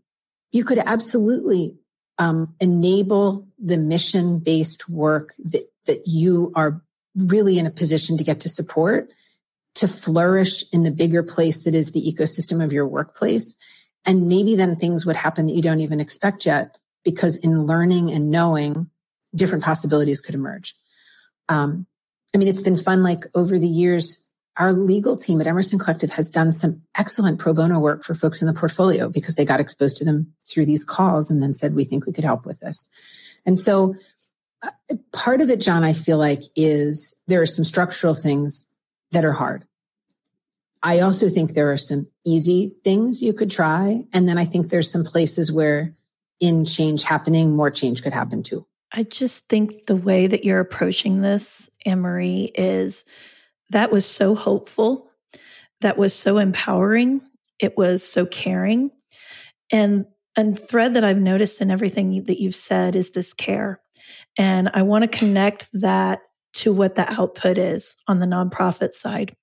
You 0.53 0.64
could 0.64 0.78
absolutely 0.78 1.76
um, 2.20 2.54
enable 2.60 3.48
the 3.58 3.76
mission 3.76 4.38
based 4.38 4.88
work 4.88 5.34
that 5.44 5.68
that 5.86 6.06
you 6.06 6.52
are 6.54 6.80
really 7.16 7.58
in 7.58 7.66
a 7.66 7.70
position 7.70 8.16
to 8.16 8.22
get 8.22 8.38
to 8.40 8.48
support 8.48 9.10
to 9.74 9.88
flourish 9.88 10.64
in 10.72 10.82
the 10.82 10.90
bigger 10.90 11.22
place 11.22 11.64
that 11.64 11.74
is 11.74 11.92
the 11.92 12.12
ecosystem 12.12 12.62
of 12.62 12.72
your 12.72 12.86
workplace. 12.86 13.56
And 14.04 14.28
maybe 14.28 14.56
then 14.56 14.76
things 14.76 15.06
would 15.06 15.16
happen 15.16 15.46
that 15.46 15.54
you 15.54 15.62
don't 15.62 15.80
even 15.80 16.00
expect 16.00 16.46
yet, 16.46 16.76
because 17.04 17.36
in 17.36 17.66
learning 17.66 18.10
and 18.10 18.30
knowing, 18.30 18.90
different 19.34 19.64
possibilities 19.64 20.20
could 20.20 20.34
emerge. 20.34 20.74
Um, 21.48 21.86
I 22.34 22.38
mean, 22.38 22.48
it's 22.48 22.62
been 22.62 22.76
fun. 22.76 23.02
Like 23.02 23.24
over 23.34 23.58
the 23.58 23.68
years, 23.68 24.22
our 24.61 24.74
legal 24.74 25.16
team 25.16 25.40
at 25.40 25.46
Emerson 25.46 25.78
Collective 25.78 26.11
has 26.11 26.28
done 26.28 26.52
some 26.52 26.82
excellent 26.94 27.38
pro 27.38 27.54
bono 27.54 27.80
work 27.80 28.04
for 28.04 28.12
folks 28.12 28.42
in 28.42 28.46
the 28.46 28.52
portfolio 28.52 29.08
because 29.08 29.34
they 29.34 29.44
got 29.44 29.58
exposed 29.58 29.96
to 29.96 30.04
them 30.04 30.30
through 30.42 30.66
these 30.66 30.84
calls 30.84 31.30
and 31.30 31.42
then 31.42 31.54
said, 31.54 31.74
we 31.74 31.82
think 31.82 32.04
we 32.04 32.12
could 32.12 32.24
help 32.24 32.44
with 32.44 32.61
this. 32.61 32.86
And 33.46 33.58
so 33.58 33.94
uh, 34.62 34.70
part 35.12 35.40
of 35.40 35.48
it, 35.48 35.62
John, 35.62 35.82
I 35.82 35.94
feel 35.94 36.18
like 36.18 36.42
is 36.54 37.14
there 37.26 37.40
are 37.40 37.46
some 37.46 37.64
structural 37.64 38.12
things 38.12 38.68
that 39.12 39.24
are 39.24 39.32
hard. 39.32 39.66
I 40.82 41.00
also 41.00 41.30
think 41.30 41.54
there 41.54 41.72
are 41.72 41.78
some 41.78 42.06
easy 42.26 42.74
things 42.84 43.22
you 43.22 43.32
could 43.32 43.50
try. 43.50 44.04
And 44.12 44.28
then 44.28 44.36
I 44.36 44.44
think 44.44 44.68
there's 44.68 44.92
some 44.92 45.04
places 45.04 45.50
where 45.50 45.94
in 46.38 46.66
change 46.66 47.02
happening, 47.02 47.56
more 47.56 47.70
change 47.70 48.02
could 48.02 48.12
happen 48.12 48.42
too. 48.42 48.66
I 48.92 49.04
just 49.04 49.48
think 49.48 49.86
the 49.86 49.96
way 49.96 50.26
that 50.26 50.44
you're 50.44 50.61
approaching 50.61 51.22
this, 51.22 51.70
Marie, 51.86 52.52
is 52.54 53.06
that 53.70 53.90
was 53.90 54.06
so 54.06 54.34
hopeful. 54.34 55.10
That 55.80 55.96
was 55.96 56.14
so 56.14 56.38
empowering. 56.38 57.22
It 57.58 57.76
was 57.76 58.02
so 58.02 58.26
caring. 58.26 58.90
And 59.72 60.06
a 60.36 60.52
thread 60.54 60.94
that 60.94 61.04
I've 61.04 61.18
noticed 61.18 61.60
in 61.60 61.70
everything 61.70 62.24
that 62.24 62.40
you've 62.40 62.54
said 62.54 62.96
is 62.96 63.10
this 63.10 63.32
care. 63.32 63.80
And 64.38 64.70
I 64.74 64.82
want 64.82 65.02
to 65.02 65.18
connect 65.18 65.68
that 65.72 66.20
to 66.52 66.72
what 66.72 66.94
the 66.94 67.10
output 67.10 67.58
is 67.58 67.96
on 68.06 68.18
the 68.18 68.26
nonprofit 68.26 68.92
side. 68.92 69.34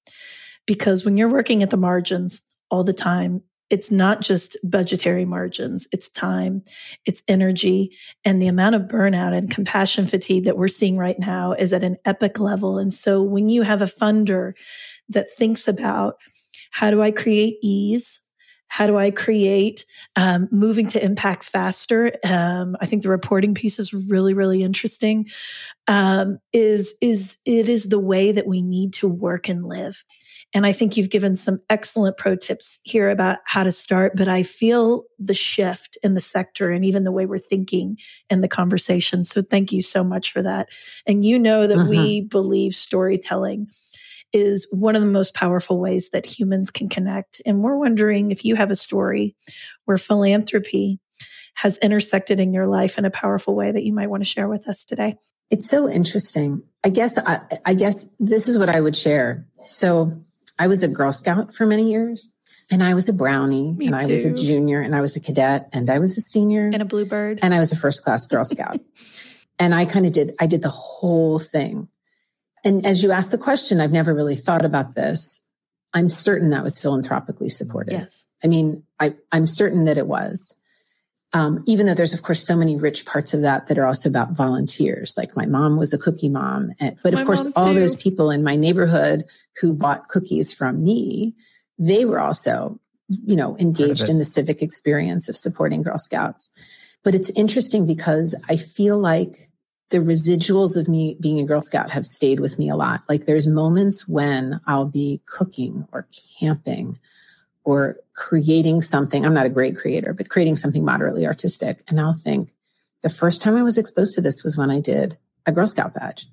Because 0.65 1.05
when 1.05 1.17
you're 1.17 1.29
working 1.29 1.63
at 1.63 1.69
the 1.69 1.77
margins 1.77 2.41
all 2.69 2.83
the 2.83 2.93
time, 2.93 3.41
it's 3.69 3.91
not 3.91 4.21
just 4.21 4.55
budgetary 4.63 5.25
margins, 5.25 5.87
it's 5.91 6.09
time, 6.09 6.63
it's 7.05 7.21
energy, 7.27 7.91
and 8.23 8.41
the 8.41 8.47
amount 8.47 8.75
of 8.75 8.83
burnout 8.83 9.35
and 9.35 9.51
compassion 9.51 10.07
fatigue 10.07 10.45
that 10.45 10.57
we're 10.57 10.67
seeing 10.67 10.97
right 10.97 11.19
now 11.19 11.53
is 11.53 11.73
at 11.73 11.83
an 11.83 11.97
epic 12.05 12.39
level. 12.39 12.77
And 12.77 12.93
so 12.93 13.21
when 13.21 13.49
you 13.49 13.63
have 13.63 13.81
a 13.81 13.85
funder 13.85 14.53
that 15.09 15.29
thinks 15.29 15.67
about 15.67 16.15
how 16.71 16.91
do 16.91 17.01
I 17.01 17.11
create 17.11 17.57
ease 17.61 18.19
how 18.69 18.85
do 18.85 18.97
I 18.97 19.11
create 19.11 19.85
um, 20.15 20.47
moving 20.51 20.87
to 20.87 21.03
impact 21.03 21.43
faster? 21.43 22.13
Um, 22.23 22.75
I 22.81 22.85
think 22.85 23.01
the 23.01 23.09
reporting 23.09 23.53
piece 23.53 23.79
is 23.79 23.93
really, 23.93 24.33
really 24.33 24.61
interesting. 24.61 25.27
Um, 25.87 26.39
is 26.51 26.95
is 27.01 27.37
it 27.45 27.69
is 27.69 27.85
the 27.85 27.99
way 27.99 28.31
that 28.31 28.45
we 28.45 28.61
need 28.61 28.93
to 28.95 29.07
work 29.07 29.47
and 29.47 29.65
live, 29.65 30.03
and 30.57 30.65
I 30.65 30.71
think 30.71 30.97
you've 30.97 31.11
given 31.11 31.35
some 31.35 31.59
excellent 31.69 32.17
pro 32.17 32.35
tips 32.35 32.79
here 32.81 33.11
about 33.11 33.37
how 33.45 33.63
to 33.63 33.71
start. 33.71 34.13
But 34.15 34.27
I 34.27 34.41
feel 34.41 35.03
the 35.19 35.35
shift 35.35 35.99
in 36.01 36.15
the 36.15 36.19
sector 36.19 36.71
and 36.71 36.83
even 36.83 37.03
the 37.03 37.11
way 37.11 37.27
we're 37.27 37.37
thinking 37.37 37.97
in 38.31 38.41
the 38.41 38.47
conversation. 38.47 39.23
So 39.23 39.43
thank 39.43 39.71
you 39.71 39.83
so 39.83 40.03
much 40.03 40.31
for 40.31 40.41
that. 40.41 40.67
And 41.05 41.23
you 41.23 41.37
know 41.37 41.67
that 41.67 41.77
mm-hmm. 41.77 41.89
we 41.89 42.21
believe 42.21 42.73
storytelling 42.73 43.67
is 44.33 44.67
one 44.71 44.95
of 44.95 45.03
the 45.03 45.07
most 45.07 45.35
powerful 45.35 45.79
ways 45.79 46.09
that 46.09 46.25
humans 46.25 46.71
can 46.71 46.89
connect. 46.89 47.39
And 47.45 47.61
we're 47.61 47.77
wondering 47.77 48.31
if 48.31 48.43
you 48.43 48.55
have 48.55 48.71
a 48.71 48.75
story 48.75 49.35
where 49.85 49.97
philanthropy 49.97 50.99
has 51.53 51.77
intersected 51.77 52.39
in 52.39 52.51
your 52.51 52.65
life 52.65 52.97
in 52.97 53.05
a 53.05 53.11
powerful 53.11 53.53
way 53.53 53.71
that 53.71 53.83
you 53.83 53.93
might 53.93 54.09
want 54.09 54.21
to 54.21 54.29
share 54.29 54.47
with 54.47 54.67
us 54.67 54.85
today. 54.85 55.17
It's 55.51 55.69
so 55.69 55.87
interesting. 55.87 56.63
I 56.83 56.89
guess 56.89 57.15
I, 57.19 57.41
I 57.63 57.75
guess 57.75 58.07
this 58.17 58.47
is 58.47 58.57
what 58.57 58.69
I 58.69 58.81
would 58.81 58.95
share. 58.95 59.45
So 59.65 60.23
I 60.59 60.67
was 60.67 60.83
a 60.83 60.87
Girl 60.87 61.11
Scout 61.11 61.53
for 61.53 61.65
many 61.65 61.89
years. 61.91 62.29
And 62.69 62.83
I 62.83 62.95
was 62.95 63.07
a 63.07 63.13
brownie, 63.13 63.71
Me 63.71 63.87
and 63.87 63.97
too. 63.97 64.07
I 64.07 64.11
was 64.11 64.25
a 64.25 64.33
junior, 64.33 64.81
and 64.81 64.93
I 64.93 64.99
was 64.99 65.15
a 65.15 65.21
cadet, 65.21 65.69
and 65.71 65.89
I 65.89 65.99
was 65.99 66.17
a 66.17 66.21
senior, 66.21 66.65
and 66.65 66.81
a 66.81 66.85
bluebird, 66.85 67.39
and 67.41 67.53
I 67.53 67.59
was 67.59 67.71
a 67.71 67.77
first 67.77 68.03
class 68.03 68.27
Girl 68.27 68.43
Scout. 68.43 68.81
and 69.59 69.73
I 69.73 69.85
kind 69.85 70.05
of 70.05 70.11
did, 70.11 70.35
I 70.39 70.47
did 70.47 70.61
the 70.61 70.69
whole 70.69 71.39
thing. 71.39 71.87
And 72.65 72.85
as 72.85 73.01
you 73.01 73.11
asked 73.11 73.31
the 73.31 73.37
question, 73.37 73.79
I've 73.79 73.91
never 73.91 74.13
really 74.13 74.35
thought 74.35 74.65
about 74.65 74.95
this. 74.95 75.39
I'm 75.93 76.09
certain 76.09 76.49
that 76.49 76.63
was 76.63 76.79
philanthropically 76.79 77.49
supported. 77.49 77.93
Yes. 77.93 78.25
I 78.43 78.47
mean, 78.47 78.83
I, 78.99 79.15
I'm 79.31 79.47
certain 79.47 79.85
that 79.85 79.97
it 79.97 80.07
was. 80.07 80.53
Um, 81.33 81.61
even 81.65 81.85
though 81.85 81.93
there's 81.93 82.13
of 82.13 82.21
course 82.21 82.45
so 82.45 82.55
many 82.55 82.77
rich 82.77 83.05
parts 83.05 83.33
of 83.33 83.41
that 83.41 83.67
that 83.67 83.77
are 83.77 83.85
also 83.85 84.07
about 84.07 84.31
volunteers. 84.31 85.15
Like 85.17 85.35
my 85.35 85.45
mom 85.45 85.77
was 85.77 85.93
a 85.93 85.97
cookie 85.97 86.29
mom 86.29 86.71
and, 86.79 86.97
but 87.03 87.13
of 87.13 87.19
my 87.19 87.25
course 87.25 87.47
all 87.55 87.73
those 87.73 87.95
people 87.95 88.31
in 88.31 88.43
my 88.43 88.55
neighborhood 88.55 89.25
who 89.59 89.73
bought 89.73 90.07
cookies 90.07 90.53
from 90.53 90.83
me 90.83 91.35
they 91.77 92.05
were 92.05 92.19
also 92.19 92.79
you 93.09 93.35
know 93.35 93.57
engaged 93.57 94.09
in 94.09 94.17
the 94.17 94.25
civic 94.25 94.61
experience 94.61 95.27
of 95.27 95.35
supporting 95.35 95.81
girl 95.81 95.97
scouts. 95.97 96.49
But 97.03 97.13
it's 97.13 97.29
interesting 97.31 97.85
because 97.85 98.35
i 98.49 98.55
feel 98.55 98.97
like 98.97 99.49
the 99.89 99.99
residuals 99.99 100.75
of 100.75 100.87
me 100.87 101.17
being 101.19 101.39
a 101.39 101.45
Girl 101.45 101.61
Scout 101.61 101.91
have 101.91 102.05
stayed 102.05 102.39
with 102.39 102.59
me 102.59 102.69
a 102.69 102.75
lot. 102.75 103.03
Like 103.07 103.25
there's 103.25 103.47
moments 103.47 104.07
when 104.07 104.59
I'll 104.67 104.85
be 104.85 105.21
cooking 105.25 105.87
or 105.91 106.07
camping 106.39 106.99
or 107.67 107.97
creating 108.15 108.81
something. 108.81 109.25
I'm 109.25 109.33
not 109.33 109.45
a 109.45 109.49
great 109.49 109.75
creator, 109.75 110.13
but 110.13 110.29
creating 110.29 110.55
something 110.55 110.85
moderately 110.85 111.27
artistic. 111.27 111.83
And 111.89 111.99
I'll 111.99 112.13
think 112.13 112.53
the 113.01 113.09
first 113.09 113.41
time 113.41 113.57
I 113.57 113.63
was 113.63 113.77
exposed 113.77 114.15
to 114.15 114.21
this 114.21 114.41
was 114.41 114.55
when 114.55 114.71
I 114.71 114.79
did 114.79 115.17
a 115.45 115.51
Girl 115.51 115.67
Scout 115.67 115.93
badge. 115.93 116.27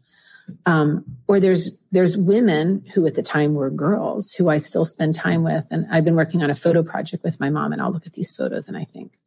Um, 0.64 1.04
or 1.26 1.40
there's 1.40 1.76
there's 1.90 2.16
women 2.16 2.84
who 2.94 3.04
at 3.08 3.14
the 3.14 3.22
time 3.22 3.54
were 3.54 3.68
girls 3.68 4.32
who 4.32 4.48
I 4.48 4.58
still 4.58 4.84
spend 4.84 5.16
time 5.16 5.42
with, 5.42 5.66
and 5.72 5.86
I've 5.90 6.04
been 6.04 6.14
working 6.14 6.40
on 6.44 6.50
a 6.50 6.54
photo 6.54 6.84
project 6.84 7.24
with 7.24 7.40
my 7.40 7.50
mom, 7.50 7.72
and 7.72 7.82
I'll 7.82 7.90
look 7.90 8.06
at 8.06 8.12
these 8.12 8.30
photos 8.30 8.68
and 8.68 8.76
I 8.76 8.84
think, 8.84 9.18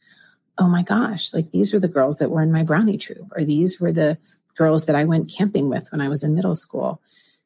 oh 0.57 0.69
my 0.69 0.83
gosh, 0.83 1.33
like 1.33 1.51
these 1.51 1.73
were 1.73 1.79
the 1.79 1.89
girls 1.89 2.19
that 2.19 2.31
were 2.31 2.41
in 2.41 2.53
my 2.53 2.63
brownie 2.63 2.97
troop, 2.97 3.33
or 3.35 3.43
these 3.43 3.81
were 3.81 3.91
the 3.91 4.17
girls 4.55 4.85
that 4.85 4.95
I 4.95 5.03
went 5.03 5.29
camping 5.35 5.67
with 5.67 5.91
when 5.91 5.99
I 5.99 6.07
was 6.07 6.23
in 6.23 6.35
middle 6.35 6.55
school. 6.55 7.01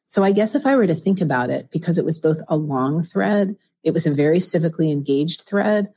So 0.06 0.22
I 0.22 0.30
guess 0.30 0.54
if 0.54 0.66
I 0.66 0.76
were 0.76 0.86
to 0.86 0.94
think 0.94 1.20
about 1.20 1.50
it, 1.50 1.70
because 1.72 1.98
it 1.98 2.04
was 2.04 2.20
both 2.20 2.40
a 2.46 2.56
long 2.56 3.02
thread, 3.02 3.56
it 3.82 3.92
was 3.92 4.06
a 4.06 4.12
very 4.12 4.38
civically 4.38 4.90
engaged 4.90 5.42
thread. 5.42 5.92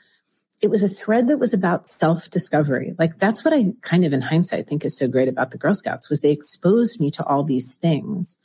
It 0.62 0.70
was 0.70 0.84
a 0.84 0.90
thread 0.90 1.28
that 1.28 1.38
was 1.38 1.54
about 1.54 1.88
self 1.88 2.30
discovery. 2.30 2.96
Like 2.98 3.20
that's 3.20 3.44
what 3.44 3.54
I 3.54 3.74
kind 3.82 4.06
of 4.06 4.14
in 4.14 4.22
hindsight 4.22 4.68
think 4.68 4.86
is 4.86 4.98
so 4.98 5.08
great 5.08 5.28
about 5.28 5.52
the 5.52 5.58
Girl 5.58 5.74
Scouts 5.74 6.10
was 6.10 6.22
they 6.22 6.32
exposed 6.32 7.00
me 7.00 7.12
to 7.12 7.26
all 7.26 7.44
these 7.44 7.74
things. 7.76 8.38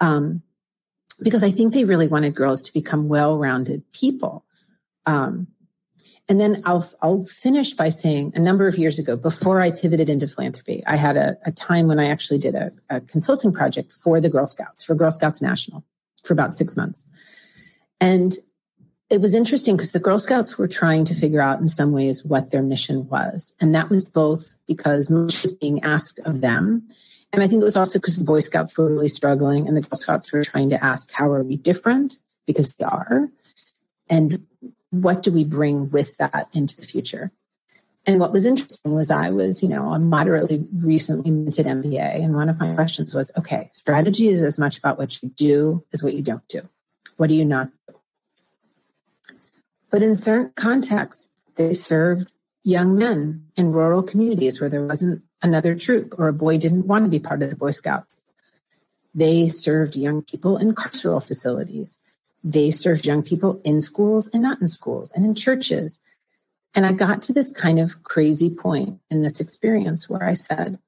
Um, 0.00 0.42
because 1.22 1.44
I 1.44 1.50
think 1.50 1.72
they 1.72 1.84
really 1.84 2.08
wanted 2.08 2.34
girls 2.34 2.60
to 2.62 2.72
become 2.72 3.08
well-rounded 3.08 3.84
people. 3.92 4.44
Um, 5.06 5.46
and 6.28 6.40
then 6.40 6.62
I'll 6.64 6.88
I'll 7.02 7.22
finish 7.22 7.74
by 7.74 7.90
saying 7.90 8.32
a 8.34 8.40
number 8.40 8.66
of 8.66 8.78
years 8.78 8.98
ago, 8.98 9.14
before 9.14 9.60
I 9.60 9.70
pivoted 9.70 10.08
into 10.08 10.26
philanthropy, 10.26 10.82
I 10.86 10.96
had 10.96 11.16
a, 11.16 11.36
a 11.44 11.52
time 11.52 11.86
when 11.86 11.98
I 11.98 12.06
actually 12.06 12.38
did 12.38 12.54
a, 12.54 12.70
a, 12.88 13.00
consulting 13.02 13.52
project 13.52 13.92
for 13.92 14.20
the 14.20 14.30
Girl 14.30 14.46
Scouts, 14.46 14.82
for 14.82 14.94
Girl 14.94 15.10
Scouts 15.10 15.42
National, 15.42 15.84
for 16.24 16.32
about 16.32 16.54
six 16.54 16.76
months. 16.76 17.06
And 18.00 18.34
it 19.14 19.20
was 19.20 19.32
interesting 19.32 19.76
because 19.76 19.92
the 19.92 20.00
Girl 20.00 20.18
Scouts 20.18 20.58
were 20.58 20.66
trying 20.66 21.04
to 21.04 21.14
figure 21.14 21.40
out 21.40 21.60
in 21.60 21.68
some 21.68 21.92
ways 21.92 22.24
what 22.24 22.50
their 22.50 22.64
mission 22.64 23.08
was. 23.08 23.54
And 23.60 23.72
that 23.72 23.88
was 23.88 24.02
both 24.02 24.56
because 24.66 25.08
much 25.08 25.40
was 25.40 25.52
being 25.52 25.84
asked 25.84 26.18
of 26.24 26.40
them. 26.40 26.88
And 27.32 27.40
I 27.40 27.46
think 27.46 27.60
it 27.60 27.64
was 27.64 27.76
also 27.76 28.00
because 28.00 28.16
the 28.16 28.24
Boy 28.24 28.40
Scouts 28.40 28.76
were 28.76 28.88
really 28.88 29.06
struggling 29.06 29.68
and 29.68 29.76
the 29.76 29.82
Girl 29.82 29.96
Scouts 29.96 30.32
were 30.32 30.42
trying 30.42 30.68
to 30.70 30.84
ask, 30.84 31.12
how 31.12 31.30
are 31.30 31.44
we 31.44 31.56
different? 31.56 32.18
Because 32.44 32.74
they 32.74 32.84
are. 32.84 33.28
And 34.10 34.48
what 34.90 35.22
do 35.22 35.30
we 35.30 35.44
bring 35.44 35.90
with 35.90 36.16
that 36.16 36.48
into 36.52 36.74
the 36.74 36.82
future? 36.82 37.30
And 38.06 38.18
what 38.18 38.32
was 38.32 38.46
interesting 38.46 38.94
was 38.94 39.12
I 39.12 39.30
was, 39.30 39.62
you 39.62 39.68
know, 39.68 39.92
a 39.92 39.98
moderately 40.00 40.66
recently 40.74 41.30
minted 41.30 41.66
MBA. 41.66 42.16
And 42.16 42.34
one 42.34 42.48
of 42.48 42.58
my 42.58 42.74
questions 42.74 43.14
was, 43.14 43.30
okay, 43.38 43.70
strategy 43.72 44.26
is 44.26 44.42
as 44.42 44.58
much 44.58 44.76
about 44.76 44.98
what 44.98 45.22
you 45.22 45.28
do 45.28 45.84
as 45.92 46.02
what 46.02 46.14
you 46.14 46.22
don't 46.22 46.46
do. 46.48 46.68
What 47.16 47.28
do 47.28 47.34
you 47.34 47.44
not 47.44 47.70
do? 47.86 47.94
But 49.94 50.02
in 50.02 50.16
certain 50.16 50.50
contexts, 50.56 51.30
they 51.54 51.72
served 51.72 52.32
young 52.64 52.96
men 52.96 53.46
in 53.54 53.70
rural 53.70 54.02
communities 54.02 54.60
where 54.60 54.68
there 54.68 54.84
wasn't 54.84 55.22
another 55.40 55.76
troop 55.76 56.18
or 56.18 56.26
a 56.26 56.32
boy 56.32 56.58
didn't 56.58 56.88
want 56.88 57.04
to 57.04 57.08
be 57.08 57.20
part 57.20 57.44
of 57.44 57.50
the 57.50 57.54
Boy 57.54 57.70
Scouts. 57.70 58.24
They 59.14 59.46
served 59.46 59.94
young 59.94 60.22
people 60.22 60.56
in 60.56 60.74
carceral 60.74 61.24
facilities. 61.24 61.96
They 62.42 62.72
served 62.72 63.06
young 63.06 63.22
people 63.22 63.60
in 63.62 63.78
schools 63.78 64.26
and 64.26 64.42
not 64.42 64.60
in 64.60 64.66
schools 64.66 65.12
and 65.12 65.24
in 65.24 65.36
churches. 65.36 66.00
And 66.74 66.84
I 66.84 66.90
got 66.90 67.22
to 67.22 67.32
this 67.32 67.52
kind 67.52 67.78
of 67.78 68.02
crazy 68.02 68.52
point 68.52 68.98
in 69.12 69.22
this 69.22 69.38
experience 69.38 70.10
where 70.10 70.24
I 70.24 70.34
said, 70.34 70.80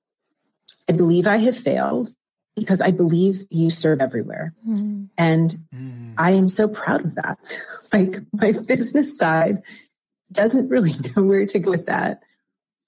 I 0.88 0.92
believe 0.94 1.28
I 1.28 1.36
have 1.36 1.57
failed 1.57 2.11
because 2.57 2.80
I 2.80 2.90
believe 2.90 3.44
you 3.50 3.70
serve 3.70 4.00
everywhere. 4.00 4.54
Mm. 4.66 5.11
And 5.16 5.54
mm. 5.74 6.14
I 6.16 6.32
am 6.32 6.48
so 6.48 6.66
proud 6.66 7.04
of 7.04 7.14
that. 7.16 7.38
like 7.92 8.16
my 8.32 8.52
business 8.66 9.16
side 9.16 9.62
doesn't 10.32 10.68
really 10.68 10.94
know 11.16 11.22
where 11.22 11.46
to 11.46 11.59
go 11.59 11.70
with 11.70 11.86
that. 11.86 12.22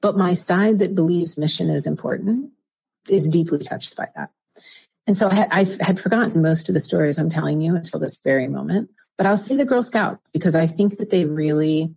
But 0.00 0.16
my 0.16 0.34
side 0.34 0.78
that 0.78 0.94
believes 0.94 1.38
mission 1.38 1.70
is 1.70 1.86
important 1.86 2.50
is 3.08 3.28
deeply 3.28 3.58
touched 3.58 3.96
by 3.96 4.08
that. 4.16 4.30
And 5.06 5.16
so 5.16 5.28
I 5.28 5.34
had, 5.34 5.48
I 5.50 5.64
had 5.82 6.00
forgotten 6.00 6.42
most 6.42 6.68
of 6.68 6.74
the 6.74 6.80
stories 6.80 7.18
I'm 7.18 7.30
telling 7.30 7.60
you 7.60 7.74
until 7.74 7.98
this 7.98 8.18
very 8.22 8.48
moment. 8.48 8.90
But 9.16 9.26
I'll 9.26 9.36
say 9.36 9.56
the 9.56 9.64
Girl 9.64 9.82
Scouts 9.82 10.30
because 10.30 10.54
I 10.54 10.66
think 10.66 10.98
that 10.98 11.10
they 11.10 11.24
really 11.24 11.94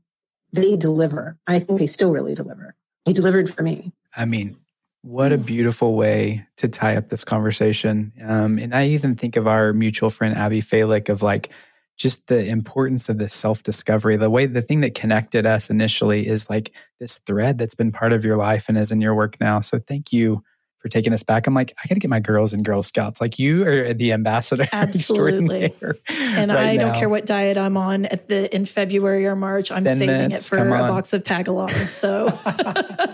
they 0.53 0.76
deliver. 0.76 1.38
I 1.47 1.59
think 1.59 1.80
they 1.80 1.88
still 1.88 2.11
really 2.11 2.36
deliver. 2.36 2.76
They 3.05 3.13
delivered 3.13 3.53
for 3.53 3.63
me. 3.63 3.93
I 4.15 4.26
mean, 4.26 4.57
what 5.02 5.32
a 5.32 5.38
mm. 5.38 5.45
beautiful 5.45 5.95
way 5.95 6.45
to 6.58 6.70
tie 6.70 6.95
up 6.95 7.10
this 7.10 7.24
conversation. 7.24 8.14
Um, 8.24 8.60
and 8.60 8.74
I 8.74 8.88
even 8.88 9.16
think 9.16 9.36
of 9.36 9.47
our 9.47 9.74
mutual 9.74 10.10
friend 10.10 10.38
Abby 10.38 10.62
Falik 10.62 11.10
of 11.10 11.22
like 11.22 11.52
just 11.97 12.28
the 12.28 12.45
importance 12.47 13.10
of 13.10 13.18
this 13.18 13.34
self 13.34 13.64
discovery. 13.64 14.18
The 14.18 14.30
way 14.30 14.45
the 14.45 14.62
thing 14.62 14.82
that 14.82 14.95
connected 14.95 15.45
us 15.45 15.70
initially 15.70 16.28
is 16.28 16.49
like 16.49 16.72
this 16.99 17.18
thread 17.20 17.58
that's 17.58 17.76
been 17.76 17.91
part 17.91 18.14
of 18.14 18.26
your 18.26 18.38
life 18.38 18.70
and 18.70 18.78
is 18.78 18.91
in 18.91 19.02
your 19.02 19.16
work 19.16 19.39
now. 19.39 19.62
So 19.62 19.80
thank 19.80 20.12
you 20.12 20.43
for 20.82 20.89
taking 20.89 21.13
us 21.13 21.23
back. 21.23 21.47
I'm 21.47 21.53
like, 21.53 21.73
I 21.77 21.88
got 21.88 21.95
to 21.95 21.99
get 21.99 22.09
my 22.09 22.19
girls 22.19 22.53
and 22.53 22.65
Girl 22.65 22.82
Scouts. 22.82 23.21
Like 23.21 23.38
you 23.38 23.65
are 23.67 23.93
the 23.93 24.13
ambassador. 24.13 24.65
Absolutely. 24.73 25.73
and 26.09 26.51
right 26.51 26.57
I 26.57 26.77
don't 26.77 26.95
care 26.95 27.09
what 27.09 27.25
diet 27.25 27.57
I'm 27.57 27.77
on 27.77 28.05
at 28.05 28.27
the 28.27 28.53
in 28.53 28.65
February 28.65 29.27
or 29.27 29.36
March. 29.36 29.71
I'm 29.71 29.84
Thin 29.84 29.99
saving 29.99 30.29
mints, 30.29 30.47
it 30.47 30.49
for 30.49 30.67
a 30.67 30.69
box 30.69 31.13
of 31.13 31.23
Tagalongs. 31.23 31.88
So 31.88 32.29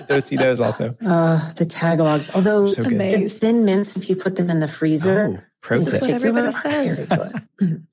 Do-si-dos 0.07 0.61
also. 0.61 0.95
Uh, 1.05 1.53
the 1.53 1.65
Tagalongs. 1.65 2.33
Although 2.33 2.67
so 2.67 2.83
the 2.83 3.27
thin 3.27 3.65
mints, 3.65 3.97
if 3.97 4.09
you 4.09 4.15
put 4.15 4.37
them 4.37 4.49
in 4.49 4.59
the 4.59 4.67
freezer. 4.67 5.37
Oh. 5.37 5.43
Pro 5.59 5.83
tip. 5.83 6.01
What 6.01 6.09
everybody 6.11 6.51
says. 6.53 7.07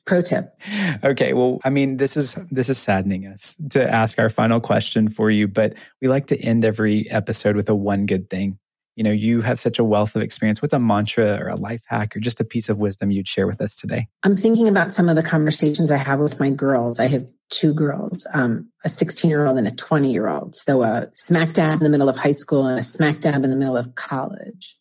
Pro 0.05 0.23
tip. 0.23 0.57
Okay. 1.03 1.33
Well, 1.33 1.61
I 1.65 1.71
mean, 1.71 1.97
this 1.97 2.17
is 2.17 2.35
this 2.51 2.69
is 2.69 2.79
saddening 2.79 3.27
us 3.27 3.57
to 3.71 3.91
ask 3.91 4.19
our 4.21 4.29
final 4.29 4.61
question 4.61 5.09
for 5.09 5.31
you, 5.31 5.49
but 5.49 5.75
we 6.01 6.07
like 6.07 6.27
to 6.27 6.39
end 6.39 6.65
every 6.65 7.11
episode 7.11 7.57
with 7.57 7.69
a 7.71 7.75
one 7.75 8.07
good 8.07 8.31
thing 8.31 8.59
you 8.97 9.03
know 9.03 9.11
you 9.11 9.41
have 9.41 9.59
such 9.59 9.79
a 9.79 9.85
wealth 9.85 10.15
of 10.15 10.23
experience. 10.23 10.63
What's 10.63 10.75
a 10.75 10.79
mantra 10.79 11.39
or 11.41 11.49
a 11.49 11.57
life 11.57 11.83
hack 11.87 12.17
or 12.17 12.21
just 12.21 12.41
a 12.41 12.45
piece 12.45 12.69
of 12.69 12.79
wisdom 12.79 13.11
you'd 13.11 13.29
share 13.29 13.47
with 13.47 13.61
us 13.61 13.75
today? 13.75 14.09
I'm 14.23 14.37
thinking 14.37 14.69
about 14.69 14.95
some 14.95 15.09
of 15.09 15.17
the 15.17 15.23
conversations 15.23 15.91
i 15.91 15.97
have 15.97 16.21
with 16.21 16.39
my 16.39 16.51
girls. 16.51 17.01
I 17.01 17.09
have 17.09 17.27
two 17.51 17.75
girls 17.75 18.27
um, 18.33 18.69
a 18.85 18.89
16 18.89 19.29
year 19.29 19.47
old 19.47 19.59
and 19.59 19.69
a 19.69 19.71
20 19.71 20.11
year 20.11 20.29
old 20.29 20.57
so 20.57 20.83
a 20.83 21.09
smack 21.13 21.53
dab 21.53 21.79
in 21.79 21.85
the 21.85 21.91
middle 21.91 22.09
of 22.09 22.17
high 22.17 22.33
school 22.33 22.67
and 22.67 22.81
a 22.81 22.83
smack 22.83 23.21
dab 23.21 23.45
in 23.45 23.51
the 23.51 23.57
middle 23.57 23.77
of 23.77 23.95
college. 23.95 24.77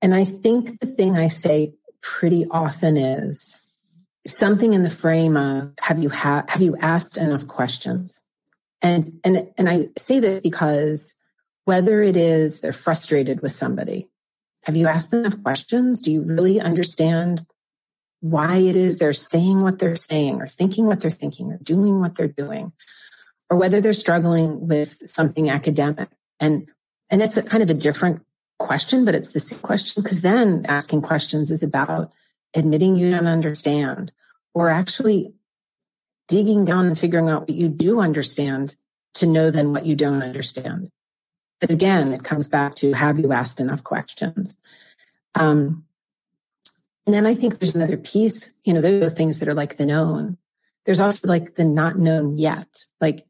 And 0.00 0.14
i 0.14 0.24
think 0.24 0.80
the 0.80 0.86
thing 0.86 1.16
i 1.16 1.28
say 1.28 1.74
pretty 2.00 2.46
often 2.50 2.96
is 2.96 3.62
something 4.26 4.72
in 4.72 4.82
the 4.82 4.90
frame 4.90 5.36
of 5.36 5.72
have 5.80 6.02
you 6.02 6.10
ha- 6.10 6.44
have 6.48 6.62
you 6.62 6.76
asked 6.78 7.18
enough 7.18 7.46
questions? 7.46 8.20
And 8.82 9.20
and 9.24 9.48
and 9.56 9.68
i 9.68 9.88
say 9.96 10.20
this 10.20 10.42
because 10.42 11.14
whether 11.68 12.00
it 12.00 12.16
is 12.16 12.60
they're 12.60 12.72
frustrated 12.72 13.42
with 13.42 13.54
somebody. 13.54 14.08
Have 14.62 14.74
you 14.74 14.86
asked 14.86 15.10
them 15.10 15.20
enough 15.20 15.42
questions? 15.42 16.00
Do 16.00 16.10
you 16.10 16.22
really 16.22 16.58
understand 16.58 17.44
why 18.20 18.56
it 18.56 18.74
is 18.74 18.96
they're 18.96 19.12
saying 19.12 19.60
what 19.60 19.78
they're 19.78 19.94
saying 19.94 20.40
or 20.40 20.46
thinking 20.46 20.86
what 20.86 21.02
they're 21.02 21.10
thinking 21.10 21.52
or 21.52 21.58
doing 21.58 22.00
what 22.00 22.14
they're 22.14 22.26
doing? 22.26 22.72
Or 23.50 23.58
whether 23.58 23.82
they're 23.82 23.92
struggling 23.92 24.66
with 24.66 24.96
something 25.10 25.50
academic. 25.50 26.08
And 26.40 26.70
and 27.10 27.20
it's 27.20 27.36
a 27.36 27.42
kind 27.42 27.62
of 27.62 27.68
a 27.68 27.74
different 27.74 28.22
question, 28.58 29.04
but 29.04 29.14
it's 29.14 29.32
the 29.32 29.40
same 29.40 29.58
question 29.58 30.02
because 30.02 30.22
then 30.22 30.64
asking 30.70 31.02
questions 31.02 31.50
is 31.50 31.62
about 31.62 32.10
admitting 32.56 32.96
you 32.96 33.10
don't 33.10 33.26
understand 33.26 34.10
or 34.54 34.70
actually 34.70 35.34
digging 36.28 36.64
down 36.64 36.86
and 36.86 36.98
figuring 36.98 37.28
out 37.28 37.42
what 37.42 37.50
you 37.50 37.68
do 37.68 38.00
understand 38.00 38.74
to 39.16 39.26
know 39.26 39.50
then 39.50 39.74
what 39.74 39.84
you 39.84 39.94
don't 39.94 40.22
understand. 40.22 40.90
But 41.60 41.70
again, 41.70 42.12
it 42.12 42.24
comes 42.24 42.48
back 42.48 42.76
to 42.76 42.92
have 42.92 43.18
you 43.18 43.32
asked 43.32 43.60
enough 43.60 43.82
questions? 43.82 44.56
Um, 45.34 45.84
and 47.06 47.14
then 47.14 47.26
I 47.26 47.34
think 47.34 47.58
there's 47.58 47.74
another 47.74 47.96
piece, 47.96 48.50
you 48.64 48.74
know, 48.74 48.80
those 48.80 49.02
are 49.02 49.10
things 49.10 49.38
that 49.38 49.48
are 49.48 49.54
like 49.54 49.76
the 49.76 49.86
known. 49.86 50.36
There's 50.84 51.00
also 51.00 51.26
like 51.26 51.54
the 51.54 51.64
not 51.64 51.98
known 51.98 52.38
yet. 52.38 52.84
Like 53.00 53.26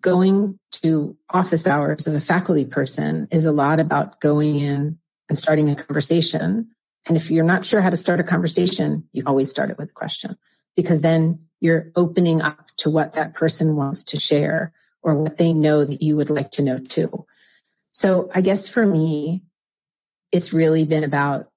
going 0.00 0.58
to 0.82 1.16
office 1.30 1.66
hours 1.66 2.06
of 2.06 2.14
a 2.14 2.20
faculty 2.20 2.64
person 2.64 3.28
is 3.30 3.44
a 3.44 3.52
lot 3.52 3.80
about 3.80 4.20
going 4.20 4.56
in 4.56 4.98
and 5.28 5.38
starting 5.38 5.70
a 5.70 5.76
conversation. 5.76 6.68
And 7.06 7.16
if 7.16 7.30
you're 7.30 7.44
not 7.44 7.64
sure 7.64 7.80
how 7.80 7.90
to 7.90 7.96
start 7.96 8.20
a 8.20 8.24
conversation, 8.24 9.08
you 9.12 9.22
always 9.26 9.50
start 9.50 9.70
it 9.70 9.78
with 9.78 9.90
a 9.90 9.94
question 9.94 10.36
because 10.76 11.00
then 11.00 11.46
you're 11.60 11.90
opening 11.94 12.40
up 12.40 12.70
to 12.78 12.90
what 12.90 13.12
that 13.12 13.34
person 13.34 13.76
wants 13.76 14.04
to 14.04 14.18
share 14.18 14.72
or 15.02 15.14
what 15.14 15.36
they 15.36 15.52
know 15.52 15.84
that 15.84 16.02
you 16.02 16.16
would 16.16 16.30
like 16.30 16.50
to 16.52 16.62
know 16.62 16.78
too. 16.78 17.26
So 17.92 18.30
I 18.34 18.40
guess 18.40 18.66
for 18.66 18.84
me, 18.84 19.42
it's 20.32 20.52
really 20.52 20.84
been 20.84 21.04
about 21.04 21.48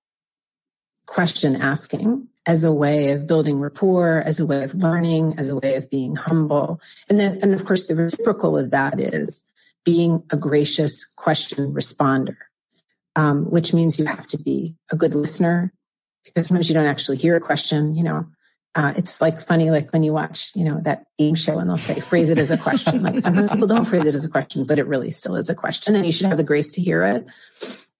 question 1.05 1.55
asking 1.55 2.27
as 2.45 2.63
a 2.63 2.71
way 2.71 3.11
of 3.11 3.25
building 3.25 3.59
rapport, 3.59 4.21
as 4.25 4.39
a 4.39 4.45
way 4.45 4.63
of 4.63 4.75
learning, 4.75 5.35
as 5.37 5.49
a 5.49 5.55
way 5.55 5.75
of 5.75 5.89
being 5.89 6.15
humble. 6.15 6.79
And 7.09 7.19
then, 7.19 7.39
and 7.41 7.53
of 7.53 7.65
course, 7.65 7.85
the 7.85 7.95
reciprocal 7.95 8.57
of 8.57 8.71
that 8.71 8.99
is 8.99 9.43
being 9.83 10.23
a 10.29 10.37
gracious 10.37 11.05
question 11.15 11.73
responder, 11.73 12.35
um, 13.15 13.49
which 13.49 13.73
means 13.73 13.97
you 13.97 14.05
have 14.05 14.27
to 14.27 14.37
be 14.37 14.75
a 14.91 14.95
good 14.95 15.15
listener 15.15 15.73
because 16.23 16.47
sometimes 16.47 16.69
you 16.69 16.75
don't 16.75 16.85
actually 16.85 17.17
hear 17.17 17.35
a 17.35 17.41
question. 17.41 17.95
You 17.95 18.03
know, 18.03 18.27
uh, 18.75 18.93
it's 18.97 19.21
like 19.21 19.41
funny, 19.41 19.71
like 19.71 19.91
when 19.93 20.03
you 20.03 20.11
watch, 20.11 20.51
you 20.53 20.65
know, 20.65 20.81
that 20.81 21.05
game 21.17 21.33
show 21.33 21.57
and 21.57 21.69
they'll 21.69 21.77
say, 21.77 21.99
phrase 22.01 22.29
it 22.29 22.37
as 22.37 22.51
a 22.51 22.57
question. 22.57 23.01
Like 23.01 23.19
sometimes 23.19 23.49
people 23.49 23.67
don't 23.67 23.85
phrase 23.85 24.01
it 24.01 24.13
as 24.13 24.25
a 24.25 24.29
question, 24.29 24.65
but 24.65 24.77
it 24.77 24.85
really 24.85 25.11
still 25.11 25.37
is 25.37 25.49
a 25.49 25.55
question 25.55 25.95
and 25.95 26.05
you 26.05 26.11
should 26.11 26.27
have 26.27 26.37
the 26.37 26.43
grace 26.43 26.71
to 26.71 26.81
hear 26.81 27.03
it. 27.03 27.25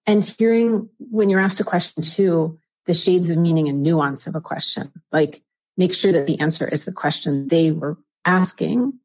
And 0.06 0.22
hearing 0.22 0.90
when 0.98 1.30
you're 1.30 1.40
asked 1.40 1.60
a 1.60 1.64
question 1.64 2.02
too, 2.02 2.58
the 2.84 2.92
shades 2.92 3.30
of 3.30 3.38
meaning 3.38 3.68
and 3.68 3.82
nuance 3.82 4.26
of 4.26 4.34
a 4.34 4.40
question, 4.40 4.92
like 5.10 5.42
make 5.78 5.94
sure 5.94 6.12
that 6.12 6.26
the 6.26 6.38
answer 6.40 6.68
is 6.68 6.84
the 6.84 6.92
question 6.92 7.48
they 7.48 7.70
were 7.70 7.96
asking 8.26 8.98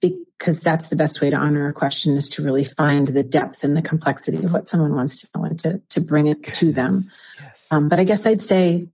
because 0.00 0.60
that's 0.60 0.88
the 0.88 0.96
best 0.96 1.20
way 1.20 1.28
to 1.30 1.36
honor 1.36 1.68
a 1.68 1.72
question 1.72 2.16
is 2.16 2.28
to 2.30 2.42
really 2.42 2.64
find 2.64 3.08
the 3.08 3.22
depth 3.22 3.62
and 3.62 3.76
the 3.76 3.82
complexity 3.82 4.38
of 4.38 4.52
what 4.52 4.66
someone 4.66 4.94
wants 4.94 5.20
to 5.20 5.28
know 5.34 5.44
and 5.44 5.58
to, 5.60 5.80
to 5.90 6.00
bring 6.00 6.26
it 6.26 6.42
to 6.42 6.72
them. 6.72 7.02
Yes. 7.40 7.68
Um, 7.70 7.88
but 7.88 8.00
I 8.00 8.04
guess 8.04 8.26
I'd 8.26 8.40
say 8.40 8.88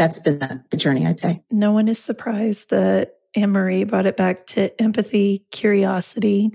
that's 0.00 0.18
been 0.18 0.38
the, 0.38 0.64
the 0.70 0.78
journey, 0.78 1.06
I'd 1.06 1.18
say. 1.18 1.42
No 1.50 1.72
one 1.72 1.86
is 1.86 1.98
surprised 1.98 2.70
that 2.70 3.16
Anne 3.34 3.50
Marie 3.50 3.84
brought 3.84 4.06
it 4.06 4.16
back 4.16 4.46
to 4.46 4.80
empathy, 4.80 5.44
curiosity, 5.50 6.52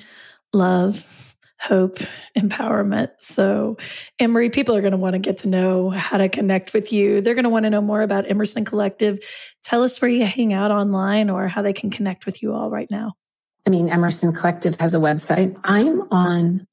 love, 0.51 1.35
hope, 1.61 1.99
empowerment. 2.35 3.11
So, 3.19 3.77
Anne 4.17 4.31
Marie, 4.31 4.49
people 4.49 4.75
are 4.75 4.81
going 4.81 4.93
to 4.93 4.97
want 4.97 5.13
to 5.13 5.19
get 5.19 5.37
to 5.39 5.47
know 5.47 5.91
how 5.91 6.17
to 6.17 6.27
connect 6.27 6.73
with 6.73 6.91
you. 6.91 7.21
They're 7.21 7.35
going 7.35 7.43
to 7.43 7.49
want 7.51 7.65
to 7.65 7.69
know 7.69 7.81
more 7.81 8.01
about 8.01 8.27
Emerson 8.27 8.65
Collective. 8.65 9.19
Tell 9.63 9.83
us 9.83 10.01
where 10.01 10.09
you 10.09 10.25
hang 10.25 10.51
out 10.51 10.71
online 10.71 11.29
or 11.29 11.47
how 11.47 11.61
they 11.61 11.73
can 11.73 11.91
connect 11.91 12.25
with 12.25 12.41
you 12.41 12.51
all 12.51 12.71
right 12.71 12.89
now. 12.89 13.13
I 13.67 13.69
mean, 13.69 13.89
Emerson 13.89 14.33
Collective 14.33 14.75
has 14.79 14.95
a 14.95 14.99
website. 14.99 15.55
I'm 15.63 16.11
on 16.11 16.65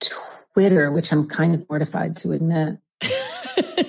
Twitter, 0.55 0.91
which 0.91 1.13
I'm 1.13 1.29
kind 1.29 1.55
of 1.55 1.69
mortified 1.69 2.17
to 2.17 2.33
admit. 2.33 2.79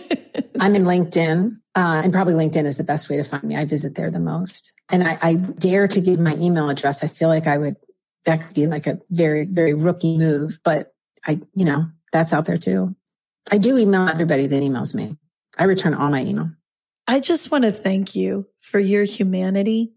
I'm 0.64 0.76
in 0.76 0.86
LinkedIn, 0.86 1.56
uh, 1.76 2.02
and 2.06 2.14
probably 2.14 2.36
LinkedIn 2.36 2.66
is 2.66 2.78
the 2.78 2.86
best 2.86 3.10
way 3.10 3.18
to 3.18 3.24
find 3.24 3.44
me. 3.44 3.58
I 3.58 3.66
visit 3.66 3.96
there 3.96 4.10
the 4.10 4.18
most. 4.18 4.72
And 4.88 5.04
I, 5.04 5.18
I 5.22 5.34
dare 5.34 5.90
to 5.90 6.00
give 6.00 6.22
my 6.22 6.36
email 6.36 6.70
address. 6.70 7.04
I 7.04 7.08
feel 7.10 7.28
like 7.28 7.48
I 7.48 7.58
would, 7.58 7.76
that 8.24 8.48
could 8.48 8.56
be 8.56 8.66
like 8.68 8.88
a 8.88 8.98
very, 9.10 9.46
very 9.46 9.74
rookie 9.74 10.18
move, 10.18 10.60
but 10.64 10.94
I, 11.28 11.42
you 11.54 11.66
know, 11.66 11.88
that's 12.14 12.32
out 12.32 12.46
there 12.46 12.56
too. 12.56 12.96
I 13.52 13.58
do 13.58 13.78
email 13.78 14.08
everybody 14.08 14.48
that 14.48 14.64
emails 14.64 14.96
me. 14.96 15.18
I 15.58 15.66
return 15.66 15.96
all 15.96 16.10
my 16.10 16.22
email. 16.22 16.50
I 17.10 17.20
just 17.20 17.52
want 17.52 17.66
to 17.66 17.72
thank 17.74 18.16
you 18.16 18.48
for 18.62 18.80
your 18.80 19.04
humanity 19.04 19.92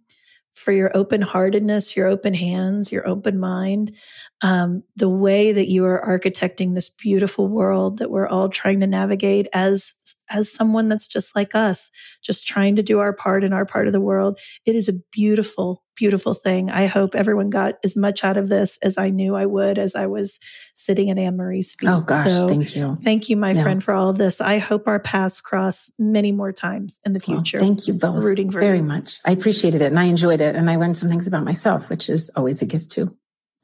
for 0.57 0.73
your 0.73 0.91
open 0.97 1.21
heartedness, 1.21 1.95
your 1.97 2.07
open 2.07 2.33
hands, 2.33 2.91
your 2.91 3.07
open 3.07 3.39
mind, 3.39 3.95
um, 4.41 4.83
the 4.97 5.09
way 5.09 5.53
that 5.53 5.69
you 5.69 5.85
are 5.85 6.03
architecting 6.05 6.75
this 6.75 6.89
beautiful 6.89 7.47
world 7.47 7.99
that 7.99 8.11
we're 8.11 8.27
all 8.27 8.49
trying 8.49 8.81
to 8.81 8.87
navigate 8.87 9.47
as 9.53 9.95
as 10.31 10.53
someone 10.53 10.89
that's 10.89 11.07
just 11.07 11.35
like 11.37 11.55
us, 11.55 11.91
just 12.23 12.47
trying 12.47 12.77
to 12.77 12.83
do 12.83 13.01
our 13.01 13.13
part 13.13 13.45
in 13.45 13.53
our 13.53 13.65
part 13.65 13.87
of 13.87 13.93
the 13.93 14.01
world. 14.01 14.39
It 14.65 14.75
is 14.75 14.89
a 14.89 14.95
beautiful, 15.13 15.83
beautiful 15.97 16.35
thing. 16.35 16.71
I 16.71 16.87
hope 16.87 17.15
everyone 17.15 17.51
got 17.51 17.75
as 17.85 17.97
much 17.97 18.25
out 18.25 18.37
of 18.37 18.49
this 18.49 18.79
as 18.83 18.99
I 18.99 19.11
knew 19.11 19.35
I 19.35 19.47
would 19.47 19.79
as 19.79 19.95
I 19.95 20.07
was 20.07 20.39
sitting 20.75 21.11
at 21.11 21.19
Anne 21.19 21.37
Marie's 21.37 21.75
feet. 21.75 21.89
Oh 21.89 22.01
gosh, 22.01 22.29
so 22.29 22.49
thank 22.49 22.77
you. 22.77 22.97
Thank 23.03 23.29
you, 23.29 23.37
my 23.37 23.53
yeah. 23.53 23.63
friend, 23.63 23.83
for 23.83 23.95
all 23.95 24.09
of 24.09 24.19
this. 24.19 24.41
I 24.41 24.59
hope 24.59 24.87
our 24.89 25.01
paths 25.01 25.41
cross 25.41 25.91
many 25.99 26.33
more 26.33 26.53
times 26.53 27.01
in 27.05 27.13
the 27.13 27.21
future. 27.21 27.59
Well, 27.59 27.67
thank 27.67 27.89
you 27.89 27.95
both 27.95 28.23
rooting 28.23 28.51
for 28.51 28.61
very 28.61 28.79
you. 28.79 28.85
much. 28.85 29.19
I 29.25 29.33
appreciated 29.33 29.83
it 29.83 29.87
and 29.87 29.99
I 29.99 30.05
enjoyed 30.05 30.41
it 30.41 30.57
and 30.57 30.71
I 30.71 30.77
learned 30.77 30.97
some 30.97 31.09
things 31.09 31.27
about 31.27 31.45
myself, 31.45 31.91
which 31.91 32.09
is 32.09 32.31
always 32.37 32.63
a 32.63 32.67
gift 32.67 32.91
too. 32.91 33.17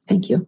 Thank 0.07 0.29
you. 0.29 0.47